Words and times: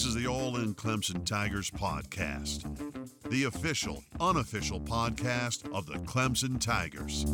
This 0.00 0.08
is 0.08 0.14
the 0.14 0.28
All 0.28 0.56
In 0.56 0.74
Clemson 0.74 1.26
Tigers 1.26 1.70
podcast, 1.70 2.64
the 3.28 3.44
official, 3.44 4.02
unofficial 4.18 4.80
podcast 4.80 5.70
of 5.74 5.84
the 5.84 5.98
Clemson 5.98 6.58
Tigers. 6.58 7.26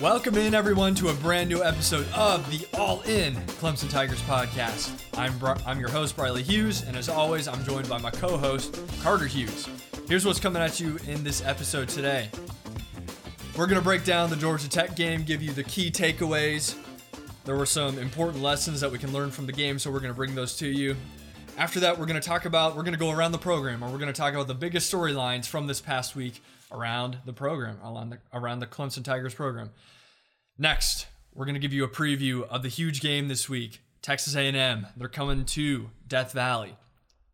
Welcome 0.00 0.36
in, 0.36 0.54
everyone, 0.54 0.94
to 0.94 1.08
a 1.08 1.14
brand 1.16 1.50
new 1.50 1.62
episode 1.62 2.06
of 2.14 2.50
the 2.50 2.66
All 2.78 3.02
In 3.02 3.34
Clemson 3.34 3.90
Tigers 3.90 4.22
podcast. 4.22 4.98
I'm 5.18 5.36
Bri- 5.36 5.62
I'm 5.66 5.78
your 5.78 5.90
host, 5.90 6.16
Briley 6.16 6.42
Hughes, 6.42 6.84
and 6.84 6.96
as 6.96 7.10
always, 7.10 7.46
I'm 7.46 7.62
joined 7.66 7.90
by 7.90 7.98
my 7.98 8.10
co-host, 8.10 8.80
Carter 9.02 9.26
Hughes. 9.26 9.68
Here's 10.08 10.26
what's 10.26 10.40
coming 10.40 10.60
at 10.62 10.78
you 10.80 10.98
in 11.06 11.24
this 11.24 11.42
episode 11.44 11.88
today. 11.88 12.28
We're 13.56 13.66
gonna 13.66 13.80
break 13.80 14.04
down 14.04 14.30
the 14.30 14.36
Georgia 14.36 14.68
Tech 14.68 14.96
game, 14.96 15.22
give 15.24 15.42
you 15.42 15.52
the 15.52 15.64
key 15.64 15.90
takeaways. 15.90 16.76
There 17.44 17.56
were 17.56 17.66
some 17.66 17.98
important 17.98 18.42
lessons 18.42 18.80
that 18.80 18.90
we 18.90 18.98
can 18.98 19.12
learn 19.12 19.30
from 19.30 19.46
the 19.46 19.52
game, 19.52 19.78
so 19.78 19.90
we're 19.90 20.00
gonna 20.00 20.14
bring 20.14 20.34
those 20.34 20.56
to 20.58 20.66
you. 20.66 20.96
After 21.56 21.80
that, 21.80 21.98
we're 21.98 22.06
gonna 22.06 22.20
talk 22.20 22.44
about 22.44 22.76
we're 22.76 22.82
gonna 22.82 22.96
go 22.96 23.10
around 23.10 23.32
the 23.32 23.38
program, 23.38 23.82
or 23.82 23.90
we're 23.90 23.98
gonna 23.98 24.12
talk 24.12 24.34
about 24.34 24.48
the 24.48 24.54
biggest 24.54 24.92
storylines 24.92 25.46
from 25.46 25.66
this 25.66 25.80
past 25.80 26.14
week 26.16 26.42
around 26.70 27.18
the 27.24 27.32
program, 27.32 27.78
around 27.84 28.10
the 28.10 28.18
around 28.32 28.60
the 28.60 28.66
Clemson 28.66 29.04
Tigers 29.04 29.34
program. 29.34 29.70
Next, 30.58 31.06
we're 31.34 31.46
going 31.46 31.54
to 31.54 31.60
give 31.60 31.72
you 31.72 31.82
a 31.84 31.88
preview 31.88 32.46
of 32.48 32.62
the 32.62 32.68
huge 32.68 33.00
game 33.00 33.28
this 33.28 33.48
week. 33.48 33.80
Texas 34.02 34.36
A&M, 34.36 34.86
they're 34.96 35.08
coming 35.08 35.44
to 35.46 35.90
Death 36.06 36.32
Valley. 36.32 36.76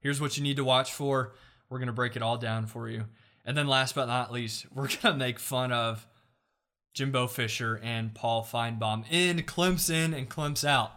Here's 0.01 0.21
what 0.21 0.37
you 0.37 0.43
need 0.43 0.57
to 0.57 0.65
watch 0.65 0.93
for. 0.93 1.33
We're 1.71 1.79
going 1.79 1.89
to 1.89 1.93
break 1.93 2.17
it 2.17 2.23
all 2.23 2.39
down 2.39 2.67
for 2.67 2.89
you. 2.89 3.05
And 3.45 3.57
then 3.57 3.67
last 3.67 3.95
but 3.95 4.07
not 4.07 4.33
least, 4.33 4.67
we're 4.75 4.89
going 4.89 5.01
to 5.01 5.15
make 5.15 5.39
fun 5.39 5.73
of 5.73 6.07
Jimbo 6.95 7.27
Fisher 7.29 7.81
and 7.83 8.15
Paul 8.15 8.45
Finebaum 8.45 9.05
in 9.11 9.39
Clemson 9.43 10.17
and 10.17 10.29
Clemson 10.29 10.69
out. 10.69 10.93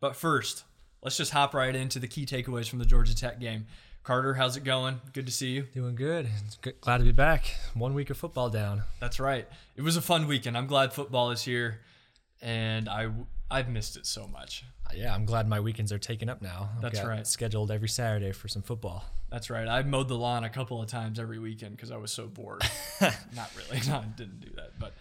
But 0.00 0.16
first, 0.16 0.64
let's 1.02 1.16
just 1.16 1.32
hop 1.32 1.54
right 1.54 1.74
into 1.74 1.98
the 1.98 2.08
key 2.08 2.26
takeaways 2.26 2.68
from 2.68 2.78
the 2.78 2.84
Georgia 2.84 3.14
Tech 3.14 3.40
game. 3.40 3.66
Carter, 4.02 4.34
how's 4.34 4.54
it 4.54 4.64
going? 4.64 5.00
Good 5.14 5.24
to 5.24 5.32
see 5.32 5.52
you. 5.52 5.62
Doing 5.74 5.94
good. 5.94 6.28
Good. 6.60 6.78
Glad 6.82 6.98
to 6.98 7.04
be 7.04 7.12
back. 7.12 7.54
One 7.72 7.94
week 7.94 8.10
of 8.10 8.18
football 8.18 8.50
down. 8.50 8.82
That's 9.00 9.18
right. 9.18 9.48
It 9.76 9.82
was 9.82 9.96
a 9.96 10.02
fun 10.02 10.26
weekend. 10.28 10.58
I'm 10.58 10.66
glad 10.66 10.92
football 10.92 11.30
is 11.30 11.42
here, 11.42 11.80
and 12.42 12.86
I 12.86 13.08
I've 13.50 13.70
missed 13.70 13.96
it 13.96 14.04
so 14.04 14.26
much. 14.26 14.64
Yeah, 14.94 15.14
I'm 15.14 15.24
glad 15.24 15.48
my 15.48 15.60
weekends 15.60 15.92
are 15.92 15.98
taken 15.98 16.28
up 16.28 16.42
now. 16.42 16.70
I've 16.76 16.82
That's 16.82 17.02
right. 17.02 17.26
Scheduled 17.26 17.70
every 17.70 17.88
Saturday 17.88 18.32
for 18.32 18.48
some 18.48 18.62
football. 18.62 19.04
That's 19.30 19.50
right. 19.50 19.66
I 19.66 19.82
mowed 19.82 20.08
the 20.08 20.16
lawn 20.16 20.44
a 20.44 20.48
couple 20.48 20.80
of 20.80 20.88
times 20.88 21.18
every 21.18 21.38
weekend 21.38 21.76
because 21.76 21.90
I 21.90 21.96
was 21.96 22.12
so 22.12 22.26
bored. 22.26 22.62
Not 23.00 23.50
really. 23.56 23.82
No, 23.88 23.96
I 23.96 24.04
didn't 24.16 24.40
do 24.40 24.50
that. 24.56 24.78
But 24.78 24.94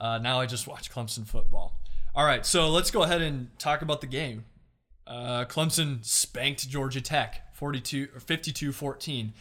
uh, 0.00 0.18
now 0.18 0.40
I 0.40 0.46
just 0.46 0.66
watch 0.66 0.92
Clemson 0.92 1.26
football. 1.26 1.80
All 2.14 2.24
right, 2.24 2.44
so 2.44 2.68
let's 2.68 2.90
go 2.90 3.02
ahead 3.02 3.22
and 3.22 3.56
talk 3.58 3.82
about 3.82 4.00
the 4.00 4.06
game. 4.06 4.44
Uh, 5.06 5.44
Clemson 5.44 6.04
spanked 6.04 6.68
Georgia 6.68 7.00
Tech 7.00 7.54
42 7.54 8.08
or 8.14 8.20
52-14. 8.20 9.32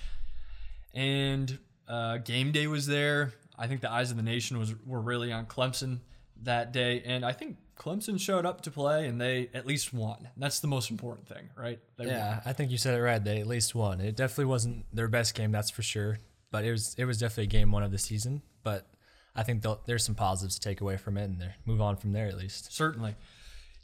And 0.93 1.57
uh, 1.87 2.17
game 2.17 2.51
day 2.51 2.67
was 2.67 2.87
there. 2.87 3.33
I 3.57 3.67
think 3.67 3.81
the 3.81 3.91
eyes 3.91 4.11
of 4.11 4.17
the 4.17 4.23
nation 4.23 4.57
was 4.57 4.73
were 4.85 5.01
really 5.01 5.33
on 5.33 5.45
Clemson 5.45 5.99
that 6.43 6.71
day, 6.71 7.01
and 7.05 7.25
I 7.25 7.33
think 7.33 7.57
Clemson 7.79 8.19
showed 8.19 8.45
up 8.45 8.61
to 8.61 8.71
play, 8.71 9.07
and 9.07 9.19
they 9.19 9.49
at 9.53 9.65
least 9.65 9.93
won. 9.93 10.27
That's 10.35 10.59
the 10.59 10.67
most 10.67 10.91
important 10.91 11.27
thing, 11.27 11.49
right? 11.55 11.79
They 11.97 12.05
won. 12.05 12.13
Yeah, 12.13 12.41
I 12.45 12.51
think 12.53 12.71
you 12.71 12.77
said 12.77 12.93
it 12.93 13.01
right. 13.01 13.23
They 13.23 13.39
at 13.39 13.47
least 13.47 13.73
won. 13.73 14.01
It 14.01 14.17
definitely 14.17 14.45
wasn't 14.45 14.85
their 14.93 15.07
best 15.07 15.33
game, 15.33 15.51
that's 15.51 15.69
for 15.69 15.81
sure. 15.81 16.19
But 16.51 16.65
it 16.65 16.71
was 16.71 16.93
it 16.97 17.05
was 17.05 17.17
definitely 17.17 17.47
game 17.47 17.71
one 17.71 17.83
of 17.83 17.91
the 17.91 17.97
season. 17.97 18.41
But 18.63 18.85
I 19.35 19.43
think 19.43 19.65
there's 19.85 20.03
some 20.03 20.15
positives 20.15 20.55
to 20.55 20.61
take 20.61 20.81
away 20.81 20.97
from 20.97 21.17
it 21.17 21.23
and 21.23 21.53
move 21.65 21.81
on 21.81 21.95
from 21.95 22.11
there 22.11 22.27
at 22.27 22.37
least. 22.37 22.73
Certainly. 22.73 23.15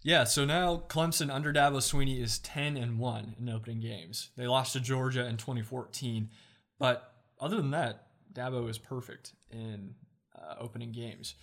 Yeah, 0.03 0.25
so 0.25 0.45
now 0.45 0.83
Clemson 0.87 1.33
under 1.33 1.51
Dabo 1.51 1.77
Swinney 1.77 2.21
is 2.21 2.37
10 2.39 2.77
and 2.77 2.99
1 2.99 3.37
in 3.39 3.49
opening 3.49 3.79
games. 3.79 4.29
They 4.37 4.45
lost 4.45 4.73
to 4.73 4.79
Georgia 4.79 5.25
in 5.25 5.37
2014, 5.37 6.29
but 6.77 7.11
other 7.39 7.55
than 7.55 7.71
that, 7.71 8.05
Dabo 8.31 8.69
is 8.69 8.77
perfect 8.77 9.33
in 9.49 9.95
uh, 10.37 10.55
opening 10.59 10.91
games. 10.91 11.33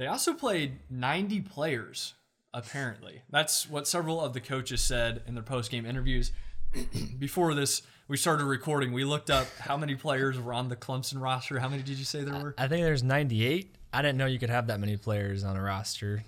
They 0.00 0.06
also 0.06 0.32
played 0.32 0.78
90 0.88 1.42
players 1.42 2.14
apparently. 2.54 3.20
That's 3.28 3.68
what 3.68 3.86
several 3.86 4.18
of 4.18 4.32
the 4.32 4.40
coaches 4.40 4.80
said 4.80 5.22
in 5.26 5.34
their 5.34 5.42
post-game 5.42 5.84
interviews. 5.84 6.32
Before 7.18 7.52
this, 7.52 7.82
we 8.08 8.16
started 8.16 8.46
recording. 8.46 8.94
We 8.94 9.04
looked 9.04 9.28
up 9.28 9.46
how 9.58 9.76
many 9.76 9.96
players 9.96 10.40
were 10.40 10.54
on 10.54 10.70
the 10.70 10.74
Clemson 10.74 11.20
roster. 11.20 11.58
How 11.58 11.68
many 11.68 11.82
did 11.82 11.98
you 11.98 12.06
say 12.06 12.24
there 12.24 12.32
were? 12.32 12.54
I 12.56 12.66
think 12.66 12.82
there's 12.82 13.02
98. 13.02 13.76
I 13.92 14.00
didn't 14.00 14.16
know 14.16 14.24
you 14.24 14.38
could 14.38 14.48
have 14.48 14.68
that 14.68 14.80
many 14.80 14.96
players 14.96 15.44
on 15.44 15.58
a 15.58 15.62
roster. 15.62 16.24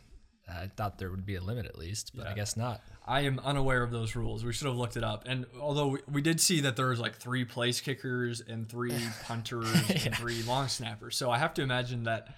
I 0.47 0.66
thought 0.77 0.99
there 0.99 1.11
would 1.11 1.25
be 1.25 1.37
a 1.37 1.41
limit 1.41 1.65
at 1.65 1.78
least, 1.78 2.12
but 2.15 2.27
I 2.27 2.34
guess 2.34 2.59
not. 2.59 2.82
I 3.06 3.22
am 3.22 3.38
unaware 3.38 3.82
of 3.82 3.91
those 3.91 4.15
rules. 4.15 4.44
We 4.44 4.53
should 4.53 4.66
have 4.66 4.77
looked 4.77 4.99
it 4.99 5.05
up. 5.05 5.25
And 5.25 5.47
although 5.59 5.87
we, 5.87 6.00
we 6.12 6.21
did 6.21 6.43
see 6.43 6.61
that 6.61 6.77
there 6.77 6.88
was 6.88 7.00
like 7.00 7.16
three 7.16 7.47
place 7.47 7.81
kickers 7.81 8.43
and 8.43 8.69
three 8.69 8.93
punters 9.25 9.72
and 10.05 10.15
three 10.15 10.43
long 10.43 10.69
snappers, 10.69 11.16
so 11.16 11.31
I 11.31 11.38
have 11.38 11.55
to 11.55 11.62
imagine 11.62 12.05
that 12.05 12.37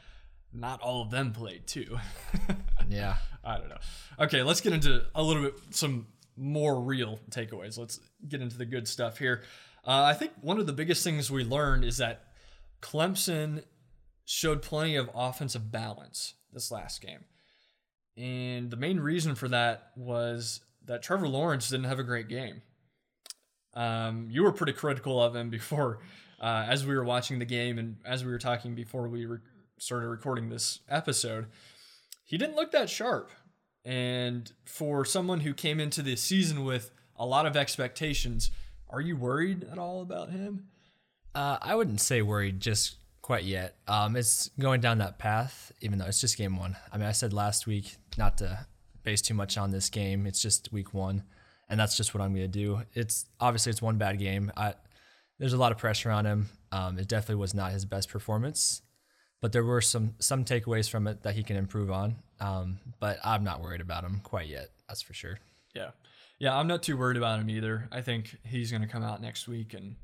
not 0.54 0.80
all 0.80 1.02
of 1.02 1.10
them 1.10 1.32
played 1.32 1.66
too. 1.66 1.98
Yeah. 2.88 3.16
I 3.42 3.58
don't 3.58 3.68
know. 3.68 3.78
Okay, 4.20 4.42
let's 4.42 4.60
get 4.60 4.72
into 4.72 5.04
a 5.14 5.22
little 5.22 5.42
bit 5.44 5.54
some 5.70 6.06
more 6.36 6.80
real 6.80 7.18
takeaways. 7.30 7.78
Let's 7.78 8.00
get 8.28 8.40
into 8.40 8.58
the 8.58 8.64
good 8.66 8.88
stuff 8.88 9.18
here. 9.18 9.42
Uh, 9.86 10.02
I 10.02 10.14
think 10.14 10.32
one 10.40 10.58
of 10.58 10.66
the 10.66 10.72
biggest 10.72 11.04
things 11.04 11.30
we 11.30 11.44
learned 11.44 11.84
is 11.84 11.98
that 11.98 12.24
Clemson 12.82 13.64
showed 14.24 14.62
plenty 14.62 14.96
of 14.96 15.10
offensive 15.14 15.70
balance 15.70 16.34
this 16.52 16.70
last 16.70 17.00
game. 17.02 17.24
And 18.16 18.70
the 18.70 18.76
main 18.76 19.00
reason 19.00 19.34
for 19.34 19.48
that 19.48 19.90
was 19.96 20.60
that 20.86 21.02
Trevor 21.02 21.28
Lawrence 21.28 21.68
didn't 21.68 21.86
have 21.86 21.98
a 21.98 22.04
great 22.04 22.28
game. 22.28 22.62
Um, 23.74 24.28
you 24.30 24.42
were 24.42 24.52
pretty 24.52 24.72
critical 24.72 25.22
of 25.22 25.34
him 25.34 25.50
before, 25.50 26.00
uh, 26.40 26.66
as 26.68 26.86
we 26.86 26.94
were 26.94 27.04
watching 27.04 27.38
the 27.38 27.44
game 27.44 27.78
and 27.78 27.96
as 28.04 28.24
we 28.24 28.30
were 28.30 28.38
talking 28.38 28.74
before 28.74 29.08
we 29.08 29.26
re- 29.26 29.38
started 29.84 30.08
recording 30.08 30.48
this 30.48 30.80
episode. 30.88 31.44
He 32.24 32.38
didn't 32.38 32.56
look 32.56 32.72
that 32.72 32.88
sharp. 32.88 33.30
And 33.84 34.50
for 34.64 35.04
someone 35.04 35.40
who 35.40 35.52
came 35.52 35.78
into 35.78 36.00
this 36.00 36.22
season 36.22 36.64
with 36.64 36.90
a 37.16 37.26
lot 37.26 37.44
of 37.44 37.54
expectations, 37.54 38.50
are 38.88 39.02
you 39.02 39.14
worried 39.14 39.66
at 39.70 39.78
all 39.78 40.00
about 40.00 40.30
him? 40.30 40.68
Uh, 41.34 41.58
I 41.60 41.74
wouldn't 41.74 42.00
say 42.00 42.22
worried 42.22 42.60
just 42.60 42.96
quite 43.20 43.44
yet. 43.44 43.76
Um, 43.86 44.16
it's 44.16 44.48
going 44.58 44.80
down 44.80 44.98
that 44.98 45.18
path, 45.18 45.70
even 45.82 45.98
though 45.98 46.06
it's 46.06 46.20
just 46.20 46.38
game 46.38 46.56
one. 46.56 46.76
I 46.90 46.96
mean, 46.96 47.06
I 47.06 47.12
said 47.12 47.34
last 47.34 47.66
week 47.66 47.96
not 48.16 48.38
to 48.38 48.66
base 49.02 49.20
too 49.20 49.34
much 49.34 49.58
on 49.58 49.70
this 49.70 49.90
game. 49.90 50.26
It's 50.26 50.40
just 50.40 50.72
week 50.72 50.94
one, 50.94 51.24
and 51.68 51.78
that's 51.78 51.94
just 51.96 52.14
what 52.14 52.22
I'm 52.22 52.34
going 52.34 52.50
to 52.50 52.58
do. 52.58 52.80
It's 52.94 53.26
obviously 53.38 53.68
it's 53.68 53.82
one 53.82 53.98
bad 53.98 54.18
game. 54.18 54.50
I, 54.56 54.76
there's 55.38 55.52
a 55.52 55.58
lot 55.58 55.72
of 55.72 55.78
pressure 55.78 56.10
on 56.10 56.24
him. 56.24 56.48
Um, 56.72 56.98
it 56.98 57.06
definitely 57.06 57.40
was 57.42 57.52
not 57.52 57.72
his 57.72 57.84
best 57.84 58.08
performance, 58.08 58.80
but 59.44 59.52
there 59.52 59.62
were 59.62 59.82
some 59.82 60.14
some 60.20 60.42
takeaways 60.42 60.88
from 60.88 61.06
it 61.06 61.22
that 61.24 61.34
he 61.34 61.42
can 61.42 61.58
improve 61.58 61.90
on. 61.90 62.16
Um, 62.40 62.78
but 62.98 63.18
I'm 63.22 63.44
not 63.44 63.60
worried 63.60 63.82
about 63.82 64.02
him 64.02 64.22
quite 64.24 64.48
yet. 64.48 64.70
That's 64.88 65.02
for 65.02 65.12
sure. 65.12 65.38
Yeah. 65.74 65.90
Yeah, 66.38 66.56
I'm 66.56 66.66
not 66.66 66.82
too 66.82 66.96
worried 66.96 67.18
about 67.18 67.40
him 67.40 67.50
either. 67.50 67.86
I 67.92 68.00
think 68.00 68.38
he's 68.42 68.70
going 68.70 68.80
to 68.80 68.88
come 68.88 69.02
out 69.02 69.20
next 69.20 69.46
week 69.46 69.74
and 69.74 69.96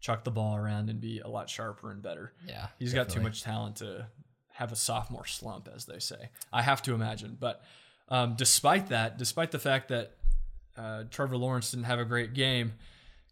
chuck 0.00 0.24
the 0.24 0.30
ball 0.30 0.56
around 0.56 0.90
and 0.90 1.00
be 1.00 1.20
a 1.20 1.26
lot 1.26 1.48
sharper 1.48 1.90
and 1.90 2.02
better. 2.02 2.34
Yeah, 2.46 2.66
He's 2.78 2.92
got 2.92 3.08
too 3.08 3.22
much 3.22 3.42
talent 3.42 3.76
to 3.76 4.08
have 4.52 4.72
a 4.72 4.76
sophomore 4.76 5.24
slump, 5.26 5.70
as 5.74 5.86
they 5.86 5.98
say. 5.98 6.28
I 6.52 6.60
have 6.60 6.82
to 6.82 6.92
imagine. 6.92 7.38
But 7.40 7.62
um, 8.10 8.34
despite 8.36 8.90
that, 8.90 9.16
despite 9.16 9.52
the 9.52 9.58
fact 9.58 9.88
that 9.88 10.16
uh, 10.76 11.04
Trevor 11.10 11.38
Lawrence 11.38 11.70
didn't 11.70 11.86
have 11.86 11.98
a 11.98 12.04
great 12.04 12.34
game, 12.34 12.74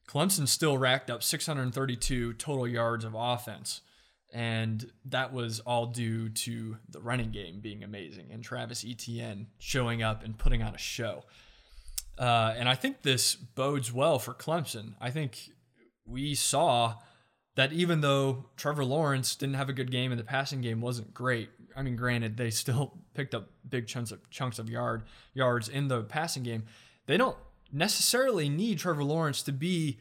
Clemson 0.08 0.48
still 0.48 0.78
racked 0.78 1.10
up 1.10 1.22
632 1.22 2.32
total 2.32 2.66
yards 2.66 3.04
of 3.04 3.14
offense. 3.14 3.82
And 4.32 4.90
that 5.06 5.32
was 5.32 5.60
all 5.60 5.86
due 5.86 6.28
to 6.28 6.76
the 6.88 7.00
running 7.00 7.30
game 7.30 7.60
being 7.60 7.82
amazing 7.82 8.28
and 8.30 8.44
Travis 8.44 8.84
Etienne 8.88 9.48
showing 9.58 10.02
up 10.02 10.24
and 10.24 10.38
putting 10.38 10.62
on 10.62 10.74
a 10.74 10.78
show. 10.78 11.24
Uh, 12.18 12.54
and 12.56 12.68
I 12.68 12.74
think 12.74 13.02
this 13.02 13.34
bodes 13.34 13.92
well 13.92 14.18
for 14.18 14.34
Clemson. 14.34 14.94
I 15.00 15.10
think 15.10 15.50
we 16.06 16.34
saw 16.34 16.96
that 17.56 17.72
even 17.72 18.02
though 18.02 18.46
Trevor 18.56 18.84
Lawrence 18.84 19.34
didn't 19.34 19.54
have 19.54 19.68
a 19.68 19.72
good 19.72 19.90
game 19.90 20.12
and 20.12 20.20
the 20.20 20.24
passing 20.24 20.60
game 20.60 20.80
wasn't 20.80 21.12
great, 21.14 21.50
I 21.74 21.82
mean, 21.82 21.96
granted, 21.96 22.36
they 22.36 22.50
still 22.50 22.98
picked 23.14 23.34
up 23.34 23.48
big 23.68 23.86
chunks 23.86 24.12
of 24.12 24.28
chunks 24.30 24.58
of 24.58 24.68
yard 24.68 25.02
yards 25.34 25.68
in 25.68 25.88
the 25.88 26.02
passing 26.02 26.42
game. 26.42 26.64
They 27.06 27.16
don't 27.16 27.36
necessarily 27.72 28.48
need 28.48 28.78
Trevor 28.78 29.04
Lawrence 29.04 29.42
to 29.42 29.52
be 29.52 29.98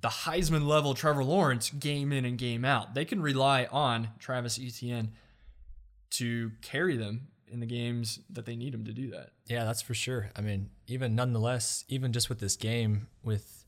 the 0.00 0.08
Heisman 0.08 0.66
level 0.66 0.94
Trevor 0.94 1.24
Lawrence 1.24 1.70
game 1.70 2.12
in 2.12 2.24
and 2.24 2.36
game 2.36 2.64
out. 2.64 2.94
They 2.94 3.04
can 3.04 3.22
rely 3.22 3.66
on 3.70 4.08
Travis 4.18 4.58
Etienne 4.58 5.12
to 6.10 6.52
carry 6.62 6.96
them 6.96 7.28
in 7.48 7.60
the 7.60 7.66
games 7.66 8.20
that 8.30 8.46
they 8.46 8.56
need 8.56 8.74
him 8.74 8.84
to 8.84 8.92
do 8.92 9.10
that. 9.10 9.30
Yeah, 9.46 9.64
that's 9.64 9.82
for 9.82 9.94
sure. 9.94 10.30
I 10.36 10.40
mean, 10.40 10.70
even 10.88 11.14
nonetheless, 11.14 11.84
even 11.88 12.12
just 12.12 12.28
with 12.28 12.40
this 12.40 12.56
game, 12.56 13.06
with 13.22 13.64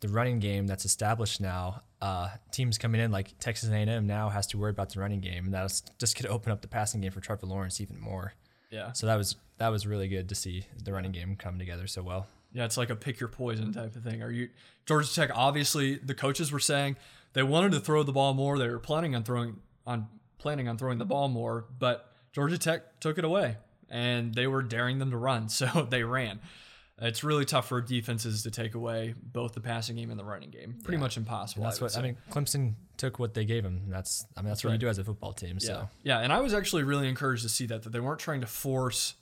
the 0.00 0.08
running 0.08 0.38
game 0.38 0.66
that's 0.66 0.84
established 0.84 1.40
now, 1.40 1.82
uh, 2.00 2.28
teams 2.52 2.78
coming 2.78 3.00
in 3.00 3.10
like 3.10 3.38
Texas 3.40 3.70
A&M 3.70 4.06
now 4.06 4.28
has 4.28 4.46
to 4.48 4.58
worry 4.58 4.70
about 4.70 4.90
the 4.90 5.00
running 5.00 5.20
game, 5.20 5.46
and 5.46 5.54
that's 5.54 5.82
just 5.98 6.16
going 6.16 6.28
to 6.28 6.32
open 6.32 6.52
up 6.52 6.60
the 6.62 6.68
passing 6.68 7.00
game 7.00 7.10
for 7.10 7.20
Trevor 7.20 7.46
Lawrence 7.46 7.80
even 7.80 7.98
more. 7.98 8.34
Yeah. 8.70 8.92
So 8.92 9.06
that 9.06 9.16
was 9.16 9.36
that 9.58 9.68
was 9.68 9.86
really 9.86 10.08
good 10.08 10.28
to 10.28 10.34
see 10.34 10.66
the 10.82 10.92
running 10.92 11.12
game 11.12 11.36
come 11.36 11.58
together 11.58 11.86
so 11.86 12.02
well. 12.02 12.26
Yeah, 12.54 12.64
it's 12.64 12.76
like 12.76 12.88
a 12.88 12.96
pick 12.96 13.20
your 13.20 13.28
poison 13.28 13.72
type 13.72 13.96
of 13.96 14.02
thing. 14.02 14.22
Are 14.22 14.30
you 14.30 14.48
Georgia 14.86 15.12
Tech? 15.12 15.30
Obviously, 15.34 15.96
the 15.96 16.14
coaches 16.14 16.52
were 16.52 16.60
saying 16.60 16.96
they 17.32 17.42
wanted 17.42 17.72
to 17.72 17.80
throw 17.80 18.02
the 18.02 18.12
ball 18.12 18.32
more. 18.32 18.58
They 18.58 18.68
were 18.68 18.78
planning 18.78 19.14
on 19.14 19.24
throwing 19.24 19.56
on 19.86 20.06
planning 20.38 20.68
on 20.68 20.78
throwing 20.78 20.98
the 20.98 21.04
ball 21.04 21.28
more, 21.28 21.66
but 21.78 22.10
Georgia 22.32 22.56
Tech 22.56 23.00
took 23.00 23.18
it 23.18 23.24
away, 23.24 23.56
and 23.90 24.34
they 24.34 24.46
were 24.46 24.62
daring 24.62 24.98
them 24.98 25.10
to 25.10 25.16
run, 25.16 25.48
so 25.50 25.86
they 25.90 26.04
ran. 26.04 26.40
It's 27.02 27.24
really 27.24 27.44
tough 27.44 27.68
for 27.68 27.80
defenses 27.80 28.44
to 28.44 28.52
take 28.52 28.76
away 28.76 29.14
both 29.20 29.52
the 29.52 29.60
passing 29.60 29.96
game 29.96 30.10
and 30.10 30.18
the 30.18 30.24
running 30.24 30.50
game. 30.50 30.76
Pretty 30.84 30.98
much 30.98 31.16
impossible. 31.16 31.64
That's 31.64 31.80
I 31.80 31.84
what 31.84 31.90
say. 31.90 31.98
I 31.98 32.02
mean. 32.02 32.16
Clemson 32.30 32.74
took 32.96 33.18
what 33.18 33.34
they 33.34 33.44
gave 33.44 33.64
him. 33.64 33.82
That's 33.88 34.26
I 34.36 34.42
mean 34.42 34.50
that's, 34.50 34.62
what 34.62 34.70
right. 34.70 34.74
you 34.74 34.78
do 34.78 34.88
as 34.88 34.98
a 34.98 35.04
football 35.04 35.32
team. 35.32 35.58
So 35.58 35.88
Yeah. 36.04 36.18
Yeah. 36.18 36.24
And 36.24 36.32
I 36.32 36.38
was 36.38 36.54
actually 36.54 36.84
really 36.84 37.08
encouraged 37.08 37.42
to 37.42 37.48
see 37.48 37.66
that, 37.66 37.82
that 37.82 37.90
they 37.90 37.98
weren't 37.98 38.20
trying 38.20 38.42
to 38.42 38.46
force 38.46 39.14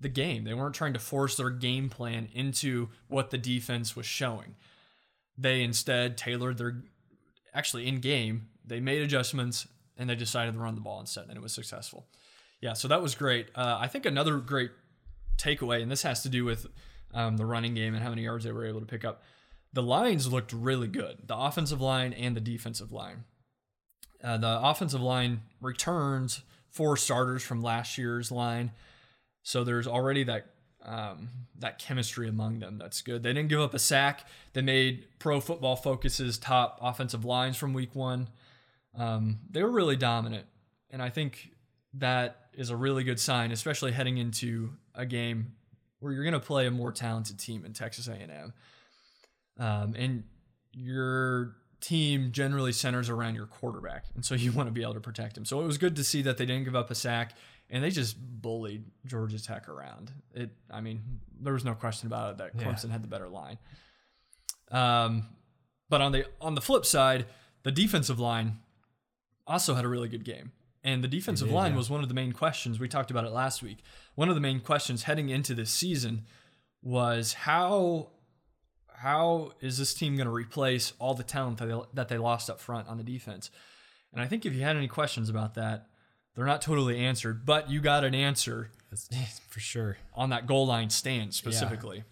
the 0.00 0.08
game. 0.08 0.44
They 0.44 0.54
weren't 0.54 0.74
trying 0.74 0.92
to 0.92 0.98
force 0.98 1.36
their 1.36 1.50
game 1.50 1.88
plan 1.88 2.28
into 2.34 2.90
what 3.08 3.30
the 3.30 3.38
defense 3.38 3.96
was 3.96 4.06
showing. 4.06 4.56
They 5.38 5.62
instead 5.62 6.16
tailored 6.16 6.58
their, 6.58 6.82
actually 7.54 7.86
in 7.86 8.00
game, 8.00 8.48
they 8.64 8.80
made 8.80 9.02
adjustments 9.02 9.66
and 9.96 10.10
they 10.10 10.14
decided 10.14 10.52
to 10.52 10.58
run 10.58 10.74
the 10.74 10.80
ball 10.80 11.00
instead, 11.00 11.24
and 11.28 11.36
it 11.36 11.42
was 11.42 11.52
successful. 11.52 12.06
Yeah. 12.60 12.74
So 12.74 12.88
that 12.88 13.02
was 13.02 13.14
great. 13.14 13.48
Uh, 13.54 13.78
I 13.80 13.86
think 13.86 14.06
another 14.06 14.38
great 14.38 14.70
takeaway, 15.38 15.82
and 15.82 15.90
this 15.90 16.02
has 16.02 16.22
to 16.22 16.28
do 16.28 16.44
with 16.44 16.66
um, 17.14 17.36
the 17.36 17.46
running 17.46 17.74
game 17.74 17.94
and 17.94 18.02
how 18.02 18.10
many 18.10 18.22
yards 18.22 18.44
they 18.44 18.52
were 18.52 18.66
able 18.66 18.80
to 18.80 18.86
pick 18.86 19.04
up. 19.04 19.22
The 19.72 19.82
lines 19.82 20.30
looked 20.32 20.52
really 20.52 20.88
good, 20.88 21.18
the 21.26 21.36
offensive 21.36 21.80
line 21.80 22.12
and 22.12 22.36
the 22.36 22.40
defensive 22.40 22.92
line. 22.92 23.24
Uh, 24.22 24.38
the 24.38 24.60
offensive 24.62 25.02
line 25.02 25.42
returns 25.60 26.42
four 26.70 26.96
starters 26.96 27.42
from 27.42 27.62
last 27.62 27.96
year's 27.98 28.30
line, 28.30 28.70
so 29.46 29.62
there's 29.62 29.86
already 29.86 30.24
that 30.24 30.46
um, 30.84 31.28
that 31.60 31.78
chemistry 31.78 32.28
among 32.28 32.58
them. 32.58 32.78
That's 32.78 33.00
good. 33.00 33.22
They 33.22 33.32
didn't 33.32 33.48
give 33.48 33.60
up 33.60 33.74
a 33.74 33.78
sack. 33.78 34.26
They 34.54 34.60
made 34.60 35.06
Pro 35.20 35.40
Football 35.40 35.76
Focus's 35.76 36.36
top 36.36 36.80
offensive 36.82 37.24
lines 37.24 37.56
from 37.56 37.72
Week 37.72 37.94
One. 37.94 38.28
Um, 38.98 39.38
they 39.48 39.62
were 39.62 39.70
really 39.70 39.94
dominant, 39.94 40.46
and 40.90 41.00
I 41.00 41.10
think 41.10 41.52
that 41.94 42.48
is 42.54 42.70
a 42.70 42.76
really 42.76 43.04
good 43.04 43.20
sign, 43.20 43.52
especially 43.52 43.92
heading 43.92 44.18
into 44.18 44.70
a 44.96 45.06
game 45.06 45.52
where 46.00 46.12
you're 46.12 46.24
going 46.24 46.32
to 46.32 46.40
play 46.40 46.66
a 46.66 46.72
more 46.72 46.90
talented 46.90 47.38
team 47.38 47.64
in 47.64 47.72
Texas 47.72 48.08
A&M, 48.08 48.52
um, 49.60 49.94
and 49.96 50.24
your 50.72 51.54
team 51.80 52.32
generally 52.32 52.72
centers 52.72 53.08
around 53.08 53.36
your 53.36 53.46
quarterback, 53.46 54.06
and 54.16 54.24
so 54.24 54.34
you 54.34 54.50
want 54.56 54.66
to 54.66 54.72
be 54.72 54.82
able 54.82 54.94
to 54.94 55.00
protect 55.00 55.36
him. 55.36 55.44
So 55.44 55.60
it 55.60 55.66
was 55.66 55.78
good 55.78 55.94
to 55.94 56.02
see 56.02 56.22
that 56.22 56.36
they 56.36 56.46
didn't 56.46 56.64
give 56.64 56.74
up 56.74 56.90
a 56.90 56.96
sack, 56.96 57.34
and 57.70 57.82
they 57.82 57.90
just 57.90 58.16
bullied 58.18 58.84
Georgia 59.06 59.42
Tech 59.42 59.68
around. 59.68 60.12
It, 60.34 60.50
I 60.70 60.80
mean, 60.80 61.02
there 61.40 61.52
was 61.52 61.64
no 61.64 61.74
question 61.74 62.06
about 62.06 62.32
it 62.32 62.38
that 62.38 62.52
Yeah. 62.54 62.66
Clemson 62.66 62.90
had 62.90 63.02
the 63.02 63.08
better 63.08 63.28
line. 63.28 63.58
Um, 64.70 65.28
but 65.88 66.00
on 66.00 66.12
the 66.12 66.26
on 66.40 66.54
the 66.54 66.60
flip 66.60 66.84
side, 66.84 67.26
the 67.62 67.72
defensive 67.72 68.18
line 68.18 68.58
also 69.46 69.74
had 69.74 69.84
a 69.84 69.88
really 69.88 70.08
good 70.08 70.24
game. 70.24 70.52
And 70.82 71.02
the 71.02 71.08
defensive 71.08 71.48
did, 71.48 71.54
line 71.54 71.72
yeah. 71.72 71.78
was 71.78 71.90
one 71.90 72.02
of 72.02 72.08
the 72.08 72.14
main 72.14 72.32
questions. 72.32 72.78
We 72.78 72.88
talked 72.88 73.10
about 73.10 73.24
it 73.24 73.32
last 73.32 73.62
week. 73.62 73.82
One 74.14 74.28
of 74.28 74.36
the 74.36 74.40
main 74.40 74.60
questions 74.60 75.04
heading 75.04 75.28
into 75.28 75.54
this 75.54 75.70
season 75.70 76.24
was 76.82 77.32
how 77.32 78.10
how 78.94 79.52
is 79.60 79.78
this 79.78 79.92
team 79.92 80.16
going 80.16 80.26
to 80.26 80.32
replace 80.32 80.92
all 80.98 81.14
the 81.14 81.22
talent 81.22 81.58
that 81.58 81.66
they, 81.66 81.80
that 81.94 82.08
they 82.08 82.18
lost 82.18 82.48
up 82.48 82.60
front 82.60 82.88
on 82.88 82.96
the 82.96 83.04
defense? 83.04 83.50
And 84.12 84.22
I 84.22 84.26
think 84.26 84.46
if 84.46 84.54
you 84.54 84.62
had 84.62 84.76
any 84.76 84.88
questions 84.88 85.28
about 85.28 85.54
that, 85.54 85.88
they're 86.36 86.46
not 86.46 86.62
totally 86.62 86.98
answered, 87.00 87.44
but 87.44 87.70
you 87.70 87.80
got 87.80 88.04
an 88.04 88.14
answer 88.14 88.70
for 89.48 89.58
sure. 89.60 89.96
on 90.14 90.30
that 90.30 90.46
goal 90.46 90.66
line 90.66 90.90
stand 90.90 91.34
specifically 91.34 92.04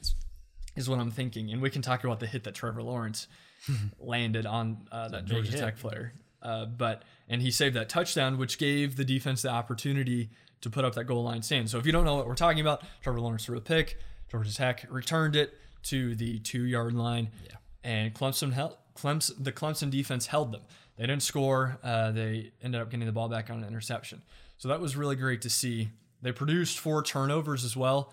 is 0.76 0.88
what 0.88 0.98
I'm 0.98 1.10
thinking. 1.10 1.50
And 1.50 1.62
we 1.62 1.70
can 1.70 1.82
talk 1.82 2.02
about 2.04 2.18
the 2.20 2.26
hit 2.26 2.44
that 2.44 2.54
Trevor 2.54 2.82
Lawrence 2.82 3.28
landed 4.00 4.46
on 4.46 4.86
uh, 4.90 5.08
that 5.08 5.24
Georgia 5.26 5.50
hit. 5.52 5.60
Tech 5.60 5.78
player. 5.78 6.12
Uh, 6.42 6.66
but 6.66 7.02
and 7.28 7.40
he 7.40 7.50
saved 7.50 7.74
that 7.76 7.88
touchdown, 7.88 8.36
which 8.38 8.58
gave 8.58 8.96
the 8.96 9.04
defense 9.04 9.42
the 9.42 9.48
opportunity 9.50 10.30
to 10.60 10.68
put 10.70 10.84
up 10.84 10.94
that 10.94 11.04
goal 11.04 11.22
line 11.22 11.42
stand. 11.42 11.70
So 11.70 11.78
if 11.78 11.86
you 11.86 11.92
don't 11.92 12.04
know 12.04 12.16
what 12.16 12.26
we're 12.26 12.34
talking 12.34 12.60
about, 12.60 12.82
Trevor 13.02 13.20
Lawrence 13.20 13.44
threw 13.46 13.56
a 13.56 13.60
pick, 13.62 13.98
Georgia 14.30 14.54
Tech 14.54 14.86
returned 14.90 15.36
it 15.36 15.54
to 15.84 16.14
the 16.14 16.38
two 16.40 16.64
yard 16.64 16.94
line, 16.94 17.30
Yeah. 17.44 17.56
and 17.82 18.14
Clemson 18.14 18.52
held 18.52 18.76
Clemson 18.96 19.42
the 19.42 19.52
Clemson 19.52 19.90
defense 19.90 20.26
held 20.26 20.52
them. 20.52 20.62
They 20.96 21.06
didn't 21.06 21.22
score. 21.22 21.78
Uh, 21.82 22.12
they 22.12 22.52
ended 22.62 22.80
up 22.80 22.90
getting 22.90 23.06
the 23.06 23.12
ball 23.12 23.28
back 23.28 23.50
on 23.50 23.62
an 23.62 23.68
interception. 23.68 24.22
So 24.58 24.68
that 24.68 24.80
was 24.80 24.96
really 24.96 25.16
great 25.16 25.42
to 25.42 25.50
see. 25.50 25.90
They 26.22 26.32
produced 26.32 26.78
four 26.78 27.02
turnovers 27.02 27.64
as 27.64 27.76
well, 27.76 28.12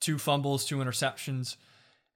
two 0.00 0.18
fumbles, 0.18 0.64
two 0.64 0.76
interceptions, 0.78 1.56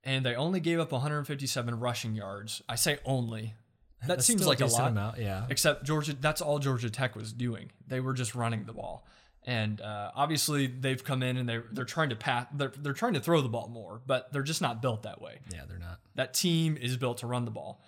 and 0.04 0.24
they 0.24 0.34
only 0.34 0.60
gave 0.60 0.78
up 0.78 0.92
157 0.92 1.80
rushing 1.80 2.14
yards. 2.14 2.62
I 2.68 2.74
say 2.76 2.98
only. 3.04 3.54
That 4.02 4.08
That's 4.08 4.26
seems 4.26 4.46
like 4.46 4.60
a 4.60 4.66
lot. 4.66 4.90
amount, 4.90 5.18
yeah. 5.18 5.46
Except 5.48 5.84
Georgia, 5.84 6.14
that's 6.20 6.40
all 6.40 6.58
Georgia 6.58 6.90
Tech 6.90 7.14
was 7.14 7.32
doing. 7.32 7.70
They 7.86 8.00
were 8.00 8.12
just 8.14 8.34
running 8.34 8.64
the 8.64 8.72
ball, 8.72 9.06
and 9.46 9.80
uh, 9.80 10.10
obviously 10.16 10.66
they've 10.66 11.02
come 11.02 11.22
in 11.22 11.36
and 11.36 11.48
they're 11.48 11.66
they're 11.70 11.84
trying 11.84 12.08
to 12.10 12.16
pass. 12.16 12.46
They're 12.52 12.72
they're 12.76 12.94
trying 12.94 13.14
to 13.14 13.20
throw 13.20 13.40
the 13.42 13.48
ball 13.48 13.68
more, 13.68 14.00
but 14.04 14.32
they're 14.32 14.42
just 14.42 14.60
not 14.60 14.82
built 14.82 15.04
that 15.04 15.22
way 15.22 15.38
Yeah, 15.52 15.60
they're 15.68 15.78
not. 15.78 16.00
that 16.16 16.34
team 16.34 16.76
is 16.80 16.96
built 16.96 17.18
to 17.18 17.28
run 17.28 17.44
the 17.44 17.52
ball, 17.52 17.80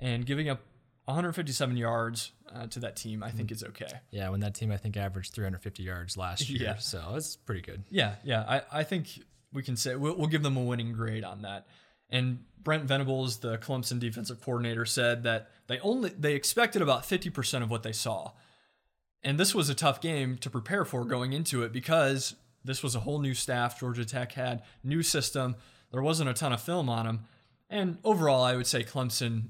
and 0.00 0.24
giving 0.24 0.48
up 0.48 0.60
157 1.08 1.76
yards 1.76 2.32
uh, 2.54 2.66
to 2.68 2.80
that 2.80 2.96
team, 2.96 3.22
I 3.22 3.30
think 3.30 3.50
is 3.50 3.64
okay. 3.64 3.88
Yeah, 4.10 4.28
when 4.28 4.40
that 4.40 4.54
team 4.54 4.70
I 4.70 4.76
think 4.76 4.96
averaged 4.96 5.32
350 5.34 5.82
yards 5.82 6.16
last 6.16 6.48
year, 6.50 6.62
Yeah. 6.62 6.76
so 6.76 7.14
it's 7.16 7.34
pretty 7.36 7.62
good. 7.62 7.82
Yeah, 7.90 8.16
yeah, 8.22 8.44
I, 8.46 8.80
I 8.80 8.84
think 8.84 9.08
we 9.52 9.62
can 9.62 9.76
say 9.76 9.96
we'll, 9.96 10.14
we'll 10.16 10.26
give 10.28 10.42
them 10.42 10.56
a 10.56 10.62
winning 10.62 10.92
grade 10.92 11.24
on 11.24 11.42
that. 11.42 11.66
And 12.10 12.44
Brent 12.62 12.84
Venables, 12.84 13.38
the 13.38 13.58
Clemson 13.58 13.98
defensive 13.98 14.40
coordinator, 14.42 14.84
said 14.84 15.22
that 15.24 15.50
they 15.66 15.78
only 15.80 16.10
they 16.10 16.34
expected 16.34 16.82
about 16.82 17.02
50% 17.04 17.62
of 17.62 17.70
what 17.70 17.82
they 17.82 17.92
saw, 17.92 18.32
and 19.22 19.38
this 19.40 19.54
was 19.54 19.68
a 19.68 19.74
tough 19.74 20.00
game 20.00 20.36
to 20.38 20.50
prepare 20.50 20.84
for 20.84 21.04
going 21.04 21.32
into 21.32 21.62
it 21.62 21.72
because 21.72 22.34
this 22.64 22.82
was 22.82 22.94
a 22.94 23.00
whole 23.00 23.18
new 23.18 23.34
staff. 23.34 23.78
Georgia 23.80 24.04
Tech 24.04 24.32
had 24.32 24.62
new 24.84 25.02
system. 25.02 25.56
There 25.92 26.02
wasn't 26.02 26.28
a 26.30 26.34
ton 26.34 26.52
of 26.52 26.60
film 26.60 26.88
on 26.90 27.06
them, 27.06 27.20
and 27.70 27.98
overall, 28.04 28.42
I 28.42 28.56
would 28.56 28.66
say 28.66 28.82
Clemson 28.84 29.48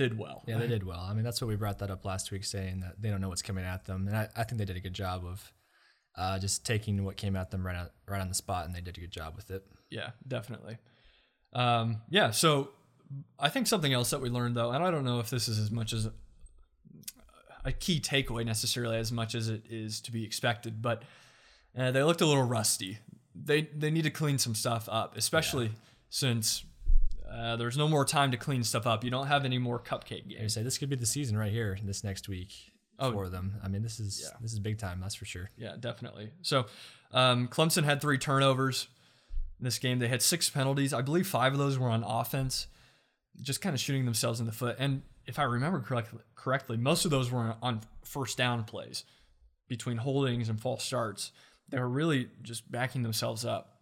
did 0.00 0.18
well. 0.18 0.42
Yeah, 0.46 0.56
they 0.56 0.66
did 0.66 0.86
well. 0.86 1.00
I 1.00 1.12
mean, 1.12 1.24
that's 1.24 1.42
what 1.42 1.48
we 1.48 1.56
brought 1.56 1.78
that 1.80 1.90
up 1.90 2.06
last 2.06 2.30
week, 2.30 2.44
saying 2.44 2.80
that 2.80 3.00
they 3.00 3.10
don't 3.10 3.20
know 3.20 3.28
what's 3.28 3.42
coming 3.42 3.64
at 3.64 3.84
them, 3.84 4.08
and 4.08 4.16
I, 4.16 4.28
I 4.34 4.44
think 4.44 4.58
they 4.58 4.64
did 4.64 4.76
a 4.76 4.80
good 4.80 4.94
job 4.94 5.24
of 5.26 5.52
uh, 6.16 6.38
just 6.38 6.64
taking 6.64 7.04
what 7.04 7.16
came 7.16 7.36
at 7.36 7.50
them 7.50 7.66
right 7.66 7.76
on, 7.76 7.88
right 8.08 8.20
on 8.20 8.28
the 8.28 8.34
spot, 8.34 8.64
and 8.64 8.74
they 8.74 8.80
did 8.80 8.96
a 8.96 9.00
good 9.00 9.10
job 9.10 9.36
with 9.36 9.50
it. 9.50 9.62
Yeah, 9.90 10.10
definitely. 10.26 10.78
Um, 11.52 12.00
yeah, 12.08 12.30
so 12.30 12.70
I 13.38 13.50
think 13.50 13.66
something 13.66 13.92
else 13.92 14.10
that 14.10 14.22
we 14.22 14.30
learned 14.30 14.56
though, 14.56 14.70
and 14.70 14.82
I 14.82 14.90
don't 14.90 15.04
know 15.04 15.20
if 15.20 15.28
this 15.28 15.48
is 15.48 15.58
as 15.58 15.70
much 15.70 15.92
as 15.92 16.08
a 17.62 17.72
key 17.72 18.00
takeaway 18.00 18.46
necessarily 18.46 18.96
as 18.96 19.12
much 19.12 19.34
as 19.34 19.50
it 19.50 19.64
is 19.68 20.00
to 20.02 20.12
be 20.12 20.24
expected, 20.24 20.80
but 20.80 21.02
uh, 21.76 21.90
they 21.90 22.02
looked 22.02 22.22
a 22.22 22.26
little 22.26 22.44
rusty. 22.44 22.98
They 23.34 23.62
they 23.62 23.90
need 23.90 24.04
to 24.04 24.10
clean 24.10 24.38
some 24.38 24.54
stuff 24.54 24.88
up, 24.90 25.16
especially 25.16 25.72
since 26.08 26.64
uh, 27.30 27.56
there's 27.56 27.76
no 27.76 27.86
more 27.88 28.04
time 28.04 28.30
to 28.32 28.36
clean 28.36 28.64
stuff 28.64 28.86
up. 28.86 29.04
You 29.04 29.10
don't 29.10 29.26
have 29.28 29.44
any 29.44 29.58
more 29.58 29.78
cupcake 29.78 30.24
I 30.36 30.38
games. 30.40 30.54
say 30.54 30.62
this 30.62 30.78
could 30.78 30.90
be 30.90 30.96
the 30.96 31.06
season 31.06 31.36
right 31.36 31.52
here 31.52 31.78
this 31.84 32.02
next 32.04 32.28
week 32.28 32.52
Oh. 32.98 33.12
for 33.12 33.28
them. 33.28 33.54
I 33.62 33.68
mean, 33.68 33.82
this 33.82 33.98
is 34.00 34.20
Yeah. 34.22 34.36
this 34.40 34.52
is 34.52 34.58
big 34.58 34.78
time, 34.78 35.00
that's 35.00 35.14
for 35.14 35.24
sure. 35.24 35.50
Yeah, 35.56 35.76
definitely. 35.78 36.32
So 36.42 36.66
um, 37.12 37.48
Clemson 37.48 37.84
had 37.84 38.00
three 38.00 38.18
turnovers 38.18 38.88
in 39.58 39.64
this 39.64 39.78
game. 39.78 39.98
They 40.00 40.08
had 40.08 40.22
six 40.22 40.50
penalties. 40.50 40.92
I 40.92 41.00
believe 41.02 41.26
five 41.26 41.52
of 41.52 41.58
those 41.58 41.78
were 41.78 41.88
on 41.88 42.02
offense, 42.04 42.66
just 43.40 43.60
kind 43.60 43.74
of 43.74 43.80
shooting 43.80 44.04
themselves 44.04 44.38
in 44.40 44.46
the 44.46 44.52
foot. 44.52 44.76
And 44.78 45.02
if 45.26 45.38
I 45.38 45.44
remember 45.44 45.80
correctly, 45.80 46.20
correctly, 46.34 46.76
most 46.76 47.04
of 47.04 47.10
those 47.10 47.30
were 47.30 47.56
on 47.62 47.80
first 48.04 48.36
down 48.36 48.64
plays 48.64 49.04
between 49.68 49.98
holdings 49.98 50.48
and 50.48 50.60
false 50.60 50.82
starts. 50.84 51.30
They 51.68 51.78
were 51.78 51.88
really 51.88 52.28
just 52.42 52.70
backing 52.70 53.02
themselves 53.02 53.44
up. 53.44 53.79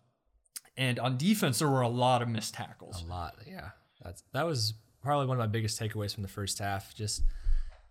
And 0.78 0.98
on 1.00 1.18
defense, 1.18 1.58
there 1.58 1.68
were 1.68 1.82
a 1.82 1.88
lot 1.88 2.22
of 2.22 2.28
missed 2.28 2.54
tackles. 2.54 3.02
A 3.02 3.06
lot, 3.06 3.34
yeah. 3.46 3.70
That's 4.02 4.22
that 4.32 4.46
was 4.46 4.74
probably 5.02 5.26
one 5.26 5.36
of 5.36 5.40
my 5.40 5.48
biggest 5.48 5.78
takeaways 5.78 6.14
from 6.14 6.22
the 6.22 6.28
first 6.28 6.60
half. 6.60 6.94
Just 6.94 7.22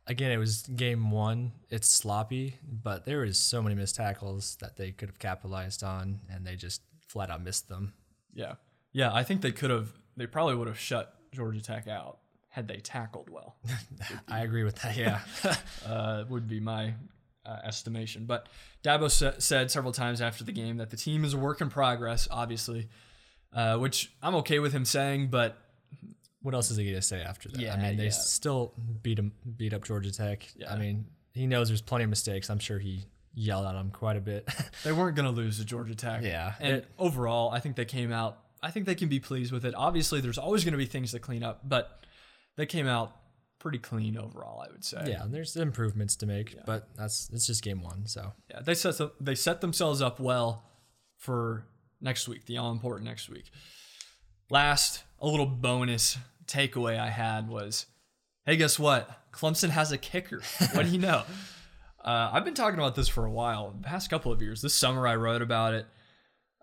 again, 0.07 0.31
it 0.31 0.37
was 0.37 0.61
game 0.61 1.11
one. 1.11 1.51
It's 1.69 1.89
sloppy, 1.89 2.57
but 2.63 3.05
there 3.05 3.19
was 3.19 3.37
so 3.37 3.61
many 3.61 3.75
missed 3.75 3.95
tackles 3.97 4.57
that 4.61 4.77
they 4.77 4.91
could 4.91 5.09
have 5.09 5.19
capitalized 5.19 5.83
on, 5.83 6.21
and 6.31 6.47
they 6.47 6.55
just 6.55 6.81
flat 7.07 7.29
out 7.29 7.43
missed 7.43 7.67
them. 7.67 7.93
Yeah. 8.33 8.53
Yeah, 8.93 9.13
I 9.13 9.23
think 9.23 9.41
they 9.41 9.51
could 9.51 9.69
have, 9.69 9.89
they 10.15 10.25
probably 10.25 10.55
would 10.55 10.67
have 10.67 10.79
shut 10.79 11.13
Georgia 11.33 11.61
Tech 11.61 11.87
out 11.87 12.19
had 12.49 12.67
they 12.67 12.77
tackled 12.77 13.29
well. 13.29 13.57
I 14.29 14.41
agree 14.41 14.63
with 14.63 14.77
that. 14.77 14.95
Yeah, 14.95 15.19
uh, 15.85 16.23
would 16.29 16.47
be 16.47 16.59
my 16.59 16.93
uh, 17.47 17.59
estimation. 17.63 18.25
But 18.25 18.47
Dabo 18.83 19.09
sa- 19.09 19.39
said 19.39 19.71
several 19.71 19.93
times 19.93 20.21
after 20.21 20.43
the 20.43 20.51
game 20.51 20.77
that 20.77 20.89
the 20.89 20.97
team 20.97 21.23
is 21.23 21.33
a 21.33 21.37
work 21.37 21.61
in 21.61 21.69
progress, 21.69 22.27
obviously, 22.29 22.87
uh, 23.53 23.77
which 23.77 24.11
I'm 24.21 24.35
okay 24.35 24.59
with 24.59 24.73
him 24.73 24.85
saying. 24.85 25.27
But 25.29 25.57
what 26.41 26.53
else 26.53 26.69
is 26.71 26.77
he 26.77 26.85
gonna 26.85 27.01
say 27.01 27.21
after 27.21 27.49
that? 27.49 27.59
Yeah, 27.59 27.73
I 27.73 27.77
mean, 27.77 27.97
they 27.97 28.05
yeah. 28.05 28.09
still 28.11 28.73
beat 29.01 29.17
him, 29.19 29.31
beat 29.55 29.73
up 29.73 29.83
Georgia 29.83 30.11
Tech. 30.11 30.47
Yeah. 30.55 30.73
I 30.73 30.77
mean, 30.77 31.05
he 31.33 31.47
knows 31.47 31.69
there's 31.69 31.81
plenty 31.81 32.03
of 32.03 32.09
mistakes. 32.09 32.49
I'm 32.49 32.59
sure 32.59 32.79
he 32.79 33.05
yelled 33.33 33.65
at 33.67 33.73
them 33.73 33.91
quite 33.91 34.17
a 34.17 34.21
bit. 34.21 34.47
They 34.83 34.91
weren't 34.91 35.15
to 35.15 35.29
lose 35.29 35.59
to 35.59 35.65
Georgia 35.65 35.95
Tech. 35.95 36.23
Yeah. 36.23 36.53
And 36.59 36.77
It- 36.77 36.87
overall, 36.97 37.51
I 37.51 37.59
think 37.59 37.75
they 37.75 37.85
came 37.85 38.11
out. 38.11 38.39
I 38.61 38.71
think 38.71 38.85
they 38.85 38.95
can 38.95 39.09
be 39.09 39.19
pleased 39.19 39.51
with 39.51 39.65
it. 39.65 39.75
Obviously, 39.75 40.19
there's 40.21 40.37
always 40.37 40.63
going 40.63 40.71
to 40.71 40.77
be 40.77 40.85
things 40.85 41.11
to 41.11 41.19
clean 41.19 41.43
up, 41.43 41.61
but 41.67 42.03
they 42.55 42.65
came 42.65 42.87
out 42.87 43.15
pretty 43.59 43.79
clean 43.79 44.17
overall. 44.17 44.63
I 44.67 44.71
would 44.71 44.83
say. 44.83 45.03
yeah, 45.07 45.23
there's 45.27 45.55
improvements 45.55 46.15
to 46.17 46.25
make, 46.25 46.55
but 46.65 46.89
that's 46.95 47.29
it's 47.33 47.47
just 47.47 47.63
game 47.63 47.81
one. 47.81 48.05
So 48.07 48.33
Yeah, 48.49 48.61
they 48.61 48.73
set 48.75 48.97
them, 48.97 49.11
they 49.19 49.35
set 49.35 49.61
themselves 49.61 50.01
up 50.01 50.19
well 50.19 50.63
for 51.17 51.65
next 52.01 52.27
week, 52.27 52.45
the 52.45 52.57
all 52.57 52.71
important 52.71 53.07
next 53.09 53.29
week. 53.29 53.49
Last, 54.49 55.03
a 55.19 55.27
little 55.27 55.45
bonus 55.45 56.17
takeaway 56.45 56.97
I 56.97 57.09
had 57.09 57.49
was, 57.49 57.85
hey, 58.45 58.55
guess 58.55 58.79
what? 58.79 59.31
Clemson 59.31 59.69
has 59.69 59.91
a 59.91 59.97
kicker. 59.97 60.41
What 60.73 60.85
do 60.85 60.91
you 60.91 60.99
know? 60.99 61.23
uh, 62.03 62.29
I've 62.31 62.45
been 62.45 62.53
talking 62.53 62.79
about 62.79 62.95
this 62.95 63.07
for 63.09 63.25
a 63.25 63.31
while, 63.31 63.71
the 63.71 63.83
past 63.87 64.09
couple 64.09 64.31
of 64.31 64.41
years. 64.41 64.61
This 64.61 64.73
summer 64.73 65.07
I 65.07 65.15
wrote 65.15 65.41
about 65.41 65.73
it. 65.73 65.85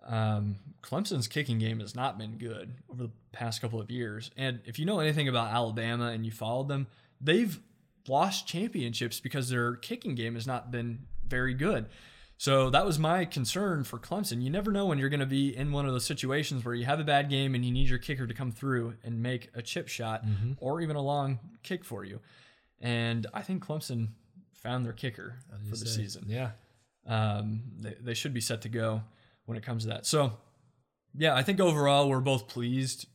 Um, 0.05 0.57
Clemson's 0.81 1.27
kicking 1.27 1.57
game 1.57 1.79
has 1.79 1.95
not 1.95 2.17
been 2.17 2.37
good 2.37 2.75
over 2.91 3.03
the 3.03 3.11
past 3.31 3.61
couple 3.61 3.81
of 3.81 3.89
years. 3.89 4.29
And 4.37 4.59
if 4.65 4.77
you 4.77 4.85
know 4.85 4.99
anything 4.99 5.27
about 5.27 5.51
Alabama 5.51 6.07
and 6.07 6.25
you 6.25 6.31
followed 6.31 6.67
them, 6.67 6.87
they've 7.19 7.59
lost 8.07 8.47
championships 8.47 9.19
because 9.19 9.49
their 9.49 9.75
kicking 9.75 10.13
game 10.15 10.35
has 10.35 10.45
not 10.45 10.71
been 10.71 10.99
very 11.27 11.53
good. 11.53 11.87
So 12.37 12.69
that 12.69 12.85
was 12.85 12.99
my 12.99 13.25
concern 13.25 13.83
for 13.85 13.97
Clemson. 13.97 14.41
You 14.43 14.49
never 14.49 14.71
know 14.71 14.85
when 14.85 14.99
you're 14.99 15.09
going 15.09 15.21
to 15.21 15.25
be 15.25 15.55
in 15.55 15.71
one 15.71 15.85
of 15.85 15.93
those 15.93 16.05
situations 16.05 16.65
where 16.65 16.75
you 16.75 16.85
have 16.85 16.99
a 16.99 17.03
bad 17.03 17.29
game 17.29 17.55
and 17.55 17.63
you 17.65 17.71
need 17.71 17.87
your 17.87 17.97
kicker 17.97 18.27
to 18.27 18.33
come 18.33 18.51
through 18.51 18.95
and 19.03 19.23
make 19.23 19.49
a 19.55 19.61
chip 19.61 19.87
shot 19.87 20.23
or 20.57 20.81
even 20.81 20.97
a 20.97 21.01
long 21.01 21.39
kick 21.63 21.85
for 21.85 22.03
you. 22.03 22.19
And 22.81 23.25
I 23.33 23.41
think 23.41 23.65
Clemson 23.65 24.09
found 24.53 24.85
their 24.85 24.93
kicker 24.93 25.39
for 25.69 25.77
the 25.77 25.85
say, 25.85 26.01
season 26.01 26.25
yeah, 26.27 26.51
um, 27.07 27.61
they, 27.79 27.95
they 28.01 28.13
should 28.13 28.33
be 28.33 28.41
set 28.41 28.61
to 28.63 28.69
go 28.69 29.01
when 29.45 29.57
it 29.57 29.63
comes 29.63 29.83
to 29.83 29.89
that. 29.89 30.05
So, 30.05 30.33
yeah, 31.15 31.35
I 31.35 31.43
think 31.43 31.59
overall 31.59 32.09
we're 32.09 32.19
both 32.19 32.47
pleased 32.47 33.07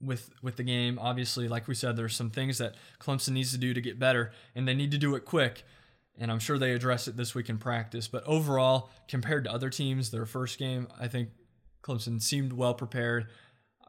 with 0.00 0.30
with 0.42 0.56
the 0.56 0.62
game. 0.62 0.98
Obviously, 0.98 1.48
like 1.48 1.68
we 1.68 1.74
said, 1.74 1.96
there's 1.96 2.16
some 2.16 2.30
things 2.30 2.58
that 2.58 2.74
Clemson 3.00 3.30
needs 3.30 3.50
to 3.52 3.58
do 3.58 3.74
to 3.74 3.80
get 3.80 3.98
better, 3.98 4.32
and 4.54 4.66
they 4.66 4.74
need 4.74 4.90
to 4.92 4.98
do 4.98 5.14
it 5.14 5.24
quick. 5.24 5.64
And 6.18 6.30
I'm 6.30 6.38
sure 6.38 6.58
they 6.58 6.72
address 6.72 7.08
it 7.08 7.16
this 7.16 7.34
week 7.34 7.48
in 7.48 7.56
practice. 7.58 8.06
But 8.08 8.24
overall, 8.26 8.90
compared 9.08 9.44
to 9.44 9.52
other 9.52 9.70
teams, 9.70 10.10
their 10.10 10.26
first 10.26 10.58
game, 10.58 10.86
I 10.98 11.08
think 11.08 11.30
Clemson 11.82 12.20
seemed 12.20 12.52
well 12.52 12.74
prepared. 12.74 13.28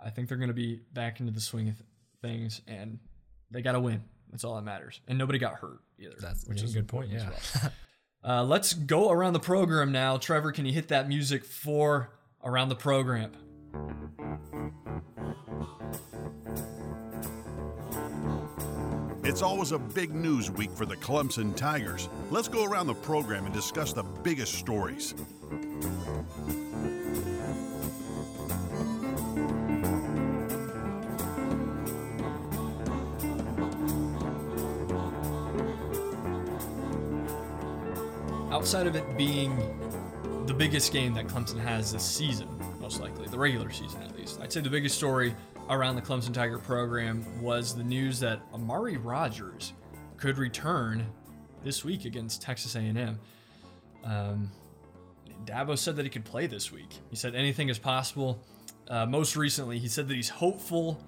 I 0.02 0.10
think 0.10 0.30
they're 0.30 0.38
going 0.38 0.48
to 0.48 0.54
be 0.54 0.80
back 0.94 1.20
into 1.20 1.32
the 1.32 1.42
swing 1.42 1.70
of 1.70 1.76
th- 1.78 1.86
things, 2.22 2.62
and 2.68 3.00
they 3.52 3.62
got 3.62 3.74
to 3.74 3.80
win. 3.80 4.04
That's 4.32 4.44
all 4.46 4.56
that 4.56 4.62
matters. 4.64 5.02
And 5.08 5.18
nobody 5.18 5.40
got 5.40 5.56
hurt 5.56 5.80
either. 6.00 6.16
that's 6.20 6.48
which 6.48 6.62
a 6.62 6.66
is 6.66 6.74
good 6.74 6.88
point. 6.88 7.12
Yeah, 7.12 7.30
as 7.36 7.62
well. 7.62 7.72
Uh, 8.24 8.44
let's 8.44 8.74
go 8.74 9.10
around 9.10 9.34
the 9.34 9.40
program 9.40 9.92
now. 9.92 10.18
Trevor, 10.18 10.52
can 10.52 10.66
you 10.66 10.74
hit 10.74 10.90
that 10.90 11.08
music 11.08 11.44
for 11.44 12.12
around 12.44 12.70
the 12.70 12.76
program? 12.76 13.32
It's 19.24 19.42
always 19.42 19.72
a 19.72 19.80
big 19.80 20.14
news 20.14 20.52
week 20.52 20.72
for 20.72 20.86
the 20.86 20.98
Clemson 20.98 21.56
Tigers. 21.56 22.10
Let's 22.30 22.48
go 22.48 22.66
around 22.66 22.88
the 22.88 22.96
program 22.96 23.46
and 23.46 23.54
discuss 23.54 23.94
the 23.94 24.04
biggest 24.04 24.56
stories. 24.56 25.16
Outside 38.62 38.86
of 38.86 38.96
it 38.96 39.18
being 39.18 39.58
the 40.46 40.54
biggest 40.54 40.94
game 40.94 41.16
that 41.16 41.26
Clemson 41.26 41.58
has 41.58 41.92
this 41.92 42.04
season, 42.04 42.48
most 42.80 43.02
likely, 43.02 43.28
the 43.28 43.40
regular 43.40 43.72
season 43.72 44.04
at 44.04 44.16
least, 44.16 44.40
I'd 44.40 44.54
say 44.54 44.62
the 44.62 44.70
biggest 44.70 44.96
story 44.96 45.34
around 45.68 45.96
the 45.96 46.02
Clemson 46.04 46.32
Tiger 46.32 46.60
program 46.60 47.26
was 47.42 47.76
the 47.76 47.84
news 47.84 48.20
that 48.20 48.40
Amari 48.54 48.98
Rodgers 48.98 49.74
could 50.16 50.38
return 50.38 51.08
this 51.64 51.84
week 51.84 52.06
against 52.06 52.44
Texas 52.44 52.76
A&M. 52.76 53.20
Um, 54.04 54.52
Dabo 55.44 55.76
said 55.76 55.96
that 55.96 56.04
he 56.04 56.12
could 56.12 56.24
play 56.24 56.46
this 56.46 56.72
week. 56.72 57.00
He 57.10 57.16
said 57.16 57.34
anything 57.34 57.70
is 57.70 57.80
possible. 57.80 58.44
Uh, 58.88 59.08
most 59.08 59.36
recently, 59.36 59.80
he 59.80 59.88
said 59.88 60.08
that 60.08 60.14
he's 60.14 60.30
hopeful 60.30 61.04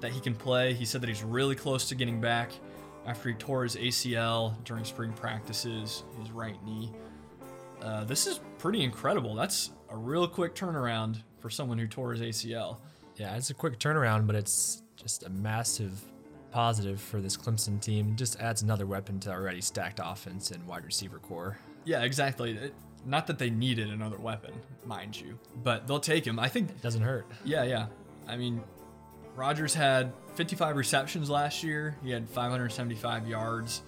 that 0.00 0.12
he 0.12 0.20
can 0.20 0.34
play. 0.34 0.74
He 0.74 0.84
said 0.84 1.00
that 1.00 1.08
he's 1.08 1.24
really 1.24 1.54
close 1.54 1.88
to 1.88 1.94
getting 1.94 2.20
back 2.20 2.52
after 3.06 3.28
he 3.28 3.34
tore 3.36 3.62
his 3.62 3.76
ACL 3.76 4.54
during 4.64 4.84
spring 4.84 5.12
practices, 5.12 6.02
his 6.20 6.30
right 6.32 6.62
knee. 6.64 6.90
Uh, 7.82 8.04
this 8.04 8.26
is 8.26 8.40
pretty 8.58 8.82
incredible. 8.82 9.34
That's 9.34 9.70
a 9.90 9.96
real 9.96 10.26
quick 10.26 10.54
turnaround 10.54 11.22
for 11.38 11.50
someone 11.50 11.78
who 11.78 11.86
tore 11.86 12.12
his 12.14 12.20
ACL. 12.20 12.78
yeah, 13.16 13.36
it's 13.36 13.50
a 13.50 13.54
quick 13.54 13.78
turnaround, 13.78 14.26
but 14.26 14.34
it's 14.36 14.82
just 14.96 15.24
a 15.24 15.28
massive 15.30 15.92
positive 16.50 17.00
for 17.00 17.20
this 17.20 17.36
Clemson 17.36 17.80
team. 17.80 18.16
Just 18.16 18.40
adds 18.40 18.62
another 18.62 18.86
weapon 18.86 19.20
to 19.20 19.30
already 19.30 19.60
stacked 19.60 20.00
offense 20.02 20.50
and 20.50 20.66
wide 20.66 20.84
receiver 20.84 21.18
corps. 21.18 21.58
Yeah, 21.84 22.02
exactly. 22.02 22.52
It- 22.56 22.74
not 23.04 23.28
that 23.28 23.38
they 23.38 23.50
needed 23.50 23.88
another 23.90 24.16
weapon, 24.18 24.52
mind 24.84 25.20
you, 25.20 25.38
but 25.62 25.86
they'll 25.86 26.00
take 26.00 26.26
him. 26.26 26.40
I 26.40 26.48
think 26.48 26.70
it 26.70 26.82
Doesn't 26.82 27.02
hurt. 27.02 27.24
Yeah, 27.44 27.62
yeah. 27.62 27.86
I 28.26 28.36
mean, 28.36 28.64
Rodgers 29.36 29.74
had 29.74 30.12
55 30.34 30.76
receptions 30.76 31.28
last 31.30 31.62
year. 31.62 31.96
He 32.02 32.10
had 32.10 32.28
575 32.28 33.28
yards, 33.28 33.82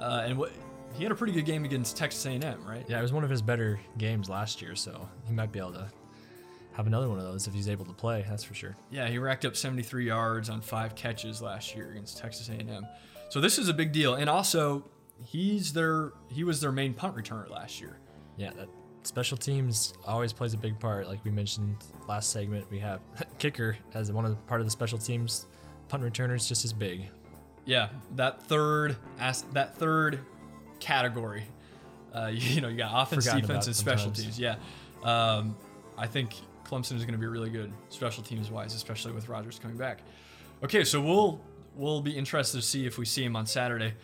uh, 0.00 0.24
and 0.24 0.38
what 0.38 0.52
he 0.94 1.02
had 1.02 1.12
a 1.12 1.14
pretty 1.14 1.32
good 1.32 1.44
game 1.44 1.64
against 1.64 1.96
Texas 1.96 2.24
A&M, 2.26 2.64
right? 2.66 2.84
Yeah, 2.88 2.98
it 2.98 3.02
was 3.02 3.12
one 3.12 3.24
of 3.24 3.30
his 3.30 3.42
better 3.42 3.78
games 3.98 4.28
last 4.28 4.62
year, 4.62 4.74
so 4.74 5.08
he 5.26 5.32
might 5.32 5.52
be 5.52 5.58
able 5.58 5.72
to 5.72 5.88
have 6.72 6.86
another 6.86 7.08
one 7.08 7.18
of 7.18 7.24
those 7.24 7.46
if 7.46 7.54
he's 7.54 7.68
able 7.68 7.84
to 7.84 7.92
play. 7.92 8.24
That's 8.28 8.42
for 8.44 8.54
sure. 8.54 8.76
Yeah, 8.90 9.08
he 9.08 9.18
racked 9.18 9.44
up 9.44 9.56
73 9.56 10.06
yards 10.06 10.48
on 10.48 10.60
five 10.60 10.94
catches 10.94 11.42
last 11.42 11.74
year 11.74 11.90
against 11.90 12.18
Texas 12.18 12.48
A&M. 12.48 12.86
So 13.28 13.40
this 13.40 13.58
is 13.58 13.68
a 13.68 13.74
big 13.74 13.92
deal, 13.92 14.14
and 14.14 14.30
also 14.30 14.84
he's 15.24 15.72
their 15.72 16.12
he 16.28 16.44
was 16.44 16.60
their 16.60 16.72
main 16.72 16.94
punt 16.94 17.14
returner 17.14 17.50
last 17.50 17.80
year. 17.80 17.98
Yeah, 18.36 18.50
that 18.56 18.68
special 19.02 19.36
teams 19.36 19.94
always 20.06 20.32
plays 20.32 20.54
a 20.54 20.58
big 20.58 20.78
part. 20.78 21.08
Like 21.08 21.24
we 21.24 21.30
mentioned 21.30 21.76
last 22.08 22.30
segment, 22.30 22.70
we 22.70 22.78
have 22.78 23.00
kicker 23.38 23.76
as 23.94 24.12
one 24.12 24.24
of 24.24 24.30
the 24.30 24.36
part 24.36 24.60
of 24.60 24.66
the 24.66 24.70
special 24.70 24.98
teams. 24.98 25.46
Punt 25.88 26.02
returners 26.02 26.46
just 26.46 26.64
as 26.64 26.72
big. 26.72 27.08
Yeah, 27.64 27.88
that 28.16 28.42
third 28.42 28.96
as 29.18 29.42
that 29.52 29.76
third 29.76 30.20
category. 30.80 31.44
Uh, 32.14 32.26
you, 32.32 32.60
know, 32.60 32.68
you 32.68 32.76
got 32.76 32.90
offense, 32.94 33.24
Forgotten 33.24 33.46
defense, 33.46 33.66
and 33.66 33.76
special 33.76 34.14
sometimes. 34.14 34.36
teams. 34.36 34.40
Yeah, 34.40 34.56
um, 35.02 35.56
I 35.96 36.06
think 36.06 36.34
Clemson 36.64 36.96
is 36.96 37.04
going 37.04 37.12
to 37.12 37.18
be 37.18 37.26
really 37.26 37.50
good 37.50 37.72
special 37.88 38.22
teams 38.22 38.50
wise, 38.50 38.74
especially 38.74 39.12
with 39.12 39.28
Rodgers 39.28 39.58
coming 39.58 39.76
back. 39.76 40.00
Okay, 40.62 40.84
so 40.84 41.00
we'll 41.00 41.40
we'll 41.74 42.00
be 42.00 42.16
interested 42.16 42.58
to 42.58 42.62
see 42.62 42.86
if 42.86 42.98
we 42.98 43.04
see 43.04 43.24
him 43.24 43.36
on 43.36 43.46
Saturday. 43.46 43.94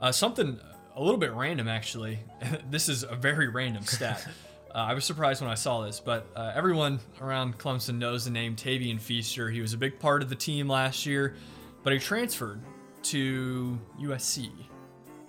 Uh, 0.00 0.12
something 0.12 0.58
a 0.96 1.02
little 1.02 1.18
bit 1.18 1.32
random, 1.32 1.68
actually. 1.68 2.18
this 2.70 2.88
is 2.88 3.02
a 3.02 3.14
very 3.16 3.48
random 3.48 3.84
stat. 3.84 4.26
Uh, 4.72 4.86
I 4.90 4.94
was 4.94 5.04
surprised 5.04 5.42
when 5.42 5.50
I 5.50 5.56
saw 5.56 5.84
this, 5.84 5.98
but 5.98 6.28
uh, 6.36 6.52
everyone 6.54 7.00
around 7.20 7.58
Clemson 7.58 7.98
knows 7.98 8.24
the 8.24 8.30
name 8.30 8.54
Tavien 8.54 9.00
Feaster. 9.00 9.50
He 9.50 9.60
was 9.60 9.72
a 9.72 9.76
big 9.76 9.98
part 9.98 10.22
of 10.22 10.28
the 10.28 10.36
team 10.36 10.68
last 10.68 11.06
year, 11.06 11.34
but 11.82 11.92
he 11.92 11.98
transferred 11.98 12.60
to 13.02 13.76
USC 14.00 14.48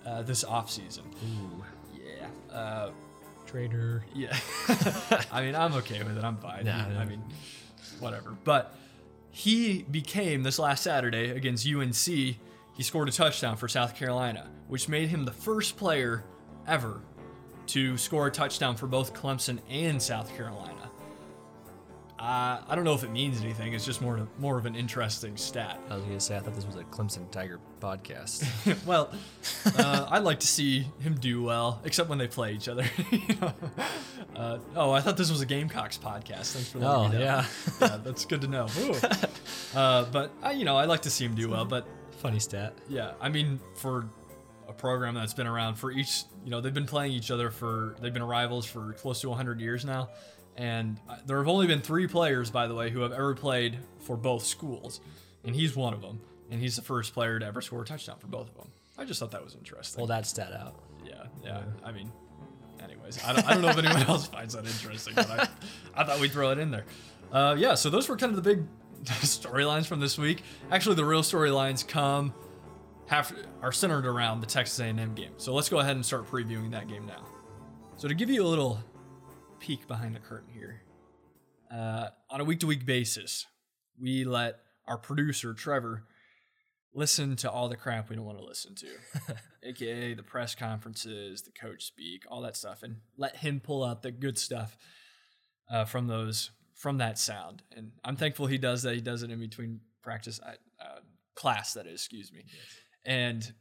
uh, 0.06 0.22
this 0.22 0.44
offseason. 0.44 1.02
Ooh, 1.24 1.64
Yeah. 1.92 2.56
Uh, 2.56 2.90
traitor. 3.44 4.04
yeah. 4.14 4.36
I 5.32 5.42
mean, 5.42 5.56
I'm 5.56 5.72
okay 5.74 6.04
with 6.04 6.16
it. 6.18 6.22
I'm 6.22 6.36
fine. 6.36 6.64
Nah, 6.64 7.00
I 7.00 7.04
mean, 7.04 7.24
whatever. 7.98 8.36
But 8.44 8.76
he 9.32 9.82
became 9.90 10.44
this 10.44 10.60
last 10.60 10.84
Saturday 10.84 11.30
against 11.30 11.66
UNC. 11.66 12.36
He 12.74 12.82
scored 12.82 13.08
a 13.08 13.12
touchdown 13.12 13.56
for 13.56 13.68
South 13.68 13.94
Carolina, 13.96 14.50
which 14.68 14.88
made 14.88 15.08
him 15.08 15.24
the 15.24 15.32
first 15.32 15.76
player 15.76 16.24
ever 16.66 17.00
to 17.68 17.96
score 17.96 18.26
a 18.26 18.30
touchdown 18.30 18.76
for 18.76 18.86
both 18.86 19.14
Clemson 19.14 19.58
and 19.70 20.00
South 20.00 20.34
Carolina. 20.36 20.78
Uh, 22.18 22.60
I 22.68 22.76
don't 22.76 22.84
know 22.84 22.94
if 22.94 23.02
it 23.02 23.10
means 23.10 23.40
anything. 23.42 23.72
It's 23.72 23.84
just 23.84 24.00
more 24.00 24.28
more 24.38 24.56
of 24.56 24.64
an 24.64 24.76
interesting 24.76 25.36
stat. 25.36 25.80
I 25.90 25.96
was 25.96 26.04
gonna 26.04 26.20
say 26.20 26.36
I 26.36 26.38
thought 26.40 26.54
this 26.54 26.64
was 26.64 26.76
a 26.76 26.84
Clemson 26.84 27.28
Tiger 27.32 27.58
podcast. 27.80 28.46
well, 28.86 29.10
uh, 29.76 30.06
I'd 30.08 30.22
like 30.22 30.38
to 30.40 30.46
see 30.46 30.86
him 31.00 31.16
do 31.16 31.42
well, 31.42 31.80
except 31.84 32.08
when 32.08 32.18
they 32.18 32.28
play 32.28 32.52
each 32.52 32.68
other. 32.68 32.84
You 33.10 33.20
know? 33.40 33.52
uh, 34.36 34.58
oh, 34.76 34.92
I 34.92 35.00
thought 35.00 35.16
this 35.16 35.32
was 35.32 35.40
a 35.40 35.46
Gamecocks 35.46 35.98
podcast. 35.98 36.52
Thanks 36.52 36.68
for 36.70 36.78
letting 36.78 36.94
Oh, 36.94 37.08
me 37.08 37.14
know. 37.18 37.20
yeah. 37.24 37.44
yeah, 37.80 37.98
that's 38.04 38.24
good 38.24 38.40
to 38.42 38.46
know. 38.46 38.68
Uh, 39.74 40.04
but 40.04 40.30
I, 40.44 40.52
you 40.52 40.64
know, 40.64 40.76
I 40.76 40.84
like 40.84 41.02
to 41.02 41.10
see 41.10 41.24
him 41.24 41.34
do 41.34 41.48
well. 41.48 41.64
But 41.64 41.88
Funny 42.22 42.38
stat. 42.38 42.74
yeah, 42.88 43.12
I 43.20 43.28
mean, 43.28 43.58
for 43.74 44.08
a 44.68 44.72
program 44.72 45.14
that's 45.14 45.34
been 45.34 45.48
around 45.48 45.74
for 45.74 45.90
each, 45.90 46.22
you 46.44 46.50
know, 46.50 46.60
they've 46.60 46.72
been 46.72 46.86
playing 46.86 47.12
each 47.12 47.30
other 47.32 47.50
for, 47.50 47.96
they've 48.00 48.12
been 48.14 48.22
rivals 48.22 48.64
for 48.64 48.92
close 48.94 49.20
to 49.22 49.28
100 49.28 49.60
years 49.60 49.84
now. 49.84 50.08
And 50.56 51.00
there 51.26 51.38
have 51.38 51.48
only 51.48 51.66
been 51.66 51.80
three 51.80 52.06
players, 52.06 52.48
by 52.50 52.68
the 52.68 52.74
way, 52.74 52.90
who 52.90 53.00
have 53.00 53.12
ever 53.12 53.34
played 53.34 53.78
for 54.00 54.16
both 54.16 54.44
schools. 54.44 55.00
and 55.44 55.54
he's 55.56 55.74
one 55.74 55.92
of 55.94 56.00
them. 56.00 56.20
And 56.50 56.60
he's 56.60 56.76
the 56.76 56.82
first 56.82 57.12
player 57.14 57.38
to 57.38 57.46
ever 57.46 57.60
score 57.60 57.82
a 57.82 57.84
touchdown 57.84 58.18
for 58.18 58.28
both 58.28 58.48
of 58.50 58.54
them. 58.56 58.68
I 58.96 59.04
just 59.04 59.18
thought 59.18 59.30
that 59.32 59.42
was 59.42 59.54
interesting. 59.56 59.98
Pull 59.98 60.06
that 60.08 60.26
stat 60.26 60.52
out. 60.52 60.76
yeah, 61.04 61.24
yeah. 61.42 61.62
I 61.82 61.90
mean, 61.90 62.12
anyways, 62.84 63.18
I 63.24 63.32
don't, 63.32 63.46
I 63.46 63.54
don't 63.54 63.62
know 63.62 63.70
if 63.70 63.78
anyone 63.78 64.02
else 64.08 64.26
finds 64.28 64.54
that 64.54 64.66
interesting, 64.66 65.14
but 65.16 65.28
I, 65.28 65.48
I 65.96 66.04
thought 66.04 66.20
we'd 66.20 66.30
throw 66.30 66.50
it 66.52 66.58
in 66.58 66.70
there. 66.70 66.84
Uh, 67.32 67.56
yeah, 67.58 67.74
so 67.74 67.88
those 67.90 68.08
were 68.08 68.16
kind 68.16 68.30
of 68.30 68.36
the 68.36 68.42
big 68.42 68.64
storylines 69.04 69.86
from 69.86 70.00
this 70.00 70.18
week. 70.18 70.42
Actually, 70.70 70.96
the 70.96 71.04
real 71.04 71.22
storylines 71.22 71.86
come 71.86 72.32
have 73.06 73.34
are 73.60 73.72
centered 73.72 74.06
around 74.06 74.40
the 74.40 74.46
Texas 74.46 74.78
A&M 74.78 75.14
game. 75.14 75.32
So 75.36 75.52
let's 75.54 75.68
go 75.68 75.78
ahead 75.80 75.96
and 75.96 76.04
start 76.04 76.30
previewing 76.30 76.70
that 76.70 76.88
game 76.88 77.06
now. 77.06 77.24
So 77.96 78.08
to 78.08 78.14
give 78.14 78.30
you 78.30 78.44
a 78.44 78.48
little 78.48 78.80
peek 79.60 79.86
behind 79.86 80.14
the 80.14 80.20
curtain 80.20 80.50
here, 80.52 80.82
uh, 81.70 82.08
on 82.30 82.40
a 82.40 82.44
week-to-week 82.44 82.84
basis, 82.84 83.46
we 84.00 84.24
let 84.24 84.56
our 84.86 84.98
producer 84.98 85.54
Trevor 85.54 86.04
listen 86.94 87.36
to 87.36 87.50
all 87.50 87.68
the 87.68 87.76
crap 87.76 88.10
we 88.10 88.16
don't 88.16 88.24
want 88.24 88.38
to 88.38 88.44
listen 88.44 88.74
to, 88.74 88.86
aka 89.68 90.14
the 90.14 90.22
press 90.22 90.54
conferences, 90.54 91.42
the 91.42 91.50
coach 91.52 91.84
speak, 91.84 92.24
all 92.30 92.42
that 92.42 92.56
stuff, 92.56 92.82
and 92.82 92.96
let 93.16 93.36
him 93.36 93.60
pull 93.60 93.84
out 93.84 94.02
the 94.02 94.10
good 94.10 94.38
stuff 94.38 94.76
uh, 95.70 95.84
from 95.84 96.06
those 96.06 96.50
from 96.82 96.98
that 96.98 97.16
sound. 97.16 97.62
And 97.76 97.92
I'm 98.04 98.16
thankful 98.16 98.48
he 98.48 98.58
does 98.58 98.82
that. 98.82 98.96
He 98.96 99.00
does 99.00 99.22
it 99.22 99.30
in 99.30 99.38
between 99.38 99.78
practice 100.02 100.40
uh, 100.44 100.98
class, 101.36 101.74
that 101.74 101.86
is, 101.86 101.94
excuse 102.00 102.32
me. 102.32 102.44
And 103.04 103.52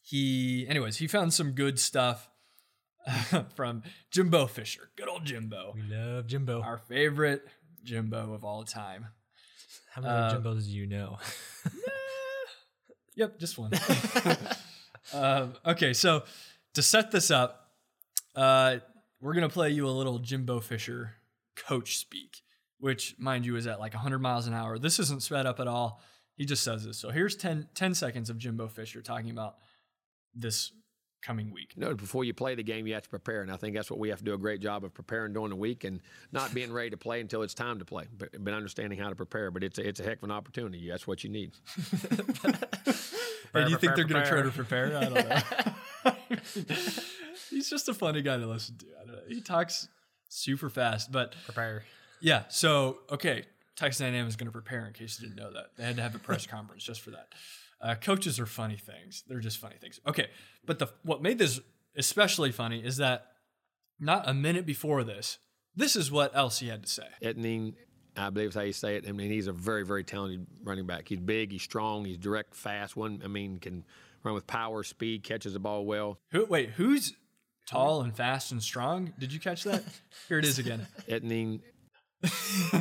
he, 0.00 0.66
anyways, 0.66 0.96
he 0.96 1.06
found 1.06 1.34
some 1.34 1.52
good 1.52 1.78
stuff 1.78 2.30
from 3.54 3.82
Jimbo 4.10 4.46
Fisher, 4.46 4.88
good 4.96 5.06
old 5.08 5.26
Jimbo, 5.26 5.74
We 5.74 5.82
love 5.94 6.26
Jimbo. 6.26 6.62
our 6.62 6.78
favorite 6.78 7.42
Jimbo 7.84 8.32
of 8.32 8.42
all 8.42 8.64
time. 8.64 9.08
How 9.92 10.00
many 10.00 10.14
uh, 10.14 10.38
Jimbos 10.38 10.64
do 10.64 10.70
you 10.70 10.86
know? 10.86 11.18
Yep, 13.16 13.38
just 13.38 13.58
one. 13.58 13.70
um, 15.12 15.52
okay, 15.66 15.92
so 15.92 16.22
to 16.72 16.80
set 16.80 17.10
this 17.10 17.30
up, 17.30 17.68
uh, 18.34 18.76
we're 19.20 19.34
gonna 19.34 19.50
play 19.50 19.70
you 19.70 19.86
a 19.86 19.90
little 19.90 20.20
Jimbo 20.20 20.60
Fisher 20.60 21.16
coach 21.66 21.98
speak, 21.98 22.42
which, 22.78 23.14
mind 23.18 23.46
you, 23.46 23.56
is 23.56 23.66
at 23.66 23.80
like 23.80 23.94
100 23.94 24.18
miles 24.18 24.46
an 24.46 24.54
hour. 24.54 24.78
This 24.78 24.98
isn't 24.98 25.22
sped 25.22 25.46
up 25.46 25.60
at 25.60 25.68
all. 25.68 26.00
He 26.36 26.44
just 26.44 26.62
says 26.62 26.84
this. 26.84 26.98
So 26.98 27.10
here's 27.10 27.36
10, 27.36 27.68
10 27.74 27.94
seconds 27.94 28.30
of 28.30 28.38
Jimbo 28.38 28.68
Fisher 28.68 29.02
talking 29.02 29.30
about 29.30 29.56
this 30.34 30.72
coming 31.22 31.52
week. 31.52 31.74
You 31.76 31.82
know, 31.82 31.94
before 31.94 32.24
you 32.24 32.32
play 32.32 32.54
the 32.54 32.62
game, 32.62 32.86
you 32.86 32.94
have 32.94 33.02
to 33.02 33.10
prepare, 33.10 33.42
and 33.42 33.52
I 33.52 33.56
think 33.56 33.76
that's 33.76 33.90
what 33.90 33.98
we 33.98 34.08
have 34.08 34.20
to 34.20 34.24
do 34.24 34.32
a 34.32 34.38
great 34.38 34.60
job 34.60 34.84
of 34.84 34.94
preparing 34.94 35.34
during 35.34 35.50
the 35.50 35.56
week 35.56 35.84
and 35.84 36.00
not 36.32 36.54
being 36.54 36.72
ready 36.72 36.90
to 36.90 36.96
play 36.96 37.20
until 37.20 37.42
it's 37.42 37.52
time 37.52 37.78
to 37.78 37.84
play, 37.84 38.06
but, 38.16 38.30
but 38.42 38.54
understanding 38.54 38.98
how 38.98 39.10
to 39.10 39.14
prepare. 39.14 39.50
But 39.50 39.62
it's 39.62 39.78
a, 39.78 39.86
it's 39.86 40.00
a 40.00 40.02
heck 40.02 40.18
of 40.18 40.24
an 40.24 40.30
opportunity. 40.30 40.88
That's 40.88 41.06
what 41.06 41.22
you 41.22 41.30
need. 41.30 41.52
Hey, 43.52 43.64
do 43.64 43.70
you 43.70 43.78
think 43.78 43.96
they're 43.96 44.04
going 44.04 44.22
to 44.22 44.28
try 44.28 44.42
to 44.42 44.50
prepare? 44.50 44.96
I 44.96 45.04
don't 45.04 45.14
know. 45.14 46.12
He's 47.50 47.68
just 47.68 47.88
a 47.88 47.94
funny 47.94 48.22
guy 48.22 48.36
to 48.36 48.46
listen 48.46 48.76
to. 48.78 48.86
I 49.00 49.04
don't 49.04 49.16
know. 49.16 49.22
He 49.28 49.40
talks 49.40 49.88
super 50.30 50.70
fast, 50.70 51.12
but 51.12 51.34
Prepare. 51.44 51.84
yeah. 52.20 52.44
So 52.48 52.98
okay, 53.10 53.44
Texas 53.76 54.00
A&M 54.00 54.26
is 54.26 54.36
going 54.36 54.46
to 54.46 54.52
prepare. 54.52 54.86
In 54.86 54.94
case 54.94 55.20
you 55.20 55.28
didn't 55.28 55.42
know 55.42 55.52
that, 55.52 55.72
they 55.76 55.84
had 55.84 55.96
to 55.96 56.02
have 56.02 56.14
a 56.14 56.18
press 56.18 56.46
conference 56.56 56.82
just 56.82 57.02
for 57.02 57.10
that. 57.10 57.28
Uh, 57.82 57.94
coaches 57.94 58.38
are 58.40 58.46
funny 58.46 58.76
things. 58.76 59.24
They're 59.26 59.40
just 59.40 59.58
funny 59.58 59.76
things. 59.80 60.00
Okay, 60.06 60.28
but 60.64 60.78
the 60.78 60.88
what 61.02 61.20
made 61.22 61.38
this 61.38 61.60
especially 61.96 62.52
funny 62.52 62.78
is 62.84 62.96
that 62.98 63.26
not 63.98 64.28
a 64.28 64.32
minute 64.32 64.64
before 64.64 65.04
this, 65.04 65.38
this 65.76 65.96
is 65.96 66.10
what 66.10 66.34
else 66.34 66.60
he 66.60 66.68
had 66.68 66.82
to 66.84 66.88
say. 66.88 67.06
Etning, 67.22 67.74
I 68.16 68.30
believe 68.30 68.50
is 68.50 68.54
how 68.54 68.62
you 68.62 68.72
say 68.72 68.96
it. 68.96 69.06
I 69.08 69.12
mean, 69.12 69.30
he's 69.30 69.46
a 69.46 69.52
very, 69.52 69.84
very 69.84 70.04
talented 70.04 70.46
running 70.62 70.86
back. 70.86 71.08
He's 71.08 71.20
big, 71.20 71.52
he's 71.52 71.62
strong, 71.62 72.04
he's 72.04 72.16
direct, 72.18 72.54
fast. 72.54 72.96
One, 72.96 73.20
I 73.24 73.28
mean, 73.28 73.58
can 73.58 73.84
run 74.22 74.34
with 74.34 74.46
power, 74.46 74.82
speed, 74.82 75.22
catches 75.22 75.54
the 75.54 75.58
ball 75.58 75.84
well. 75.84 76.18
Who? 76.32 76.44
Wait, 76.46 76.70
who's 76.70 77.14
tall 77.70 78.02
and 78.02 78.14
fast 78.16 78.52
and 78.52 78.62
strong? 78.62 79.12
Did 79.18 79.32
you 79.32 79.40
catch 79.40 79.64
that? 79.64 79.84
Here 80.28 80.38
it 80.38 80.44
is 80.44 80.58
again. 80.58 80.86
Etning, 81.08 81.60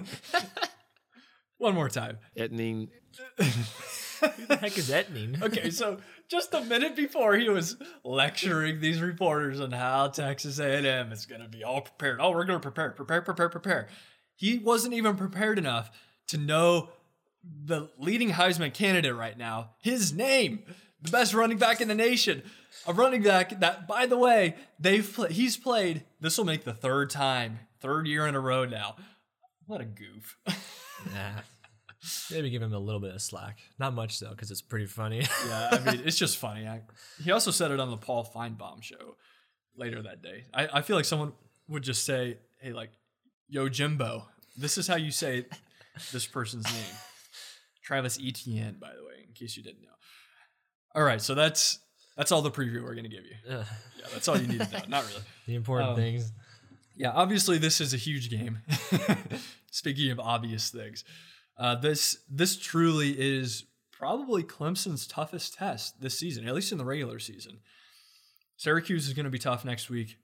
One 1.58 1.76
more 1.76 1.90
time. 1.90 2.18
Etning, 2.38 2.90
Who 3.38 4.46
the 4.48 4.58
heck 4.58 4.78
is 4.78 4.88
that 4.88 5.12
mean? 5.12 5.38
Okay, 5.42 5.70
so 5.70 5.98
just 6.30 6.54
a 6.54 6.62
minute 6.62 6.96
before 6.96 7.36
he 7.36 7.48
was 7.50 7.78
lecturing 8.04 8.82
these 8.82 9.02
reporters 9.02 9.62
on 9.62 9.72
how 9.72 10.08
Texas 10.08 10.60
A&M 10.60 11.12
is 11.12 11.26
going 11.26 11.42
to 11.42 11.48
be 11.48 11.64
all 11.64 11.82
prepared. 11.82 12.20
Oh, 12.20 12.32
we're 12.32 12.46
going 12.46 12.60
to 12.60 12.64
prepare, 12.64 12.92
prepare, 12.92 13.22
prepare, 13.22 13.50
prepare. 13.50 13.88
He 14.36 14.58
wasn't 14.58 14.94
even 14.94 15.16
prepared 15.16 15.58
enough 15.58 15.90
to 16.28 16.38
know 16.38 16.90
the 17.44 17.90
leading 17.98 18.32
Heisman 18.32 18.74
candidate 18.74 19.16
right 19.16 19.38
now, 19.38 19.72
his 19.82 20.12
name, 20.12 20.64
the 21.02 21.12
best 21.12 21.34
running 21.34 21.58
back 21.58 21.80
in 21.80 21.88
the 21.88 21.96
nation. 21.96 22.44
A 22.88 22.94
running 22.94 23.24
back 23.24 23.60
that, 23.60 23.88
by 23.88 24.06
the 24.06 24.18
way, 24.18 24.56
they've 24.80 25.20
he's 25.30 25.58
played. 25.58 26.04
This 26.20 26.38
will 26.38 26.46
make 26.46 26.64
the 26.64 26.74
third 26.74 27.10
time, 27.10 27.60
third 27.80 28.08
year 28.08 28.28
in 28.28 28.36
a 28.36 28.40
row 28.40 28.66
now. 28.66 28.96
What 29.66 29.82
a 29.82 29.86
goof. 29.86 30.38
Nah. 31.14 31.42
Maybe 32.32 32.50
give 32.50 32.62
him 32.62 32.74
a 32.74 32.80
little 32.80 33.02
bit 33.02 33.14
of 33.14 33.22
slack. 33.22 33.60
Not 33.78 33.94
much 33.94 34.20
though, 34.20 34.30
because 34.30 34.52
it's 34.52 34.62
pretty 34.62 34.86
funny. 34.86 35.28
Yeah, 35.48 35.70
I 35.72 35.80
mean, 35.80 36.02
it's 36.06 36.18
just 36.18 36.38
funny. 36.38 36.68
I, 36.68 36.82
he 37.22 37.32
also 37.32 37.52
said 37.52 37.72
it 37.72 37.80
on 37.80 37.92
the 37.92 37.98
Paul 37.98 38.30
Finebaum 38.36 38.82
show 38.82 39.16
later 39.76 40.02
that 40.04 40.22
day. 40.22 40.46
I, 40.54 40.68
I 40.76 40.82
feel 40.82 40.96
like 40.96 41.06
someone 41.06 41.34
would 41.68 41.84
just 41.84 42.06
say, 42.06 42.38
hey, 42.62 42.74
like, 42.74 42.92
yo, 43.48 43.70
Jimbo, 43.70 44.28
this 44.58 44.78
is 44.78 44.88
how 44.88 44.96
you 44.96 45.12
say 45.12 45.46
this 46.12 46.26
person's 46.26 46.66
name. 46.66 46.96
Travis 47.84 48.20
Etienne, 48.24 48.78
by 48.80 48.90
the 48.90 49.04
way, 49.04 49.26
in 49.28 49.34
case 49.34 49.58
you 49.58 49.64
didn't 49.64 49.82
know. 49.82 49.88
All 50.96 51.04
right, 51.04 51.22
so 51.22 51.36
that's 51.36 51.80
that's 52.20 52.32
all 52.34 52.42
the 52.42 52.52
preview 52.52 52.84
we're 52.84 52.96
gonna 52.96 53.08
give 53.08 53.24
you. 53.26 53.36
Ugh. 53.50 53.66
Yeah, 53.98 54.06
that's 54.14 54.28
all 54.28 54.38
you 54.38 54.46
need 54.48 54.60
to 54.62 54.72
know. 54.72 54.80
Not 54.90 55.08
really. 55.08 55.22
the 55.48 55.56
important 55.56 55.92
Um, 55.92 55.96
things. 55.96 56.32
Yeah, 56.96 57.12
obviously 57.12 57.58
this 57.58 57.80
is 57.80 57.94
a 57.94 57.98
huge 57.98 58.30
game. 58.30 58.60
Speaking 59.72 60.12
of 60.12 60.20
obvious 60.20 60.70
things, 60.70 61.06
uh, 61.58 61.76
this 61.76 62.18
this 62.30 62.58
truly 62.58 63.12
is 63.18 63.64
probably 63.92 64.44
Clemson's 64.44 65.08
toughest 65.08 65.54
test 65.56 66.02
this 66.02 66.18
season, 66.20 66.46
at 66.48 66.54
least 66.54 66.72
in 66.74 66.78
the 66.78 66.86
regular 66.86 67.20
season. 67.20 67.60
Syracuse 68.58 69.08
is 69.08 69.14
going 69.14 69.24
to 69.26 69.30
be 69.30 69.40
tough 69.40 69.64
next 69.64 69.90
week, 69.90 70.18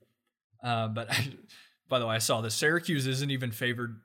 uh, 0.62 0.88
but 0.88 1.08
by 1.88 1.98
the 1.98 2.06
way, 2.06 2.16
I 2.16 2.18
saw 2.18 2.42
this. 2.42 2.54
Syracuse 2.54 3.06
isn't 3.06 3.30
even 3.30 3.50
favored 3.52 4.00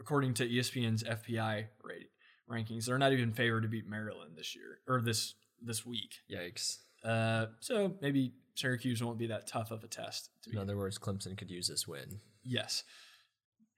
according 0.00 0.34
to 0.34 0.48
ESPN's 0.48 1.04
FPI 1.04 1.66
rate 1.84 2.10
rankings. 2.50 2.86
They're 2.86 2.98
not 2.98 3.12
even 3.12 3.32
favored 3.32 3.62
to 3.62 3.68
beat 3.68 3.88
Maryland 3.88 4.32
this 4.36 4.56
year 4.56 4.78
or 4.88 5.00
this 5.00 5.34
this 5.62 5.86
week. 5.86 6.16
Yikes. 6.30 6.78
Uh, 7.04 7.46
so 7.60 7.94
maybe 8.00 8.32
Syracuse 8.54 9.02
won't 9.02 9.18
be 9.18 9.26
that 9.28 9.46
tough 9.46 9.70
of 9.70 9.84
a 9.84 9.88
test. 9.88 10.30
To 10.44 10.50
In 10.50 10.58
other 10.58 10.76
words, 10.76 10.98
Clemson 10.98 11.36
could 11.36 11.50
use 11.50 11.68
this 11.68 11.86
win. 11.86 12.20
Yes. 12.42 12.84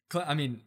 Cle- 0.08 0.24
I 0.26 0.34
mean, 0.34 0.62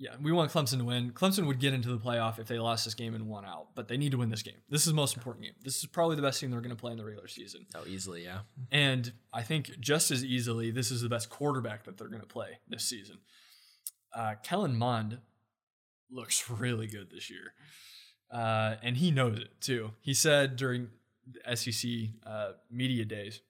yeah, 0.00 0.14
we 0.20 0.32
want 0.32 0.50
Clemson 0.50 0.78
to 0.78 0.84
win. 0.84 1.10
Clemson 1.10 1.46
would 1.46 1.60
get 1.60 1.74
into 1.74 1.90
the 1.90 1.98
playoff 1.98 2.38
if 2.38 2.46
they 2.46 2.58
lost 2.58 2.86
this 2.86 2.94
game 2.94 3.14
and 3.14 3.28
won 3.28 3.44
out, 3.44 3.68
but 3.74 3.86
they 3.86 3.98
need 3.98 4.12
to 4.12 4.18
win 4.18 4.30
this 4.30 4.42
game. 4.42 4.54
This 4.70 4.80
is 4.80 4.86
the 4.86 4.94
most 4.94 5.14
important 5.14 5.44
game. 5.44 5.54
This 5.62 5.76
is 5.76 5.86
probably 5.86 6.16
the 6.16 6.22
best 6.22 6.40
team 6.40 6.50
they're 6.50 6.62
going 6.62 6.74
to 6.74 6.80
play 6.80 6.92
in 6.92 6.96
the 6.96 7.04
regular 7.04 7.28
season. 7.28 7.66
Oh, 7.74 7.84
easily, 7.86 8.24
yeah. 8.24 8.40
And 8.72 9.12
I 9.32 9.42
think 9.42 9.78
just 9.78 10.10
as 10.10 10.24
easily, 10.24 10.70
this 10.70 10.90
is 10.90 11.02
the 11.02 11.10
best 11.10 11.28
quarterback 11.28 11.84
that 11.84 11.98
they're 11.98 12.08
going 12.08 12.22
to 12.22 12.26
play 12.26 12.60
this 12.66 12.84
season. 12.84 13.18
Uh, 14.14 14.36
Kellen 14.42 14.74
Mond 14.74 15.18
looks 16.10 16.48
really 16.58 16.86
good 16.86 17.10
this 17.10 17.30
year. 17.30 17.52
Uh, 18.32 18.76
and 18.82 18.96
he 18.96 19.10
knows 19.10 19.38
it 19.38 19.60
too. 19.60 19.90
He 20.00 20.14
said 20.14 20.56
during 20.56 20.88
SEC 21.54 21.90
uh, 22.26 22.52
media 22.70 23.04
days 23.04 23.40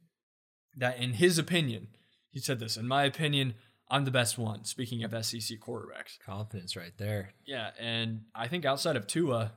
that, 0.76 0.98
in 0.98 1.14
his 1.14 1.38
opinion, 1.38 1.88
he 2.30 2.38
said 2.38 2.60
this, 2.60 2.76
in 2.76 2.86
my 2.86 3.04
opinion, 3.04 3.54
I'm 3.88 4.04
the 4.04 4.10
best 4.10 4.38
one, 4.38 4.64
speaking 4.64 5.02
of 5.02 5.10
SEC 5.24 5.58
quarterbacks. 5.58 6.18
Confidence 6.24 6.76
right 6.76 6.92
there. 6.96 7.30
Yeah, 7.44 7.70
and 7.78 8.22
I 8.34 8.46
think 8.46 8.64
outside 8.64 8.96
of 8.96 9.06
Tua, 9.06 9.52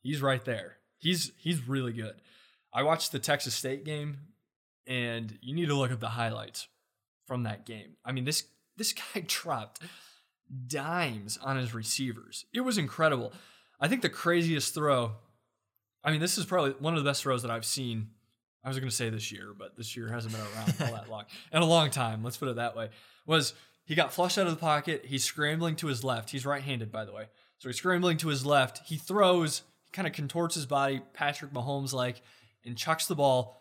he's 0.00 0.22
right 0.22 0.44
there. 0.44 0.78
He's 0.96 1.32
he's 1.36 1.68
really 1.68 1.92
good. 1.92 2.14
I 2.72 2.82
watched 2.82 3.12
the 3.12 3.18
Texas 3.18 3.54
State 3.54 3.84
game, 3.84 4.18
and 4.86 5.38
you 5.42 5.54
need 5.54 5.66
to 5.66 5.74
look 5.74 5.90
at 5.90 6.00
the 6.00 6.08
highlights 6.08 6.66
from 7.26 7.42
that 7.42 7.66
game. 7.66 7.96
I 8.04 8.12
mean 8.12 8.24
this 8.24 8.44
this 8.76 8.94
guy 8.94 9.20
dropped 9.26 9.80
dimes 10.66 11.38
on 11.42 11.56
his 11.56 11.74
receivers. 11.74 12.46
It 12.54 12.60
was 12.60 12.78
incredible. 12.78 13.32
I 13.80 13.88
think 13.88 14.02
the 14.02 14.08
craziest 14.08 14.74
throw. 14.74 15.12
I 16.04 16.10
mean, 16.10 16.20
this 16.20 16.36
is 16.38 16.44
probably 16.44 16.72
one 16.72 16.94
of 16.94 17.02
the 17.02 17.08
best 17.08 17.22
throws 17.22 17.42
that 17.42 17.50
I've 17.50 17.64
seen. 17.64 18.08
I 18.62 18.68
was 18.68 18.78
going 18.78 18.88
to 18.88 18.94
say 18.94 19.10
this 19.10 19.32
year, 19.32 19.54
but 19.56 19.76
this 19.76 19.96
year 19.96 20.08
hasn't 20.08 20.34
been 20.34 20.42
around 20.42 20.74
all 20.80 20.96
that 20.98 21.10
long. 21.10 21.24
In 21.52 21.62
a 21.62 21.66
long 21.66 21.90
time, 21.90 22.22
let's 22.22 22.36
put 22.36 22.48
it 22.48 22.56
that 22.56 22.76
way. 22.76 22.90
Was 23.26 23.54
he 23.84 23.94
got 23.94 24.12
flushed 24.12 24.38
out 24.38 24.46
of 24.46 24.52
the 24.52 24.60
pocket? 24.60 25.04
He's 25.06 25.24
scrambling 25.24 25.76
to 25.76 25.86
his 25.86 26.04
left. 26.04 26.30
He's 26.30 26.46
right-handed, 26.46 26.90
by 26.90 27.04
the 27.04 27.12
way. 27.12 27.26
So 27.58 27.68
he's 27.68 27.76
scrambling 27.76 28.16
to 28.18 28.28
his 28.28 28.44
left. 28.44 28.82
He 28.86 28.96
throws, 28.96 29.62
He 29.84 29.90
kind 29.92 30.06
of 30.06 30.14
contorts 30.14 30.54
his 30.54 30.66
body, 30.66 31.02
Patrick 31.12 31.52
Mahomes 31.52 31.92
like, 31.92 32.22
and 32.64 32.76
chucks 32.76 33.06
the 33.06 33.14
ball 33.14 33.56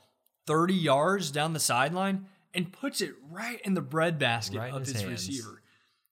30 0.47 0.73
yards 0.73 1.31
down 1.31 1.53
the 1.53 1.59
sideline 1.59 2.27
and 2.53 2.71
puts 2.71 3.01
it 3.01 3.13
right 3.29 3.59
in 3.61 3.73
the 3.73 3.81
breadbasket 3.81 4.59
Right 4.59 4.73
of 4.73 4.85
his 4.85 5.01
his, 5.01 5.05
receiver. 5.05 5.61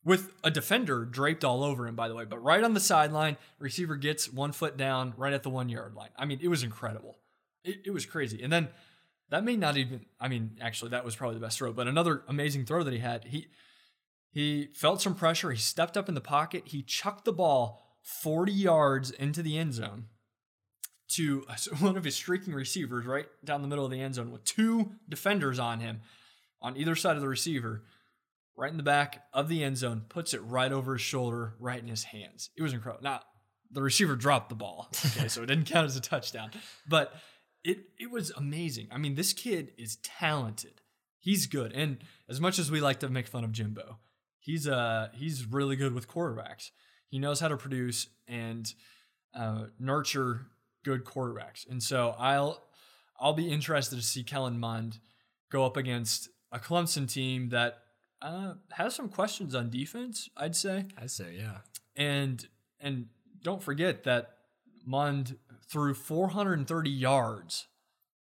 With 0.03 0.33
a 0.43 0.49
defender 0.49 1.05
draped 1.05 1.43
all 1.43 1.63
over 1.63 1.87
him, 1.87 1.95
by 1.95 2.07
the 2.07 2.15
way, 2.15 2.25
but 2.25 2.43
right 2.43 2.63
on 2.63 2.73
the 2.73 2.79
sideline, 2.79 3.37
receiver 3.59 3.95
gets 3.95 4.31
one 4.31 4.51
foot 4.51 4.77
down 4.77 5.13
right 5.15 5.33
at 5.33 5.43
the 5.43 5.49
one 5.49 5.69
yard 5.69 5.93
line. 5.93 6.09
I 6.17 6.25
mean, 6.25 6.39
it 6.41 6.47
was 6.47 6.63
incredible. 6.63 7.17
It, 7.63 7.81
it 7.85 7.91
was 7.91 8.05
crazy. 8.05 8.41
And 8.41 8.51
then 8.51 8.69
that 9.29 9.43
may 9.43 9.55
not 9.55 9.77
even, 9.77 10.05
I 10.19 10.27
mean, 10.27 10.57
actually, 10.59 10.91
that 10.91 11.05
was 11.05 11.15
probably 11.15 11.35
the 11.35 11.45
best 11.45 11.57
throw, 11.57 11.71
but 11.71 11.87
another 11.87 12.23
amazing 12.27 12.65
throw 12.65 12.83
that 12.83 12.93
he 12.93 12.99
had, 12.99 13.25
he, 13.25 13.47
he 14.31 14.69
felt 14.73 15.01
some 15.01 15.15
pressure. 15.15 15.51
He 15.51 15.57
stepped 15.57 15.95
up 15.95 16.09
in 16.09 16.15
the 16.15 16.21
pocket. 16.21 16.63
He 16.65 16.81
chucked 16.81 17.25
the 17.25 17.33
ball 17.33 17.81
40 18.01 18.51
yards 18.51 19.11
into 19.11 19.43
the 19.43 19.57
end 19.57 19.73
zone 19.73 20.05
to 21.09 21.45
one 21.79 21.97
of 21.97 22.03
his 22.03 22.15
streaking 22.15 22.53
receivers 22.53 23.05
right 23.05 23.27
down 23.43 23.61
the 23.61 23.67
middle 23.67 23.85
of 23.85 23.91
the 23.91 24.01
end 24.01 24.15
zone 24.15 24.31
with 24.31 24.43
two 24.45 24.93
defenders 25.07 25.59
on 25.59 25.79
him 25.79 26.01
on 26.61 26.77
either 26.77 26.95
side 26.95 27.15
of 27.15 27.21
the 27.21 27.27
receiver, 27.27 27.83
right 28.57 28.71
in 28.71 28.77
the 28.77 28.83
back 28.83 29.23
of 29.33 29.49
the 29.49 29.63
end 29.63 29.77
zone, 29.77 30.03
puts 30.09 30.33
it 30.33 30.39
right 30.39 30.71
over 30.71 30.93
his 30.93 31.01
shoulder, 31.01 31.55
right 31.59 31.81
in 31.81 31.87
his 31.87 32.03
hands. 32.03 32.49
It 32.57 32.61
was 32.61 32.73
incredible. 32.73 33.03
Now, 33.03 33.21
the 33.71 33.81
receiver 33.81 34.15
dropped 34.15 34.49
the 34.49 34.55
ball, 34.55 34.89
okay, 35.05 35.27
so 35.27 35.43
it 35.43 35.47
didn't 35.47 35.65
count 35.65 35.85
as 35.85 35.95
a 35.95 36.01
touchdown, 36.01 36.51
but 36.87 37.13
it 37.63 37.79
it 37.99 38.11
was 38.11 38.31
amazing. 38.31 38.87
I 38.91 38.97
mean, 38.97 39.15
this 39.15 39.33
kid 39.33 39.71
is 39.77 39.97
talented. 39.97 40.81
He's 41.19 41.47
good, 41.47 41.71
and 41.73 41.99
as 42.29 42.41
much 42.41 42.59
as 42.59 42.71
we 42.71 42.81
like 42.81 42.99
to 43.01 43.09
make 43.09 43.27
fun 43.27 43.43
of 43.43 43.51
Jimbo, 43.51 43.99
he's 44.39 44.67
uh 44.67 45.09
he's 45.13 45.45
really 45.45 45.75
good 45.75 45.93
with 45.93 46.07
quarterbacks. 46.07 46.71
He 47.07 47.19
knows 47.19 47.39
how 47.39 47.49
to 47.49 47.57
produce 47.57 48.07
and 48.27 48.71
uh, 49.35 49.65
nurture 49.79 50.47
good 50.83 51.05
quarterbacks, 51.05 51.69
and 51.69 51.81
so 51.81 52.15
I'll 52.17 52.61
I'll 53.19 53.33
be 53.33 53.51
interested 53.51 53.95
to 53.95 54.01
see 54.01 54.23
Kellen 54.23 54.59
Mond 54.59 54.99
go 55.51 55.65
up 55.65 55.77
against 55.77 56.29
a 56.51 56.59
Clemson 56.59 57.11
team 57.11 57.49
that 57.49 57.80
uh, 58.21 58.53
has 58.71 58.95
some 58.95 59.09
questions 59.09 59.55
on 59.55 59.69
defense. 59.69 60.29
I'd 60.37 60.55
say, 60.55 60.85
I'd 60.97 61.11
say, 61.11 61.35
yeah. 61.37 61.59
and 61.95 62.45
and 62.79 63.07
don't 63.43 63.61
forget 63.61 64.03
that 64.03 64.29
Mond 64.85 65.37
threw 65.69 65.93
430 65.93 66.89
yards 66.89 67.67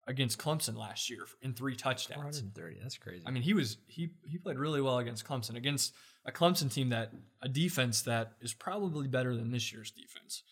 against 0.08 0.38
Clemson 0.38 0.78
last 0.78 1.10
year 1.10 1.26
in 1.42 1.54
three 1.54 1.76
touchdowns. 1.76 2.40
430. 2.40 2.80
That's 2.82 2.98
crazy. 2.98 3.24
I 3.26 3.32
mean, 3.32 3.44
he 3.44 3.54
was 3.54 3.78
he 3.88 4.12
he 4.28 4.38
played 4.38 4.58
really 4.58 4.82
well 4.82 5.00
against 5.00 5.28
Clemson, 5.28 5.56
against 5.56 5.94
a 6.26 6.32
Clemson 6.32 6.72
team 6.72 6.90
that 6.90 7.12
a 7.42 7.50
defense 7.50 8.02
that 8.04 8.34
is 8.42 8.54
probably 8.54 9.08
better 9.08 9.36
than 9.36 9.52
this 9.52 9.72
year's 9.72 9.92
defense, 9.92 10.44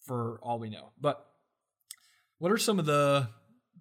for 0.00 0.38
all 0.42 0.58
we 0.58 0.70
know. 0.70 0.90
But 1.00 1.24
what 2.38 2.52
are 2.52 2.58
some 2.58 2.78
of 2.78 2.86
the 2.86 3.28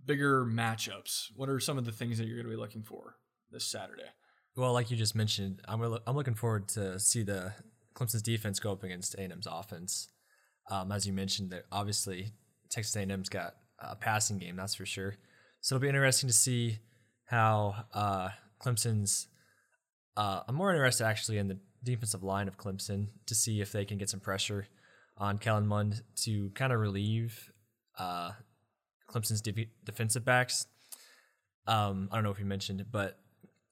bigger 0.05 0.45
matchups? 0.45 1.27
What 1.35 1.49
are 1.49 1.59
some 1.59 1.77
of 1.77 1.85
the 1.85 1.91
things 1.91 2.17
that 2.17 2.25
you're 2.25 2.37
going 2.37 2.47
to 2.47 2.55
be 2.55 2.61
looking 2.61 2.83
for 2.83 3.15
this 3.51 3.65
Saturday? 3.65 4.03
Well, 4.57 4.71
like 4.71 4.89
you 4.89 4.95
just 4.95 5.15
mentioned, 5.15 5.61
I'm 5.67 5.81
I'm 6.07 6.15
looking 6.15 6.35
forward 6.35 6.69
to 6.69 6.97
see 6.97 7.23
the 7.23 7.53
Clemson's 7.93 8.21
defense 8.21 8.59
go 8.59 8.71
up 8.71 8.83
against 8.83 9.15
A&M's 9.15 9.47
offense. 9.49 10.07
Um, 10.71 10.91
as 10.91 11.05
you 11.05 11.13
mentioned, 11.13 11.51
that 11.51 11.63
obviously 11.71 12.31
Texas 12.71 12.95
A&M's 12.95 13.29
got 13.29 13.55
a 13.79 13.95
passing 13.95 14.37
game, 14.37 14.55
that's 14.55 14.75
for 14.75 14.85
sure. 14.85 15.15
So 15.61 15.75
it'll 15.75 15.81
be 15.83 15.89
interesting 15.89 16.27
to 16.27 16.33
see 16.33 16.79
how 17.25 17.85
uh, 17.93 18.29
Clemson's. 18.61 19.27
Uh, 20.15 20.41
I'm 20.47 20.55
more 20.55 20.71
interested 20.71 21.05
actually 21.05 21.37
in 21.37 21.49
the 21.49 21.59
defensive 21.83 22.23
line 22.23 22.47
of 22.47 22.57
Clemson 22.57 23.07
to 23.25 23.35
see 23.35 23.59
if 23.59 23.73
they 23.73 23.83
can 23.83 23.97
get 23.97 24.09
some 24.09 24.21
pressure 24.21 24.67
on 25.17 25.37
Kellen 25.37 25.67
Mond 25.67 26.01
to 26.23 26.49
kind 26.51 26.71
of 26.71 26.79
relieve 26.79 27.51
uh, 27.99 28.31
Clemson's 29.09 29.41
de- 29.41 29.69
defensive 29.83 30.23
backs. 30.23 30.65
Um, 31.67 32.07
I 32.11 32.15
don't 32.15 32.23
know 32.23 32.31
if 32.31 32.39
you 32.39 32.45
mentioned 32.45 32.85
but 32.91 33.19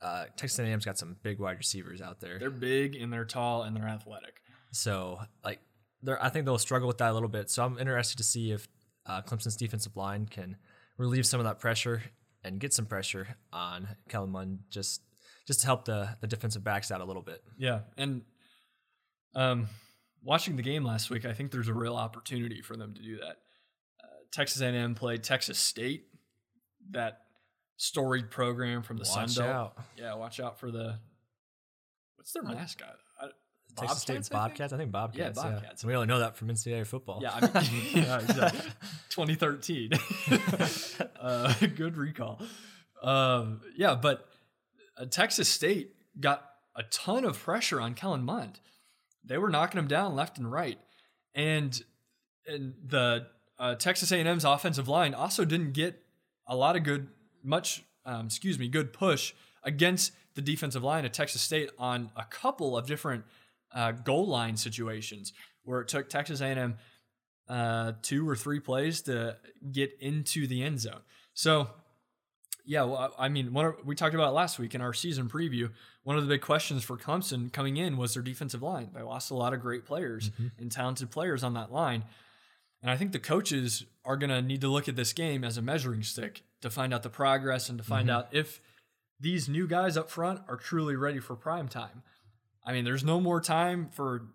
uh, 0.03 0.25
Texas 0.35 0.59
A&M's 0.59 0.85
got 0.85 0.97
some 0.97 1.15
big 1.23 1.39
wide 1.39 1.57
receivers 1.57 2.01
out 2.01 2.19
there. 2.19 2.37
They're 2.37 2.49
big 2.49 2.95
and 2.95 3.11
they're 3.11 3.25
tall 3.25 3.63
and 3.63 3.75
they're 3.75 3.87
athletic. 3.87 4.41
So 4.71 5.19
like 5.43 5.59
they're 6.01 6.21
I 6.23 6.29
think 6.29 6.45
they'll 6.45 6.57
struggle 6.57 6.87
with 6.87 6.97
that 6.97 7.11
a 7.11 7.13
little 7.13 7.29
bit. 7.29 7.49
So 7.49 7.63
I'm 7.63 7.77
interested 7.77 8.17
to 8.17 8.23
see 8.23 8.51
if 8.51 8.67
uh, 9.05 9.21
Clemson's 9.21 9.55
defensive 9.55 9.95
line 9.95 10.25
can 10.25 10.57
relieve 10.97 11.25
some 11.25 11.39
of 11.39 11.45
that 11.45 11.59
pressure 11.59 12.03
and 12.43 12.59
get 12.59 12.73
some 12.73 12.85
pressure 12.85 13.37
on 13.51 13.87
Kellen 14.09 14.31
Mond 14.31 14.59
just 14.69 15.01
just 15.47 15.61
to 15.61 15.65
help 15.65 15.85
the 15.85 16.17
the 16.21 16.27
defensive 16.27 16.63
backs 16.63 16.91
out 16.91 17.01
a 17.01 17.05
little 17.05 17.21
bit. 17.21 17.41
Yeah, 17.57 17.81
and 17.97 18.23
um, 19.35 19.67
watching 20.21 20.55
the 20.55 20.63
game 20.63 20.83
last 20.83 21.09
week, 21.09 21.25
I 21.25 21.33
think 21.33 21.51
there's 21.51 21.69
a 21.69 21.73
real 21.73 21.95
opportunity 21.95 22.61
for 22.61 22.75
them 22.75 22.93
to 22.93 23.01
do 23.01 23.17
that. 23.17 23.37
Uh, 24.03 24.07
Texas 24.31 24.61
A&M 24.61 24.95
played 24.95 25.23
Texas 25.23 25.57
State, 25.59 26.07
that 26.91 27.22
storied 27.83 28.31
program 28.31 28.81
from 28.81 28.97
the 28.97 29.03
Sun 29.03 29.23
Watch 29.23 29.37
Belt. 29.37 29.49
out. 29.49 29.77
Yeah, 29.97 30.15
watch 30.15 30.39
out 30.39 30.57
for 30.57 30.71
the 30.71 30.99
what's 32.15 32.31
their 32.31 32.43
mascot? 32.43 32.95
I, 33.19 33.27
Texas 33.75 34.01
State 34.03 34.29
Bobcats, 34.31 34.71
I 34.71 34.77
think? 34.77 34.91
Bobcats, 34.91 35.37
I 35.37 35.37
think 35.37 35.37
Bobcats. 35.37 35.37
Yeah, 35.37 35.51
Bobcats. 35.51 35.83
We 35.83 35.93
only 35.95 36.07
know 36.07 36.19
that 36.19 36.37
from 36.37 36.47
NCAA 36.47 36.87
football. 36.87 37.19
Yeah, 37.21 37.31
I 37.33 37.61
mean, 37.61 37.81
yeah, 38.03 38.19
exactly. 38.21 38.71
2013. 39.09 39.91
uh, 41.19 41.53
good 41.75 41.97
recall. 41.97 42.41
Um, 43.01 43.61
yeah, 43.75 43.95
but 43.95 44.25
uh, 44.97 45.05
Texas 45.05 45.49
State 45.49 45.95
got 46.17 46.45
a 46.77 46.83
ton 46.83 47.25
of 47.25 47.37
pressure 47.37 47.81
on 47.81 47.95
Kellen 47.95 48.23
Mond. 48.23 48.61
They 49.25 49.37
were 49.37 49.49
knocking 49.49 49.79
him 49.79 49.87
down 49.87 50.15
left 50.15 50.37
and 50.37 50.49
right, 50.49 50.79
and 51.35 51.77
and 52.47 52.75
the 52.85 53.27
uh, 53.59 53.75
Texas 53.75 54.11
A&M's 54.11 54.45
offensive 54.45 54.87
line 54.87 55.13
also 55.13 55.43
didn't 55.43 55.73
get 55.73 56.01
a 56.47 56.55
lot 56.55 56.75
of 56.75 56.83
good, 56.83 57.07
much, 57.43 57.83
um, 58.05 58.27
excuse 58.27 58.57
me, 58.57 58.67
good 58.67 58.93
push 58.93 59.33
against 59.63 60.11
the 60.35 60.41
defensive 60.41 60.83
line 60.83 61.05
at 61.05 61.13
Texas 61.13 61.41
State 61.41 61.69
on 61.77 62.09
a 62.15 62.23
couple 62.23 62.77
of 62.77 62.87
different 62.87 63.23
uh, 63.73 63.91
goal 63.91 64.27
line 64.27 64.57
situations 64.57 65.33
where 65.63 65.81
it 65.81 65.87
took 65.87 66.09
Texas 66.09 66.41
A&M 66.41 66.75
uh, 67.47 67.93
two 68.01 68.27
or 68.27 68.35
three 68.35 68.59
plays 68.59 69.01
to 69.01 69.37
get 69.71 69.95
into 69.99 70.47
the 70.47 70.63
end 70.63 70.79
zone. 70.79 71.01
So, 71.33 71.69
yeah, 72.65 72.83
well, 72.83 73.13
I 73.17 73.29
mean, 73.29 73.55
of, 73.55 73.75
we 73.85 73.95
talked 73.95 74.15
about 74.15 74.33
last 74.33 74.59
week 74.59 74.75
in 74.75 74.81
our 74.81 74.93
season 74.93 75.27
preview. 75.27 75.71
One 76.03 76.17
of 76.17 76.23
the 76.23 76.29
big 76.29 76.41
questions 76.41 76.83
for 76.83 76.97
Clemson 76.97 77.51
coming 77.51 77.77
in 77.77 77.97
was 77.97 78.13
their 78.13 78.23
defensive 78.23 78.61
line. 78.61 78.91
They 78.93 79.01
lost 79.01 79.31
a 79.31 79.35
lot 79.35 79.53
of 79.53 79.59
great 79.59 79.85
players 79.85 80.31
and 80.59 80.71
talented 80.71 81.11
players 81.11 81.43
on 81.43 81.53
that 81.55 81.71
line. 81.71 82.05
And 82.81 82.91
I 82.91 82.97
think 82.97 83.11
the 83.11 83.19
coaches 83.19 83.85
are 84.05 84.17
going 84.17 84.29
to 84.29 84.41
need 84.41 84.61
to 84.61 84.67
look 84.67 84.87
at 84.87 84.95
this 84.95 85.13
game 85.13 85.43
as 85.43 85.57
a 85.57 85.61
measuring 85.61 86.03
stick 86.03 86.43
to 86.63 86.69
find 86.69 86.93
out 86.93 87.03
the 87.03 87.09
progress 87.09 87.69
and 87.69 87.77
to 87.77 87.83
find 87.83 88.07
mm-hmm. 88.07 88.17
out 88.17 88.29
if 88.31 88.61
these 89.19 89.47
new 89.47 89.67
guys 89.67 89.95
up 89.95 90.09
front 90.09 90.41
are 90.47 90.57
truly 90.57 90.95
ready 90.95 91.19
for 91.19 91.35
prime 91.35 91.67
time. 91.67 92.03
I 92.65 92.71
mean, 92.71 92.85
there's 92.85 93.03
no 93.03 93.19
more 93.19 93.41
time 93.41 93.89
for 93.91 94.27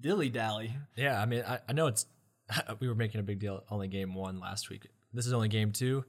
dilly 0.00 0.28
dally. 0.28 0.76
Yeah, 0.96 1.20
I 1.20 1.26
mean, 1.26 1.42
I, 1.46 1.58
I 1.68 1.72
know 1.72 1.88
it's 1.88 2.06
we 2.80 2.88
were 2.88 2.94
making 2.94 3.20
a 3.20 3.24
big 3.24 3.40
deal 3.40 3.64
only 3.70 3.88
game 3.88 4.14
one 4.14 4.38
last 4.38 4.70
week. 4.70 4.86
This 5.12 5.26
is 5.26 5.32
only 5.32 5.48
game 5.48 5.72
two, 5.72 6.04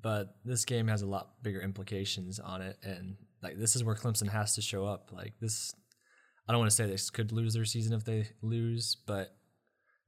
but 0.00 0.36
this 0.44 0.64
game 0.64 0.88
has 0.88 1.02
a 1.02 1.06
lot 1.06 1.42
bigger 1.42 1.60
implications 1.60 2.40
on 2.40 2.60
it, 2.60 2.76
and 2.82 3.16
like 3.40 3.58
this 3.58 3.76
is 3.76 3.84
where 3.84 3.94
Clemson 3.94 4.28
has 4.28 4.56
to 4.56 4.62
show 4.62 4.84
up. 4.84 5.10
Like 5.12 5.34
this, 5.40 5.74
I 6.48 6.52
don't 6.52 6.60
want 6.60 6.70
to 6.70 6.76
say 6.76 6.86
this 6.86 7.10
could 7.10 7.30
lose 7.30 7.54
their 7.54 7.64
season 7.64 7.92
if 7.92 8.04
they 8.04 8.28
lose, 8.42 8.96
but 9.06 9.36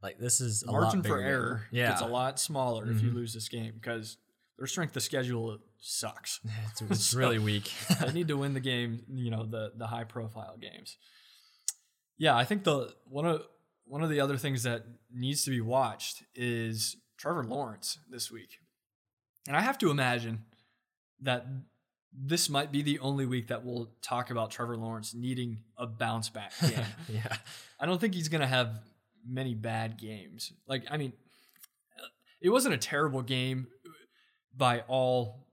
like 0.02 0.18
this 0.18 0.40
is 0.40 0.64
a 0.64 0.72
margin 0.72 1.00
lot 1.00 1.08
for 1.08 1.20
error 1.20 1.62
Yeah, 1.70 1.90
gets 1.90 2.02
a 2.02 2.06
lot 2.06 2.40
smaller 2.40 2.90
if 2.90 3.00
you 3.00 3.08
mm-hmm. 3.08 3.18
lose 3.18 3.34
this 3.34 3.48
game 3.48 3.72
because 3.74 4.16
their 4.58 4.66
strength 4.66 4.96
of 4.96 5.02
schedule 5.02 5.58
sucks. 5.80 6.40
It's, 6.70 6.82
it's 6.90 7.14
really 7.14 7.38
weak. 7.38 7.72
they 8.00 8.12
need 8.12 8.28
to 8.28 8.36
win 8.36 8.54
the 8.54 8.60
game, 8.60 9.02
you 9.12 9.30
know, 9.30 9.44
the 9.44 9.72
the 9.76 9.86
high 9.86 10.04
profile 10.04 10.56
games. 10.60 10.96
Yeah, 12.16 12.36
I 12.36 12.44
think 12.44 12.64
the 12.64 12.94
one 13.04 13.26
of 13.26 13.42
one 13.84 14.02
of 14.02 14.10
the 14.10 14.20
other 14.20 14.36
things 14.36 14.62
that 14.62 14.84
needs 15.12 15.44
to 15.44 15.50
be 15.50 15.60
watched 15.60 16.24
is 16.34 16.96
Trevor 17.18 17.44
Lawrence 17.44 17.98
this 18.10 18.30
week. 18.30 18.58
And 19.46 19.56
I 19.56 19.60
have 19.60 19.76
to 19.78 19.90
imagine 19.90 20.44
that 21.20 21.46
this 22.16 22.48
might 22.48 22.70
be 22.70 22.82
the 22.82 22.98
only 23.00 23.26
week 23.26 23.48
that 23.48 23.64
we'll 23.64 23.90
talk 24.00 24.30
about 24.30 24.50
Trevor 24.50 24.76
Lawrence 24.76 25.14
needing 25.14 25.58
a 25.76 25.86
bounce 25.86 26.30
back 26.30 26.52
game. 26.60 26.84
yeah, 27.08 27.36
I 27.78 27.86
don't 27.86 28.00
think 28.00 28.14
he's 28.14 28.28
going 28.28 28.40
to 28.40 28.46
have 28.46 28.70
many 29.26 29.54
bad 29.54 29.98
games. 29.98 30.52
Like, 30.66 30.84
I 30.90 30.96
mean, 30.96 31.12
it 32.40 32.50
wasn't 32.50 32.74
a 32.74 32.78
terrible 32.78 33.22
game 33.22 33.66
by 34.56 34.80
all, 34.88 35.46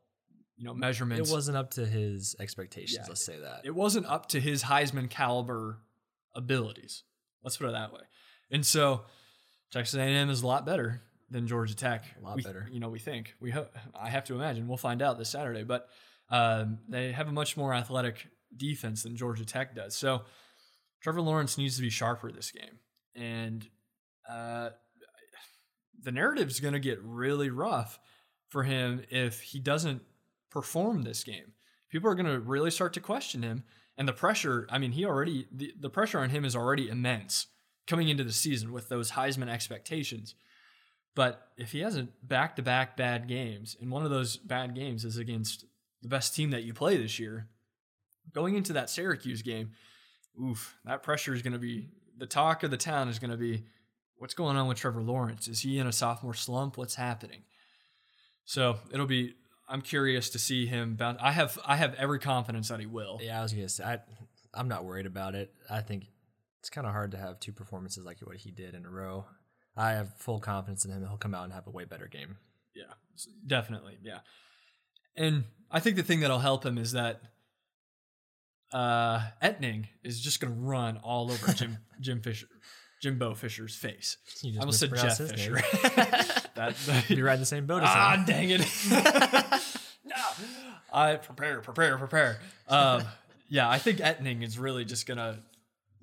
you 0.57 0.65
know, 0.65 0.73
measurements. 0.73 1.29
it 1.29 1.33
wasn't 1.33 1.57
up 1.57 1.71
to 1.71 1.85
his 1.85 2.35
expectations. 2.39 2.97
Yeah. 3.01 3.05
let's 3.07 3.25
say 3.25 3.39
that. 3.39 3.61
it 3.63 3.75
wasn't 3.75 4.05
up 4.05 4.27
to 4.29 4.39
his 4.39 4.63
Heisman 4.63 5.09
caliber 5.09 5.79
abilities. 6.35 7.03
Let's 7.43 7.57
put 7.57 7.67
it 7.67 7.71
that 7.73 7.91
way. 7.93 8.01
And 8.51 8.65
so 8.65 9.01
Texas 9.71 9.95
A&M 9.95 10.29
is 10.29 10.41
a 10.43 10.47
lot 10.47 10.65
better 10.65 11.01
than 11.29 11.47
Georgia 11.47 11.75
Tech. 11.75 12.05
A 12.19 12.23
lot 12.23 12.35
We- 12.35 12.43
better. 12.43 12.67
You 12.71 12.79
know, 12.79 12.89
we 12.89 12.99
think. 12.99 13.35
We 13.39 13.51
hope. 13.51 13.71
I 13.95 14.09
have 14.09 14.25
to 14.25 14.35
imagine. 14.35 14.67
We'll 14.67 14.77
find 14.77 15.01
out 15.01 15.17
this 15.17 15.29
Saturday. 15.29 15.63
But 15.63 15.87
um, 16.29 16.79
they 16.89 17.11
have 17.11 17.27
a 17.27 17.31
much 17.31 17.57
more 17.57 17.73
athletic 17.73 18.27
defense 18.55 19.03
than 19.03 19.15
Georgia 19.15 19.45
Tech 19.45 19.75
does. 19.75 19.95
So 19.95 20.23
Trevor 21.01 21.21
Lawrence 21.21 21.57
needs 21.57 21.77
to 21.77 21.81
be 21.81 21.89
sharper 21.89 22.31
this 22.31 22.51
game. 22.51 22.79
And 23.15 23.67
uh, 24.29 24.69
the 26.03 26.37
is 26.39 26.59
going 26.59 26.73
to 26.73 26.79
get 26.79 26.99
really 27.01 27.49
rough 27.49 27.99
for 28.51 28.63
him 28.63 29.01
if 29.09 29.41
he 29.41 29.59
doesn't 29.59 30.03
perform 30.49 31.01
this 31.01 31.23
game. 31.23 31.53
People 31.89 32.09
are 32.11 32.15
going 32.15 32.27
to 32.27 32.39
really 32.39 32.69
start 32.69 32.93
to 32.93 32.99
question 32.99 33.41
him. 33.41 33.63
And 33.97 34.07
the 34.07 34.13
pressure, 34.13 34.67
I 34.69 34.77
mean, 34.77 34.91
he 34.91 35.05
already, 35.05 35.47
the, 35.51 35.73
the 35.79 35.89
pressure 35.89 36.19
on 36.19 36.29
him 36.29 36.45
is 36.45 36.55
already 36.55 36.89
immense 36.89 37.47
coming 37.87 38.09
into 38.09 38.23
the 38.23 38.31
season 38.31 38.71
with 38.71 38.89
those 38.89 39.11
Heisman 39.11 39.49
expectations. 39.49 40.35
But 41.15 41.47
if 41.57 41.71
he 41.71 41.79
has 41.79 41.97
a 41.97 42.07
back 42.23 42.55
to 42.57 42.61
back 42.61 42.95
bad 42.95 43.27
games, 43.27 43.77
and 43.79 43.89
one 43.89 44.03
of 44.03 44.11
those 44.11 44.37
bad 44.37 44.75
games 44.75 45.05
is 45.05 45.17
against 45.17 45.65
the 46.01 46.09
best 46.09 46.35
team 46.35 46.51
that 46.51 46.63
you 46.63 46.73
play 46.73 46.97
this 46.97 47.19
year, 47.19 47.47
going 48.33 48.55
into 48.55 48.73
that 48.73 48.89
Syracuse 48.89 49.41
game, 49.41 49.71
oof, 50.41 50.77
that 50.85 51.03
pressure 51.03 51.33
is 51.33 51.41
going 51.41 51.53
to 51.53 51.59
be 51.59 51.89
the 52.17 52.25
talk 52.25 52.63
of 52.63 52.71
the 52.71 52.77
town 52.77 53.07
is 53.07 53.19
going 53.19 53.31
to 53.31 53.37
be 53.37 53.63
what's 54.17 54.33
going 54.33 54.55
on 54.55 54.67
with 54.67 54.77
Trevor 54.77 55.01
Lawrence? 55.01 55.47
Is 55.47 55.61
he 55.61 55.79
in 55.79 55.87
a 55.87 55.91
sophomore 55.91 56.33
slump? 56.33 56.77
What's 56.77 56.95
happening? 56.95 57.43
So 58.45 58.77
it'll 58.91 59.05
be. 59.07 59.35
I'm 59.69 59.81
curious 59.81 60.29
to 60.31 60.39
see 60.39 60.65
him 60.65 60.95
bounce. 60.95 61.19
I 61.21 61.31
have 61.31 61.57
I 61.65 61.77
have 61.77 61.93
every 61.95 62.19
confidence 62.19 62.67
that 62.69 62.79
he 62.79 62.85
will. 62.85 63.19
Yeah, 63.21 63.39
I 63.39 63.43
was 63.43 63.53
gonna 63.53 63.69
say 63.69 63.83
I, 63.83 63.99
I'm 64.53 64.67
not 64.67 64.83
worried 64.83 65.05
about 65.05 65.33
it. 65.35 65.53
I 65.69 65.81
think 65.81 66.07
it's 66.59 66.69
kind 66.69 66.85
of 66.85 66.93
hard 66.93 67.11
to 67.11 67.17
have 67.17 67.39
two 67.39 67.53
performances 67.53 68.03
like 68.03 68.17
what 68.21 68.37
he 68.37 68.51
did 68.51 68.75
in 68.75 68.85
a 68.85 68.89
row. 68.89 69.25
I 69.77 69.91
have 69.91 70.13
full 70.17 70.39
confidence 70.39 70.83
in 70.83 70.91
him. 70.91 71.05
He'll 71.07 71.17
come 71.17 71.33
out 71.33 71.45
and 71.45 71.53
have 71.53 71.67
a 71.67 71.71
way 71.71 71.85
better 71.85 72.07
game. 72.07 72.37
Yeah, 72.75 72.93
definitely. 73.47 73.97
Yeah, 74.03 74.19
and 75.15 75.45
I 75.69 75.79
think 75.79 75.95
the 75.95 76.03
thing 76.03 76.19
that'll 76.19 76.39
help 76.39 76.65
him 76.65 76.77
is 76.77 76.91
that 76.91 77.21
uh, 78.73 79.21
Etning 79.41 79.87
is 80.03 80.21
just 80.21 80.39
going 80.39 80.53
to 80.53 80.59
run 80.59 80.97
all 80.97 81.31
over 81.31 81.53
Jim 81.53 81.77
Jim 82.01 82.21
Fisher, 82.21 82.47
Jimbo 83.01 83.35
Fisher's 83.35 83.75
face. 83.75 84.17
I 84.43 84.59
almost 84.59 84.79
said 84.79 84.95
Jeff 84.95 85.17
Fisher. 85.17 85.61
that, 86.55 86.75
You're 87.09 87.25
riding 87.25 87.41
the 87.41 87.45
same 87.45 87.65
boat 87.65 87.83
as 87.83 87.89
ah, 87.91 88.15
him. 88.15 88.25
dang 88.25 88.49
it! 88.49 88.61
no, 90.05 90.15
I 90.93 91.15
prepare, 91.15 91.61
prepare, 91.61 91.97
prepare. 91.97 92.39
Um, 92.67 93.03
yeah, 93.49 93.69
I 93.69 93.79
think 93.79 93.99
Etning 93.99 94.43
is 94.43 94.57
really 94.57 94.85
just 94.85 95.05
going 95.05 95.17
to 95.17 95.39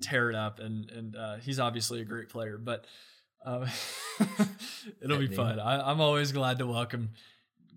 tear 0.01 0.29
it 0.29 0.35
up, 0.35 0.59
and 0.59 0.89
and 0.91 1.15
uh, 1.15 1.35
he's 1.37 1.59
obviously 1.59 2.01
a 2.01 2.05
great 2.05 2.29
player, 2.29 2.57
but. 2.57 2.85
Uh, 3.45 3.65
it'll 5.01 5.17
be 5.17 5.27
fun. 5.27 5.61
I, 5.61 5.89
I'm 5.89 6.01
always 6.01 6.33
glad 6.33 6.59
to 6.59 6.67
welcome 6.67 7.11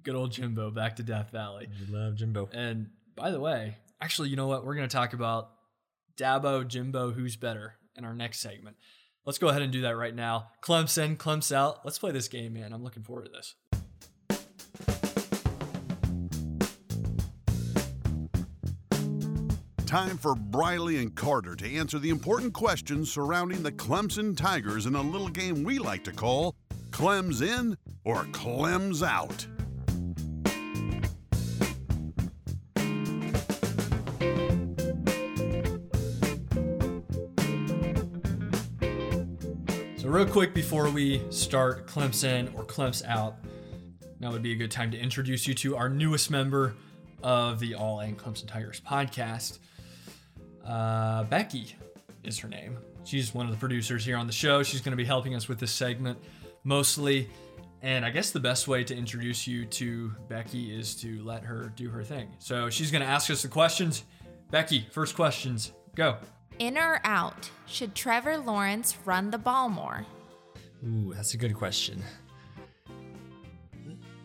good 0.02 0.14
old 0.14 0.32
Jimbo 0.32 0.70
back 0.70 0.96
to 0.96 1.02
Death 1.02 1.30
Valley. 1.30 1.68
You 1.78 1.94
love 1.94 2.16
Jimbo. 2.16 2.48
And 2.52 2.90
by 3.14 3.30
the 3.30 3.40
way, 3.40 3.76
actually, 4.00 4.28
you 4.30 4.36
know 4.36 4.46
what? 4.46 4.64
We're 4.64 4.74
going 4.74 4.88
to 4.88 4.94
talk 4.94 5.12
about 5.12 5.50
Dabo, 6.16 6.66
Jimbo, 6.66 7.12
who's 7.12 7.36
better 7.36 7.74
in 7.96 8.04
our 8.04 8.14
next 8.14 8.40
segment. 8.40 8.76
Let's 9.24 9.38
go 9.38 9.48
ahead 9.48 9.62
and 9.62 9.72
do 9.72 9.82
that 9.82 9.96
right 9.96 10.14
now. 10.14 10.48
Clemson, 10.62 11.16
Clemson 11.16 11.54
out. 11.54 11.84
Let's 11.84 11.98
play 11.98 12.10
this 12.10 12.26
game, 12.26 12.54
man. 12.54 12.72
I'm 12.72 12.82
looking 12.82 13.04
forward 13.04 13.26
to 13.26 13.30
this. 13.30 13.54
Time 19.86 20.16
for 20.16 20.34
Briley 20.34 20.96
and 20.96 21.14
Carter 21.14 21.54
to 21.54 21.76
answer 21.76 21.98
the 21.98 22.08
important 22.08 22.52
questions 22.54 23.12
surrounding 23.12 23.62
the 23.62 23.70
Clemson 23.70 24.36
Tigers 24.36 24.86
in 24.86 24.96
a 24.96 25.02
little 25.02 25.28
game 25.28 25.62
we 25.62 25.78
like 25.78 26.02
to 26.04 26.12
call 26.12 26.56
Clems 26.90 27.42
In 27.42 27.76
or 28.04 28.24
Clems 28.32 29.06
Out. 29.06 29.46
Real 40.12 40.26
quick 40.26 40.52
before 40.52 40.90
we 40.90 41.22
start 41.30 41.86
Clemson 41.86 42.54
or 42.54 42.64
Clemson 42.64 43.06
out, 43.06 43.36
now 44.20 44.30
would 44.30 44.42
be 44.42 44.52
a 44.52 44.56
good 44.56 44.70
time 44.70 44.90
to 44.90 44.98
introduce 44.98 45.46
you 45.46 45.54
to 45.54 45.74
our 45.74 45.88
newest 45.88 46.30
member 46.30 46.74
of 47.22 47.58
the 47.58 47.74
All 47.74 48.00
In 48.00 48.14
Clemson 48.14 48.46
Tigers 48.46 48.82
podcast. 48.86 49.58
Uh, 50.66 51.24
Becky 51.24 51.74
is 52.24 52.38
her 52.40 52.48
name. 52.48 52.76
She's 53.04 53.32
one 53.32 53.46
of 53.46 53.52
the 53.52 53.58
producers 53.58 54.04
here 54.04 54.18
on 54.18 54.26
the 54.26 54.34
show. 54.34 54.62
She's 54.62 54.82
going 54.82 54.92
to 54.92 54.98
be 54.98 55.04
helping 55.06 55.34
us 55.34 55.48
with 55.48 55.58
this 55.58 55.72
segment 55.72 56.18
mostly. 56.62 57.30
And 57.80 58.04
I 58.04 58.10
guess 58.10 58.32
the 58.32 58.40
best 58.40 58.68
way 58.68 58.84
to 58.84 58.94
introduce 58.94 59.46
you 59.46 59.64
to 59.64 60.14
Becky 60.28 60.78
is 60.78 60.94
to 60.96 61.24
let 61.24 61.42
her 61.42 61.72
do 61.74 61.88
her 61.88 62.04
thing. 62.04 62.28
So 62.38 62.68
she's 62.68 62.90
going 62.90 63.02
to 63.02 63.08
ask 63.08 63.30
us 63.30 63.40
the 63.40 63.48
questions. 63.48 64.04
Becky, 64.50 64.86
first 64.90 65.16
questions, 65.16 65.72
go. 65.94 66.18
In 66.58 66.78
or 66.78 67.00
out, 67.04 67.50
should 67.66 67.94
Trevor 67.94 68.36
Lawrence 68.38 68.96
run 69.04 69.30
the 69.30 69.38
ball 69.38 69.68
more? 69.68 70.06
Ooh, 70.86 71.12
that's 71.14 71.34
a 71.34 71.36
good 71.36 71.54
question. 71.54 72.02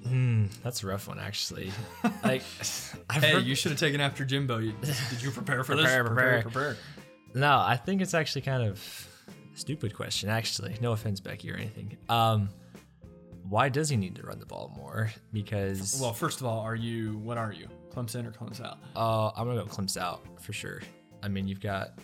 Hmm, 0.06 0.46
that's 0.64 0.84
a 0.84 0.88
rough 0.88 1.08
one, 1.08 1.20
actually. 1.20 1.72
Like, 2.24 2.44
I've 3.10 3.24
Hey, 3.24 3.34
heard- 3.34 3.44
you 3.44 3.56
should 3.56 3.72
have 3.72 3.80
taken 3.80 4.00
after 4.02 4.24
Jimbo. 4.26 4.60
You- 4.60 4.74
Did 5.10 5.22
you 5.22 5.32
prepare 5.32 5.64
for 5.64 5.76
Prepare, 5.76 6.04
this? 6.04 6.14
prepare. 6.14 6.42
prepare. 6.44 6.78
No, 7.34 7.58
I 7.60 7.76
think 7.76 8.02
it's 8.02 8.14
actually 8.14 8.42
kind 8.42 8.64
of 8.64 9.10
a 9.54 9.58
stupid 9.58 9.94
question. 9.96 10.30
Actually, 10.30 10.76
no 10.82 10.94
offense, 10.94 11.20
Becky, 11.20 11.52
or 11.52 11.56
anything. 11.56 11.98
Um, 12.10 12.50
why 13.50 13.70
does 13.70 13.90
he 13.90 13.98
need 13.98 14.16
to 14.16 14.24
run 14.24 14.40
the 14.40 14.46
ball 14.46 14.74
more? 14.78 15.12
Because 15.34 16.00
Well, 16.02 16.14
first 16.14 16.40
of 16.42 16.48
all, 16.48 16.60
are 16.62 16.76
you? 16.76 17.18
What 17.18 17.38
are 17.38 17.52
you? 17.52 17.68
Clemson 17.94 18.26
or 18.26 18.32
Clemson 18.32 18.66
out? 18.66 18.78
uh, 18.96 19.32
I'm 19.36 19.48
gonna 19.48 19.62
go 19.64 19.66
Clemson 19.68 19.98
out 19.98 20.42
for 20.42 20.54
sure. 20.54 20.82
I 21.24 21.28
mean, 21.28 21.48
you've 21.48 21.62
got. 21.62 22.00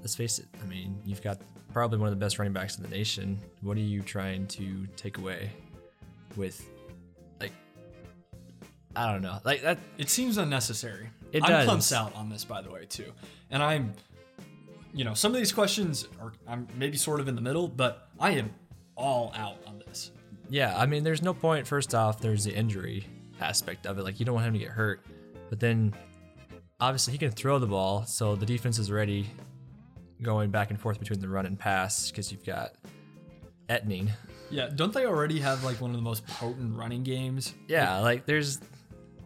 Let's 0.00 0.14
face 0.14 0.38
it. 0.38 0.46
I 0.62 0.66
mean, 0.66 0.98
you've 1.04 1.22
got 1.22 1.38
probably 1.72 1.98
one 1.98 2.08
of 2.08 2.18
the 2.18 2.24
best 2.24 2.38
running 2.38 2.52
backs 2.52 2.76
in 2.76 2.82
the 2.82 2.88
nation. 2.88 3.38
What 3.62 3.76
are 3.76 3.80
you 3.80 4.00
trying 4.02 4.46
to 4.48 4.86
take 4.96 5.18
away 5.18 5.50
with, 6.36 6.64
like, 7.40 7.52
I 8.96 9.12
don't 9.12 9.22
know, 9.22 9.38
like 9.44 9.62
that? 9.62 9.78
It 9.98 10.08
seems 10.08 10.38
unnecessary. 10.38 11.10
It 11.32 11.42
I'm 11.44 11.50
does. 11.50 11.68
Clemson 11.68 11.96
out 11.96 12.14
on 12.14 12.30
this, 12.30 12.44
by 12.44 12.62
the 12.62 12.70
way, 12.70 12.86
too. 12.86 13.12
And 13.50 13.62
I'm, 13.62 13.92
you 14.94 15.04
know, 15.04 15.14
some 15.14 15.32
of 15.32 15.38
these 15.38 15.52
questions 15.52 16.08
are 16.20 16.32
I'm 16.46 16.66
maybe 16.76 16.96
sort 16.96 17.20
of 17.20 17.28
in 17.28 17.34
the 17.34 17.42
middle, 17.42 17.68
but 17.68 18.08
I 18.18 18.30
am 18.30 18.50
all 18.96 19.32
out 19.36 19.58
on 19.66 19.78
this. 19.86 20.10
Yeah, 20.48 20.74
I 20.76 20.86
mean, 20.86 21.04
there's 21.04 21.22
no 21.22 21.34
point. 21.34 21.66
First 21.66 21.94
off, 21.94 22.20
there's 22.20 22.44
the 22.44 22.54
injury 22.54 23.06
aspect 23.40 23.86
of 23.86 23.98
it. 23.98 24.04
Like, 24.04 24.18
you 24.18 24.24
don't 24.24 24.34
want 24.34 24.46
him 24.46 24.54
to 24.54 24.58
get 24.58 24.70
hurt. 24.70 25.04
But 25.50 25.60
then, 25.60 25.94
obviously, 26.80 27.12
he 27.12 27.18
can 27.18 27.30
throw 27.30 27.58
the 27.58 27.66
ball, 27.66 28.06
so 28.06 28.34
the 28.36 28.46
defense 28.46 28.78
is 28.78 28.90
ready 28.90 29.28
going 30.22 30.50
back 30.50 30.70
and 30.70 30.80
forth 30.80 30.98
between 30.98 31.20
the 31.20 31.28
run 31.28 31.46
and 31.46 31.58
pass 31.58 32.10
because 32.10 32.32
you've 32.32 32.44
got 32.44 32.72
Etning. 33.68 34.10
Yeah, 34.50 34.70
don't 34.74 34.92
they 34.92 35.06
already 35.06 35.40
have 35.40 35.62
like 35.64 35.80
one 35.80 35.90
of 35.90 35.96
the 35.96 36.02
most 36.02 36.26
potent 36.26 36.76
running 36.76 37.02
games? 37.02 37.54
Yeah, 37.66 37.98
like, 37.98 38.26
there's. 38.26 38.60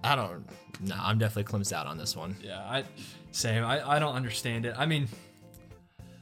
I 0.03 0.17
don't. 0.17 0.45
No, 0.81 0.97
I'm 0.99 1.19
definitely 1.19 1.53
Clemson 1.53 1.75
out 1.75 1.87
on 1.87 1.97
this 1.97 2.17
one. 2.17 2.37
Yeah, 2.43 2.59
I 2.59 2.85
same. 3.31 3.65
I, 3.65 3.89
I 3.89 3.99
don't 3.99 4.15
understand 4.15 4.67
it. 4.67 4.75
I 4.77 4.85
mean, 4.87 5.09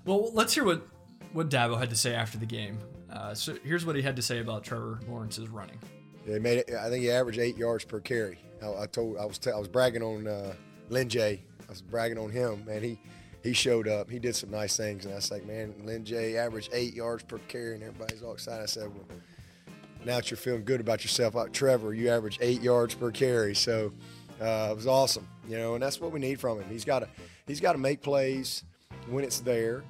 well, 0.05 0.31
let's 0.35 0.53
hear 0.53 0.65
what 0.65 0.87
what 1.33 1.49
Dabo 1.49 1.79
had 1.79 1.91
to 1.91 1.97
say 1.97 2.15
after 2.15 2.37
the 2.37 2.47
game. 2.47 2.79
Uh, 3.11 3.35
so 3.35 3.57
here's 3.65 3.87
what 3.87 3.97
he 3.97 4.03
had 4.03 4.17
to 4.17 4.23
say 4.23 4.41
about 4.41 4.65
Trevor 4.65 5.01
Lawrence's 5.09 5.49
running. 5.49 5.79
They 6.27 6.39
made 6.39 6.59
it. 6.59 6.71
I 6.79 6.91
think 6.91 7.03
he 7.03 7.11
averaged 7.11 7.39
eight 7.39 7.57
yards 7.57 7.85
per 7.85 8.01
carry. 8.01 8.39
I, 8.63 8.83
I 8.83 8.87
told 8.87 9.17
I 9.17 9.25
was 9.25 9.39
t- 9.39 9.51
I 9.51 9.59
was 9.59 9.69
bragging 9.69 10.03
on 10.03 10.27
uh, 10.27 10.53
Lyn-J. 10.91 11.43
I 11.61 11.71
was 11.71 11.81
bragging 11.81 12.19
on 12.19 12.31
him, 12.31 12.67
and 12.71 12.85
He 12.85 12.99
he 13.43 13.53
showed 13.53 13.89
up. 13.89 14.11
He 14.11 14.19
did 14.19 14.37
some 14.37 14.51
nice 14.51 14.77
things, 14.77 15.05
and 15.05 15.13
I 15.13 15.17
was 15.17 15.31
like, 15.31 15.47
man, 15.47 15.75
Lyn-J. 15.85 16.37
averaged 16.37 16.71
eight 16.73 16.95
yards 16.95 17.23
per 17.23 17.39
carry, 17.49 17.75
and 17.75 17.83
everybody's 17.83 18.23
all 18.23 18.35
excited. 18.35 18.63
I 18.63 18.67
said, 18.67 18.95
well, 18.95 19.07
now 20.05 20.17
that 20.17 20.31
you're 20.31 20.39
feeling 20.39 20.65
good 20.65 20.81
about 20.81 21.03
yourself, 21.05 21.35
like 21.35 21.53
Trevor, 21.53 21.95
you 21.95 22.09
average 22.11 22.39
eight 22.41 22.61
yards 22.63 22.95
per 22.95 23.11
carry, 23.11 23.55
so 23.55 23.93
uh, 24.41 24.69
it 24.71 24.77
was 24.77 24.87
awesome, 24.87 25.29
you 25.49 25.57
know, 25.57 25.75
and 25.75 25.83
that's 25.83 26.01
what 26.01 26.13
we 26.13 26.21
need 26.21 26.41
from 26.41 26.61
him. 26.61 26.69
He's 26.71 26.85
got 26.85 27.01
to 27.01 27.09
he's 27.47 27.61
got 27.61 27.73
to 27.73 27.79
make 27.79 28.03
plays 28.03 28.65
when 29.09 29.25
it's 29.25 29.41
there, 29.41 29.83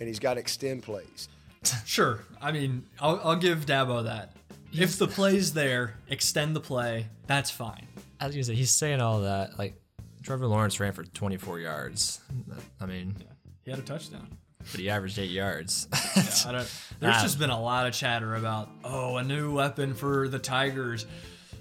and 0.00 0.08
he's 0.08 0.18
got 0.18 0.34
to 0.34 0.40
extend 0.40 0.82
plays. 0.82 1.28
Sure. 1.84 2.20
I 2.40 2.52
mean, 2.52 2.86
I'll, 3.00 3.20
I'll 3.22 3.36
give 3.36 3.66
Dabo 3.66 4.04
that. 4.04 4.36
If 4.72 4.96
the 4.96 5.08
play's 5.08 5.52
there, 5.52 5.96
extend 6.08 6.54
the 6.54 6.60
play. 6.60 7.06
That's 7.26 7.50
fine. 7.50 7.88
I 8.20 8.26
was 8.26 8.34
gonna 8.34 8.44
say 8.44 8.54
he's 8.54 8.70
saying 8.70 9.00
all 9.00 9.22
that. 9.22 9.58
Like 9.58 9.74
Trevor 10.28 10.46
Lawrence 10.46 10.78
ran 10.78 10.92
for 10.92 11.04
24 11.04 11.58
yards. 11.58 12.20
I 12.82 12.84
mean, 12.84 13.16
He 13.64 13.70
had 13.70 13.80
a 13.80 13.82
touchdown. 13.82 14.28
but 14.58 14.78
he 14.78 14.90
averaged 14.90 15.18
eight 15.18 15.30
yards. 15.30 15.88
Yeah, 16.16 16.22
I 16.48 16.52
don't, 16.52 16.72
there's 17.00 17.14
Ah. 17.16 17.22
just 17.22 17.38
been 17.38 17.48
a 17.48 17.58
lot 17.58 17.86
of 17.86 17.94
chatter 17.94 18.34
about, 18.34 18.68
oh, 18.84 19.16
a 19.16 19.24
new 19.24 19.54
weapon 19.54 19.94
for 19.94 20.28
the 20.28 20.38
Tigers. 20.38 21.06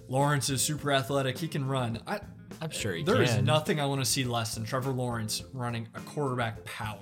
Lawrence 0.10 0.50
is 0.50 0.62
super 0.62 0.92
athletic. 0.92 1.38
He 1.38 1.48
can 1.48 1.66
run. 1.66 2.00
I, 2.06 2.20
I'm 2.62 2.72
sure 2.72 2.94
he 2.94 3.04
There 3.04 3.16
can. 3.16 3.24
There 3.26 3.38
is 3.38 3.42
nothing 3.46 3.80
I 3.80 3.86
want 3.86 4.02
to 4.02 4.06
see 4.06 4.26
less 4.26 4.56
than 4.56 4.66
Trevor 4.66 4.92
Lawrence 4.92 5.44
running 5.54 5.88
a 5.96 6.00
quarterback 6.02 6.66
power 6.66 7.00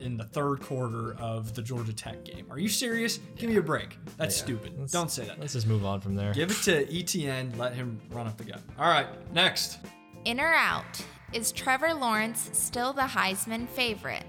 in 0.00 0.18
the 0.18 0.24
third 0.24 0.60
quarter 0.60 1.14
of 1.18 1.54
the 1.54 1.62
Georgia 1.62 1.94
Tech 1.94 2.24
game. 2.24 2.44
Are 2.50 2.58
you 2.58 2.68
serious? 2.68 3.20
Give 3.36 3.48
me 3.48 3.56
a 3.56 3.62
break. 3.62 3.96
That's 4.18 4.36
stupid. 4.36 4.74
Let's- 4.78 4.92
Don't 4.92 5.10
say 5.10 5.24
that. 5.24 5.40
Let's 5.40 5.54
just 5.54 5.66
move 5.66 5.86
on 5.86 6.02
from 6.02 6.14
there. 6.14 6.34
Give 6.34 6.50
it 6.50 6.58
to 6.64 6.84
ETN. 6.86 7.56
Let 7.56 7.72
him 7.74 8.00
run 8.10 8.26
up 8.26 8.36
the 8.36 8.44
gut. 8.44 8.60
All 8.78 8.88
right, 8.90 9.06
next. 9.32 9.78
In 10.24 10.38
or 10.38 10.52
out, 10.52 11.02
is 11.32 11.50
Trevor 11.50 11.94
Lawrence 11.94 12.50
still 12.52 12.92
the 12.92 13.02
Heisman 13.02 13.66
favorite? 13.68 14.24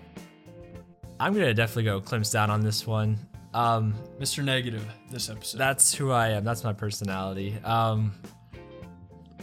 I'm 1.20 1.34
gonna 1.34 1.54
definitely 1.54 1.84
go 1.84 2.00
Clemson 2.00 2.34
down 2.34 2.50
on 2.50 2.62
this 2.62 2.88
one. 2.88 3.18
Um, 3.54 3.94
Mr. 4.20 4.44
Negative 4.44 4.86
this 5.10 5.30
episode. 5.30 5.58
that's 5.58 5.94
who 5.94 6.12
I 6.12 6.30
am. 6.30 6.46
That's 6.46 6.64
my 6.64 6.72
personality. 6.72 7.58
Um, 7.66 8.14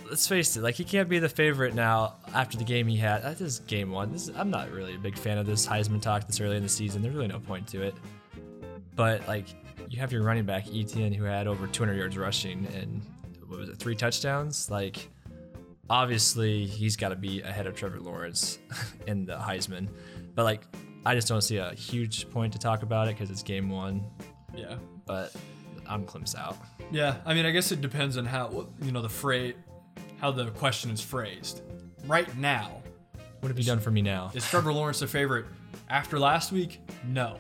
let's 0.09 0.27
face 0.27 0.57
it, 0.57 0.63
like 0.63 0.75
he 0.75 0.85
can't 0.85 1.09
be 1.09 1.19
the 1.19 1.29
favorite 1.29 1.75
now 1.75 2.17
after 2.35 2.57
the 2.57 2.65
game 2.65 2.89
he 2.89 2.97
had. 2.97 3.23
That 3.23 3.41
is 3.43 3.59
game 3.61 3.91
one. 3.91 4.11
This 4.11 4.29
is, 4.29 4.35
I'm 4.35 4.51
not 4.51 4.71
really 4.71 4.95
a 4.95 4.99
big 4.99 5.19
fan 5.19 5.37
of 5.37 5.47
this 5.47 5.67
Heisman 5.67 6.01
talk 6.01 6.27
this 6.27 6.41
early 6.41 6.57
in 6.57 6.63
the 6.63 6.69
season. 6.69 7.03
There's 7.03 7.15
really 7.15 7.29
no 7.29 7.41
point 7.41 7.67
to 7.69 7.83
it. 7.83 7.95
But 8.97 9.29
like 9.29 9.49
you 9.91 10.01
have 10.01 10.13
your 10.13 10.23
running 10.23 10.45
back 10.45 10.67
Etienne 10.75 11.13
who 11.13 11.25
had 11.25 11.47
over 11.47 11.67
200 11.67 11.95
yards 11.95 12.17
rushing 12.17 12.67
and 12.75 13.03
what 13.47 13.61
was 13.61 13.69
it, 13.69 13.79
three 13.79 13.95
touchdowns? 13.95 14.71
Like 14.71 15.11
obviously 15.91 16.67
he's 16.67 16.97
got 16.97 17.11
to 17.11 17.17
be 17.17 17.41
ahead 17.43 17.67
of 17.67 17.75
Trevor 17.75 18.01
Lawrence 18.01 18.59
in 19.07 19.25
the 19.25 19.35
Heisman. 19.37 19.89
But 20.35 20.45
like 20.45 20.63
I 21.07 21.15
just 21.15 21.29
don't 21.29 21.41
see 21.43 21.57
a 21.59 21.73
huge 21.75 22.29
point 22.31 22.53
to 22.53 22.59
talk 22.59 22.83
about 22.83 23.09
it 23.09 23.15
because 23.17 23.31
it's 23.31 23.43
game 23.43 23.69
one. 23.71 24.05
Yeah. 24.55 24.77
But 25.07 25.35
I'm 25.89 26.05
Clem's 26.05 26.35
out. 26.35 26.57
Yeah, 26.91 27.17
I 27.25 27.35
mean, 27.35 27.47
I 27.47 27.51
guess 27.51 27.71
it 27.73 27.81
depends 27.81 28.17
on 28.17 28.25
how 28.27 28.69
you 28.83 28.93
know 28.93 29.03
the 29.03 29.09
phrase, 29.09 29.55
how 30.21 30.31
the 30.31 30.47
question 30.51 30.91
is 30.91 31.01
phrased. 31.01 31.63
Right 32.07 32.35
now, 32.37 32.83
What 33.41 33.49
have 33.49 33.59
you 33.59 33.65
done 33.65 33.81
for 33.81 33.91
me 33.91 34.03
now? 34.03 34.31
is 34.35 34.47
Trevor 34.49 34.73
Lawrence 34.73 35.01
the 35.01 35.07
favorite? 35.07 35.47
After 35.91 36.19
last 36.19 36.51
week, 36.53 36.81
no, 37.07 37.39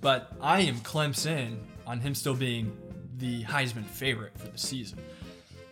but 0.00 0.32
I 0.40 0.60
am 0.62 0.76
Clemson 0.80 1.58
on 1.86 2.00
him 2.00 2.14
still 2.14 2.34
being 2.34 2.76
the 3.18 3.42
Heisman 3.44 3.84
favorite 3.84 4.36
for 4.38 4.48
the 4.48 4.58
season. 4.58 4.98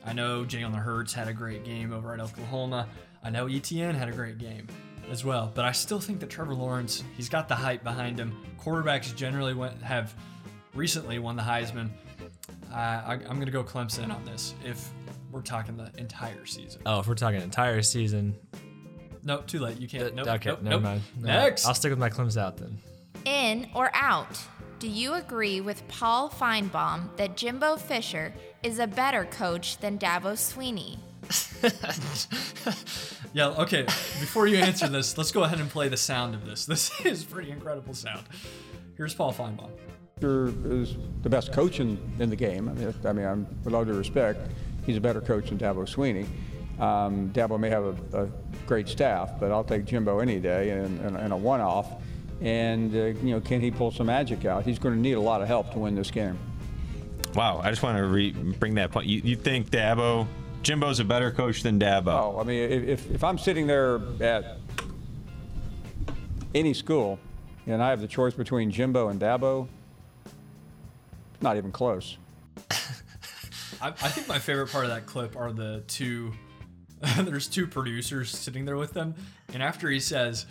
I 0.04 0.12
know 0.12 0.44
Jalen 0.44 0.74
Hurts 0.74 1.12
had 1.12 1.28
a 1.28 1.32
great 1.32 1.64
game 1.64 1.92
over 1.92 2.12
at 2.12 2.20
Oklahoma. 2.20 2.88
I 3.22 3.30
know 3.30 3.46
ETN 3.46 3.94
had 3.94 4.08
a 4.08 4.12
great 4.12 4.38
game 4.38 4.66
as 5.10 5.24
well, 5.24 5.50
but 5.54 5.64
I 5.64 5.72
still 5.72 6.00
think 6.00 6.20
that 6.20 6.30
Trevor 6.30 6.54
Lawrence, 6.54 7.02
he's 7.16 7.28
got 7.28 7.48
the 7.48 7.54
hype 7.54 7.82
behind 7.82 8.18
him. 8.18 8.36
Quarterbacks 8.60 9.14
generally 9.16 9.54
went, 9.54 9.80
have 9.82 10.14
recently 10.74 11.18
won 11.18 11.36
the 11.36 11.42
Heisman. 11.42 11.88
Uh, 12.70 12.74
I, 12.76 13.12
I'm 13.14 13.36
going 13.36 13.46
to 13.46 13.52
go 13.52 13.62
Clemson 13.64 14.12
on 14.14 14.24
this 14.24 14.54
if 14.64 14.90
we're 15.30 15.40
talking 15.42 15.76
the 15.76 15.90
entire 15.96 16.44
season. 16.46 16.82
Oh, 16.86 17.00
if 17.00 17.06
we're 17.06 17.14
talking 17.14 17.40
entire 17.40 17.82
season, 17.82 18.34
No, 19.22 19.38
too 19.42 19.60
late. 19.60 19.80
You 19.80 19.88
can't. 19.88 20.14
Nope, 20.14 20.26
okay, 20.26 20.50
nope, 20.50 20.62
never 20.62 20.74
nope. 20.76 20.82
mind. 20.82 21.02
Never 21.16 21.26
mind. 21.26 21.44
Next. 21.44 21.66
I'll 21.66 21.74
stick 21.74 21.90
with 21.90 21.98
my 21.98 22.10
Clemson 22.10 22.38
out 22.42 22.56
then. 22.58 22.78
In 23.24 23.68
or 23.74 23.90
out? 23.94 24.38
Do 24.84 24.90
you 24.90 25.14
agree 25.14 25.62
with 25.62 25.88
Paul 25.88 26.28
Finebaum 26.28 27.16
that 27.16 27.38
Jimbo 27.38 27.76
Fisher 27.76 28.34
is 28.62 28.78
a 28.78 28.86
better 28.86 29.24
coach 29.24 29.78
than 29.78 29.98
Dabo 29.98 30.34
Swinney? 30.36 30.98
Yeah, 33.32 33.48
okay. 33.62 33.84
Before 33.84 34.46
you 34.46 34.58
answer 34.58 34.86
this, 34.86 35.16
let's 35.16 35.32
go 35.32 35.42
ahead 35.42 35.58
and 35.58 35.70
play 35.70 35.88
the 35.88 35.96
sound 35.96 36.34
of 36.34 36.44
this. 36.44 36.66
This 36.68 37.00
is 37.00 37.24
pretty 37.24 37.50
incredible 37.50 37.94
sound. 37.94 38.26
Here's 38.98 39.14
Paul 39.14 39.32
Finebaum. 39.32 39.70
Fisher 40.16 40.52
is 40.66 40.98
the 41.22 41.30
best 41.30 41.50
coach 41.50 41.80
in, 41.80 41.98
in 42.18 42.28
the 42.28 42.36
game. 42.36 42.68
I 42.68 42.72
mean, 42.74 42.94
I 43.06 43.12
mean, 43.14 43.26
I'm, 43.26 43.46
with 43.64 43.72
all 43.72 43.86
due 43.86 43.94
respect, 43.94 44.50
he's 44.84 44.98
a 44.98 45.00
better 45.00 45.22
coach 45.22 45.48
than 45.48 45.56
Dabo 45.56 45.88
Swinney. 45.88 46.26
Um, 46.78 47.30
Dabo 47.30 47.58
may 47.58 47.70
have 47.70 47.84
a, 47.84 48.24
a 48.24 48.28
great 48.66 48.88
staff, 48.88 49.40
but 49.40 49.50
I'll 49.50 49.64
take 49.64 49.86
Jimbo 49.86 50.18
any 50.18 50.40
day 50.40 50.72
in, 50.72 50.98
in, 50.98 51.16
in 51.16 51.32
a 51.32 51.36
one-off. 51.36 51.90
And 52.40 52.94
uh, 52.94 52.98
you 52.98 53.34
know, 53.34 53.40
can 53.40 53.60
he 53.60 53.70
pull 53.70 53.90
some 53.90 54.06
magic 54.06 54.44
out? 54.44 54.64
He's 54.64 54.78
going 54.78 54.94
to 54.94 55.00
need 55.00 55.12
a 55.12 55.20
lot 55.20 55.40
of 55.40 55.48
help 55.48 55.72
to 55.72 55.78
win 55.78 55.94
this 55.94 56.10
game. 56.10 56.38
Wow, 57.34 57.60
I 57.62 57.70
just 57.70 57.82
want 57.82 57.98
to 57.98 58.04
re- 58.04 58.32
bring 58.32 58.74
that 58.74 58.92
point. 58.92 59.06
You, 59.06 59.20
you 59.24 59.36
think 59.36 59.70
Dabo, 59.70 60.26
Jimbo's 60.62 61.00
a 61.00 61.04
better 61.04 61.30
coach 61.32 61.62
than 61.62 61.80
Dabo? 61.80 62.08
Oh, 62.08 62.38
I 62.40 62.44
mean, 62.44 62.70
if, 62.70 62.82
if, 62.84 63.10
if 63.10 63.24
I'm 63.24 63.38
sitting 63.38 63.66
there 63.66 64.00
at 64.20 64.58
any 66.54 66.74
school 66.74 67.18
and 67.66 67.82
I 67.82 67.90
have 67.90 68.00
the 68.00 68.06
choice 68.06 68.34
between 68.34 68.70
Jimbo 68.70 69.08
and 69.08 69.20
Dabo, 69.20 69.66
not 71.40 71.56
even 71.56 71.72
close. 71.72 72.18
I, 73.80 73.88
I 73.88 73.90
think 73.92 74.28
my 74.28 74.38
favorite 74.38 74.70
part 74.70 74.84
of 74.84 74.90
that 74.90 75.06
clip 75.06 75.36
are 75.36 75.52
the 75.52 75.82
two. 75.88 76.32
there's 77.18 77.48
two 77.48 77.66
producers 77.66 78.30
sitting 78.30 78.64
there 78.64 78.76
with 78.76 78.92
them, 78.92 79.14
and 79.52 79.62
after 79.62 79.90
he 79.90 80.00
says, 80.00 80.46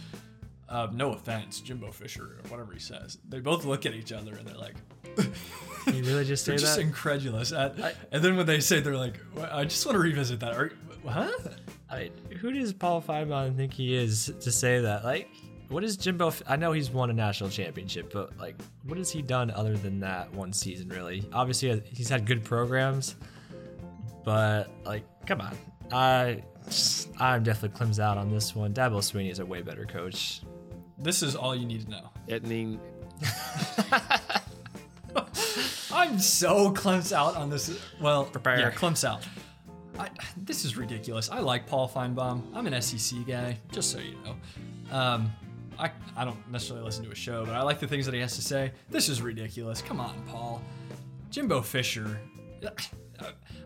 uh, 0.73 0.87
"No 0.91 1.13
offense, 1.13 1.61
Jimbo 1.61 1.91
Fisher," 1.91 2.23
or 2.23 2.49
whatever 2.49 2.73
he 2.73 2.79
says, 2.79 3.19
they 3.29 3.39
both 3.39 3.63
look 3.63 3.85
at 3.85 3.93
each 3.93 4.11
other 4.11 4.35
and 4.35 4.47
they're 4.47 4.57
like, 4.57 4.75
you 5.93 6.03
really 6.03 6.25
just 6.25 6.43
say 6.43 6.53
they're 6.53 6.59
just 6.59 6.79
incredulous. 6.79 7.51
At, 7.51 7.77
and 8.11 8.23
then 8.23 8.35
when 8.35 8.45
they 8.45 8.59
say, 8.59 8.79
they're 8.79 8.97
like, 8.97 9.17
"What? 9.33 9.53
"I 9.53 9.63
just 9.65 9.85
want 9.85 9.95
to 9.95 9.99
revisit 9.99 10.39
that." 10.39 10.53
Are, 10.53 10.73
huh? 11.07 11.31
I 11.89 12.09
who 12.39 12.51
does 12.51 12.73
Paul 12.73 13.01
Finebaum 13.01 13.55
think 13.55 13.73
he 13.73 13.95
is 13.95 14.33
to 14.41 14.51
say 14.51 14.81
that? 14.81 15.03
Like, 15.03 15.29
what 15.69 15.83
is 15.83 15.95
Jimbo? 15.97 16.27
F- 16.27 16.41
I 16.47 16.55
know 16.55 16.71
he's 16.71 16.89
won 16.89 17.09
a 17.09 17.13
national 17.13 17.49
championship, 17.49 18.11
but 18.11 18.37
like, 18.37 18.55
what 18.83 18.97
has 18.97 19.11
he 19.11 19.21
done 19.21 19.51
other 19.51 19.77
than 19.77 19.99
that 19.99 20.33
one 20.33 20.53
season? 20.53 20.89
Really, 20.89 21.27
obviously 21.33 21.83
he's 21.91 22.09
had 22.09 22.25
good 22.25 22.43
programs, 22.43 23.15
but 24.23 24.71
like, 24.85 25.03
come 25.27 25.41
on, 25.41 25.55
I, 25.91 26.43
I'm 27.19 27.43
definitely 27.43 27.77
Clem's 27.77 27.99
out 27.99 28.17
on 28.17 28.29
this 28.29 28.55
one. 28.55 28.73
Dabo 28.73 28.97
Swinney 28.97 29.29
is 29.31 29.39
a 29.39 29.45
way 29.45 29.61
better 29.61 29.85
coach. 29.85 30.41
This 30.97 31.23
is 31.23 31.35
all 31.35 31.55
you 31.55 31.65
need 31.65 31.85
to 31.85 31.91
know. 31.91 32.09
It 32.27 32.45
mean 32.45 32.79
I'm 35.91 36.19
so 36.19 36.71
clumps 36.71 37.13
out 37.13 37.35
on 37.35 37.49
this. 37.49 37.77
Well, 38.01 38.25
Prepare. 38.25 38.59
yeah, 38.59 38.71
Clem's 38.71 39.05
out. 39.05 39.23
I, 39.97 40.09
this 40.37 40.65
is 40.65 40.75
ridiculous. 40.75 41.29
I 41.29 41.39
like 41.39 41.67
Paul 41.67 41.87
Finebaum. 41.87 42.41
I'm 42.53 42.65
an 42.65 42.81
SEC 42.81 43.25
guy, 43.27 43.57
just 43.71 43.91
so 43.91 43.99
you 43.99 44.15
know. 44.23 44.95
Um, 44.95 45.31
I, 45.77 45.91
I 46.15 46.25
don't 46.25 46.51
necessarily 46.51 46.83
listen 46.83 47.05
to 47.05 47.11
a 47.11 47.15
show, 47.15 47.45
but 47.45 47.53
I 47.53 47.61
like 47.61 47.79
the 47.79 47.87
things 47.87 48.05
that 48.05 48.13
he 48.13 48.21
has 48.21 48.35
to 48.35 48.41
say. 48.41 48.71
This 48.89 49.07
is 49.07 49.21
ridiculous. 49.21 49.81
Come 49.81 49.99
on, 49.99 50.21
Paul. 50.27 50.61
Jimbo 51.29 51.61
Fisher. 51.61 52.19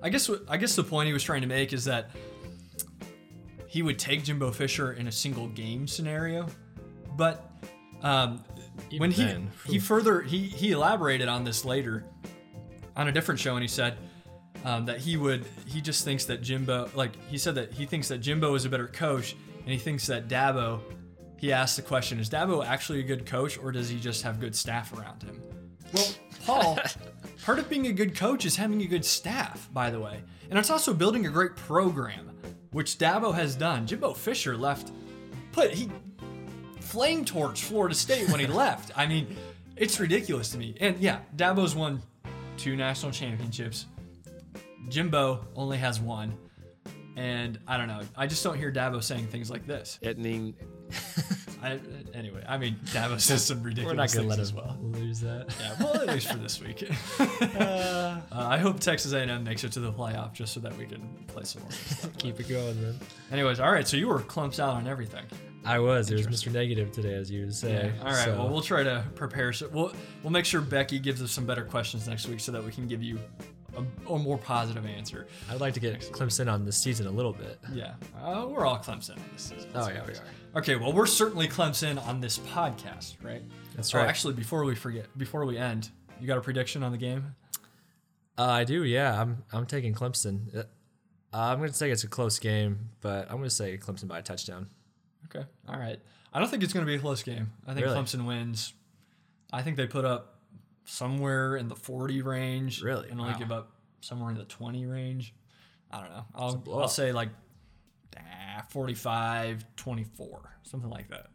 I 0.03 0.09
guess 0.09 0.29
I 0.47 0.57
guess 0.57 0.75
the 0.75 0.83
point 0.83 1.07
he 1.07 1.13
was 1.13 1.23
trying 1.23 1.41
to 1.41 1.47
make 1.47 1.73
is 1.73 1.85
that 1.85 2.11
he 3.67 3.81
would 3.81 3.97
take 3.97 4.23
Jimbo 4.23 4.51
Fisher 4.51 4.93
in 4.93 5.07
a 5.07 5.11
single 5.11 5.47
game 5.47 5.87
scenario, 5.87 6.47
but 7.17 7.51
um, 8.03 8.43
when 8.97 9.11
he 9.11 9.23
then, 9.23 9.51
he 9.65 9.79
further 9.79 10.21
he 10.21 10.39
he 10.39 10.71
elaborated 10.71 11.27
on 11.27 11.43
this 11.43 11.65
later 11.65 12.05
on 12.95 13.07
a 13.07 13.11
different 13.11 13.39
show, 13.39 13.55
and 13.55 13.61
he 13.61 13.67
said 13.67 13.97
um, 14.63 14.85
that 14.85 14.99
he 14.99 15.17
would 15.17 15.45
he 15.65 15.81
just 15.81 16.05
thinks 16.05 16.25
that 16.25 16.41
Jimbo 16.41 16.89
like 16.93 17.11
he 17.25 17.37
said 17.37 17.55
that 17.55 17.73
he 17.73 17.85
thinks 17.85 18.07
that 18.07 18.19
Jimbo 18.19 18.53
is 18.55 18.65
a 18.65 18.69
better 18.69 18.87
coach, 18.87 19.35
and 19.59 19.69
he 19.69 19.77
thinks 19.77 20.07
that 20.07 20.27
Dabo. 20.27 20.79
He 21.39 21.51
asked 21.53 21.75
the 21.75 21.83
question: 21.83 22.19
Is 22.19 22.29
Dabo 22.29 22.65
actually 22.65 22.99
a 22.99 23.03
good 23.03 23.25
coach, 23.25 23.59
or 23.59 23.71
does 23.71 23.89
he 23.89 23.99
just 23.99 24.23
have 24.23 24.39
good 24.39 24.55
staff 24.55 24.97
around 24.97 25.21
him? 25.21 25.41
Well, 25.93 26.07
Paul, 26.45 26.79
part 27.45 27.59
of 27.59 27.69
being 27.69 27.87
a 27.87 27.93
good 27.93 28.15
coach 28.15 28.45
is 28.45 28.55
having 28.55 28.81
a 28.81 28.87
good 28.87 29.05
staff, 29.05 29.69
by 29.71 29.91
the 29.91 29.99
way, 29.99 30.23
and 30.49 30.57
it's 30.57 30.71
also 30.71 30.93
building 30.93 31.27
a 31.27 31.29
great 31.29 31.55
program, 31.55 32.31
which 32.71 32.97
Dabo 32.97 33.33
has 33.35 33.55
done. 33.55 33.85
Jimbo 33.85 34.13
Fisher 34.13 34.57
left, 34.57 34.91
put 35.51 35.71
he 35.71 35.91
flame 36.87 37.25
torch 37.25 37.63
Florida 37.63 37.93
State 37.93 38.29
when 38.29 38.39
he 38.39 38.47
left. 38.65 38.91
I 38.95 39.05
mean, 39.07 39.35
it's 39.75 39.99
ridiculous 39.99 40.49
to 40.51 40.57
me. 40.57 40.75
And 40.79 40.97
yeah, 40.99 41.19
Dabo's 41.35 41.75
won 41.75 42.01
two 42.57 42.75
national 42.75 43.11
championships. 43.11 43.85
Jimbo 44.89 45.45
only 45.55 45.77
has 45.77 45.99
one. 45.99 46.37
And 47.17 47.59
I 47.67 47.77
don't 47.77 47.87
know. 47.87 48.01
I 48.15 48.27
just 48.27 48.43
don't 48.43 48.57
hear 48.57 48.71
Dabo 48.71 49.03
saying 49.03 49.27
things 49.27 49.49
like 49.49 49.65
this. 49.67 49.99
it 50.01 50.17
mean 50.17 50.55
I, 51.67 51.79
anyway, 52.17 52.43
I 52.47 52.57
mean, 52.57 52.77
Dabo 52.85 53.19
says 53.19 53.45
some 53.45 53.61
ridiculous 53.63 53.93
We're 53.93 53.97
not 53.97 54.13
gonna 54.13 54.27
let 54.27 54.39
as 54.39 54.53
well. 54.53 54.77
lose 54.81 55.19
that. 55.21 55.53
Yeah, 55.59 55.75
well, 55.79 55.95
at 56.01 56.07
least 56.07 56.31
for 56.31 56.37
this 56.37 56.61
week. 56.61 56.89
uh, 57.19 58.19
I 58.31 58.57
hope 58.57 58.79
Texas 58.79 59.13
A&M 59.13 59.43
makes 59.43 59.63
it 59.63 59.71
to 59.73 59.79
the 59.79 59.91
playoff 59.91 60.33
just 60.33 60.53
so 60.53 60.59
that 60.61 60.77
we 60.77 60.85
can 60.85 61.01
play 61.27 61.43
some 61.43 61.61
more. 61.63 61.71
stuff. 61.71 62.17
Keep 62.17 62.39
it 62.39 62.49
going, 62.49 62.81
man. 62.81 62.99
Anyways, 63.31 63.59
all 63.59 63.71
right. 63.71 63.87
So 63.87 63.97
you 63.97 64.07
were 64.07 64.19
clumps 64.19 64.59
out 64.59 64.75
on 64.75 64.87
everything. 64.87 65.25
I 65.65 65.79
was. 65.79 66.09
It 66.11 66.15
was 66.15 66.27
Mr. 66.27 66.51
Negative 66.51 66.91
today, 66.91 67.13
as 67.13 67.29
you 67.29 67.41
would 67.45 67.53
say. 67.55 67.91
All 67.99 68.05
right. 68.05 68.15
so- 68.25 68.37
Well, 68.37 68.49
we'll 68.49 68.61
try 68.61 68.83
to 68.83 69.03
prepare. 69.15 69.51
So 69.51 69.67
we'll 69.69 69.93
we'll 70.23 70.31
make 70.31 70.45
sure 70.45 70.61
Becky 70.61 70.97
gives 70.99 71.21
us 71.21 71.31
some 71.31 71.45
better 71.45 71.65
questions 71.65 72.07
next 72.07 72.27
week 72.27 72.39
so 72.39 72.51
that 72.53 72.63
we 72.63 72.71
can 72.71 72.87
give 72.87 73.03
you 73.03 73.19
a, 73.77 74.11
a 74.13 74.19
more 74.19 74.37
positive 74.37 74.85
answer. 74.85 75.27
I'd 75.49 75.59
like 75.61 75.73
to 75.75 75.79
get 75.79 75.99
Clemson 76.11 76.51
on 76.51 76.65
this 76.65 76.77
season 76.77 77.07
a 77.07 77.11
little 77.11 77.33
bit. 77.33 77.59
Yeah, 77.73 77.93
uh, 78.21 78.45
we're 78.49 78.65
all 78.65 78.77
Clemson 78.79 79.11
on 79.17 79.23
this 79.33 79.43
season. 79.43 79.69
Oh, 79.75 79.87
yeah, 79.87 79.93
we 79.95 79.99
honest. 80.13 80.21
Okay, 80.55 80.75
well, 80.75 80.93
we're 80.93 81.05
certainly 81.05 81.47
Clemson 81.47 82.03
on 82.07 82.19
this 82.19 82.39
podcast, 82.39 83.15
right? 83.23 83.43
That's 83.75 83.93
Oh, 83.93 83.99
right. 83.99 84.07
actually, 84.09 84.33
before 84.33 84.63
we 84.63 84.75
forget, 84.75 85.05
before 85.17 85.45
we 85.45 85.57
end, 85.57 85.89
you 86.19 86.27
got 86.27 86.37
a 86.37 86.41
prediction 86.41 86.81
on 86.83 86.91
the 86.91 86.97
game? 86.97 87.35
Uh, 88.37 88.43
I 88.43 88.63
do, 88.63 88.83
yeah. 88.83 89.19
I'm 89.21 89.43
I'm 89.51 89.65
taking 89.65 89.93
Clemson. 89.93 90.55
Uh, 90.55 90.63
I'm 91.33 91.57
going 91.57 91.69
to 91.69 91.75
say 91.75 91.91
it's 91.91 92.03
a 92.03 92.07
close 92.07 92.39
game, 92.39 92.89
but 93.01 93.25
I'm 93.29 93.37
going 93.37 93.49
to 93.49 93.55
say 93.55 93.77
Clemson 93.77 94.07
by 94.07 94.19
a 94.19 94.21
touchdown. 94.21 94.67
Okay. 95.25 95.45
All 95.67 95.77
right. 95.77 95.99
I 96.33 96.39
don't 96.39 96.47
think 96.49 96.63
it's 96.63 96.71
going 96.73 96.85
to 96.85 96.89
be 96.89 96.95
a 96.95 96.99
close 96.99 97.21
game. 97.23 97.51
I 97.67 97.73
think 97.73 97.85
Really? 97.85 97.97
Clemson 97.97 98.25
wins. 98.25 98.73
I 99.51 99.61
think 99.61 99.75
they 99.77 99.87
put 99.87 100.05
up 100.05 100.36
somewhere 100.87 101.55
in 101.57 101.67
the 101.67 101.75
40 101.75 102.21
range. 102.21 102.81
Really? 102.81 103.09
And 103.09 103.19
only 103.19 103.33
Wow. 103.33 103.39
give 103.39 103.51
up 103.51 103.71
somewhere 104.01 104.31
in 104.31 104.37
the 104.37 104.45
20 104.45 104.85
range. 104.85 105.33
I 105.91 106.01
don't 106.01 106.09
know. 106.09 106.25
I'll, 106.35 106.63
I'll 106.73 106.87
say 106.87 107.11
like 107.11 107.29
ah, 108.17 108.63
45, 108.69 109.65
24, 109.75 110.59
something 110.63 110.89
like 110.89 111.09
that. 111.09 111.27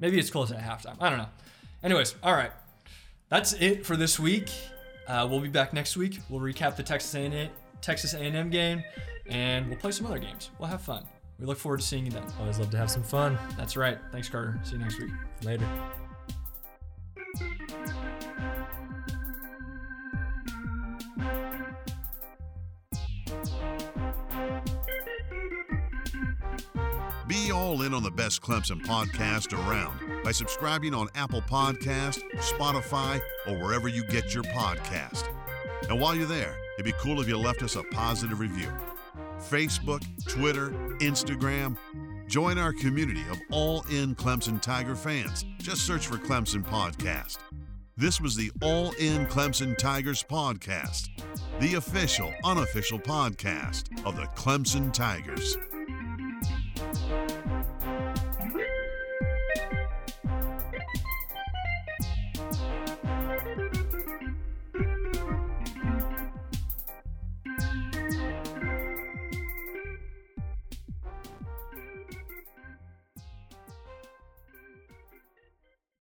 Maybe 0.00 0.18
it's 0.18 0.30
close 0.30 0.50
at 0.52 0.58
halftime. 0.60 0.96
I 1.00 1.08
don't 1.10 1.18
know. 1.18 1.28
Anyways, 1.82 2.14
all 2.22 2.32
right. 2.34 2.52
That's 3.28 3.52
it 3.54 3.84
for 3.86 3.96
this 3.96 4.18
week. 4.18 4.50
Uh, 5.06 5.26
we'll 5.30 5.40
be 5.40 5.48
back 5.48 5.72
next 5.72 5.96
week. 5.96 6.20
We'll 6.28 6.40
recap 6.40 6.76
the 6.76 6.82
Texas 6.82 7.14
A&M, 7.14 7.48
Texas 7.80 8.14
A&M 8.14 8.50
game, 8.50 8.82
and 9.26 9.68
we'll 9.68 9.78
play 9.78 9.90
some 9.90 10.06
other 10.06 10.18
games. 10.18 10.50
We'll 10.58 10.68
have 10.68 10.82
fun. 10.82 11.04
We 11.38 11.46
look 11.46 11.58
forward 11.58 11.80
to 11.80 11.86
seeing 11.86 12.04
you 12.04 12.10
then. 12.12 12.24
Always 12.40 12.58
love 12.58 12.70
to 12.70 12.76
have 12.76 12.90
some 12.90 13.02
fun. 13.02 13.38
That's 13.56 13.76
right. 13.76 13.98
Thanks, 14.12 14.28
Carter. 14.28 14.58
See 14.64 14.72
you 14.72 14.78
next 14.78 14.98
week. 14.98 15.12
Later. 15.44 15.66
All 27.68 27.82
in 27.82 27.92
on 27.92 28.02
the 28.02 28.10
best 28.10 28.40
Clemson 28.40 28.80
podcast 28.80 29.52
around 29.52 30.24
by 30.24 30.32
subscribing 30.32 30.94
on 30.94 31.06
Apple 31.14 31.42
Podcast, 31.42 32.22
Spotify, 32.36 33.20
or 33.46 33.58
wherever 33.58 33.88
you 33.88 34.02
get 34.04 34.32
your 34.32 34.42
podcast. 34.44 35.28
And 35.90 36.00
while 36.00 36.14
you're 36.14 36.24
there, 36.24 36.56
it'd 36.78 36.86
be 36.86 36.98
cool 36.98 37.20
if 37.20 37.28
you 37.28 37.36
left 37.36 37.62
us 37.62 37.76
a 37.76 37.82
positive 37.82 38.40
review. 38.40 38.72
Facebook, 39.38 40.02
Twitter, 40.26 40.70
Instagram. 41.00 41.76
Join 42.26 42.56
our 42.56 42.72
community 42.72 43.20
of 43.30 43.38
all 43.50 43.84
in 43.90 44.14
Clemson 44.14 44.62
Tiger 44.62 44.96
fans. 44.96 45.44
Just 45.58 45.84
search 45.84 46.06
for 46.06 46.16
Clemson 46.16 46.64
Podcast. 46.64 47.36
This 47.98 48.18
was 48.18 48.34
the 48.34 48.50
All 48.62 48.92
In 48.92 49.26
Clemson 49.26 49.76
Tigers 49.76 50.22
podcast, 50.22 51.08
the 51.60 51.74
official, 51.74 52.32
unofficial 52.44 52.98
podcast 52.98 54.06
of 54.06 54.16
the 54.16 54.26
Clemson 54.36 54.90
Tigers. 54.90 55.58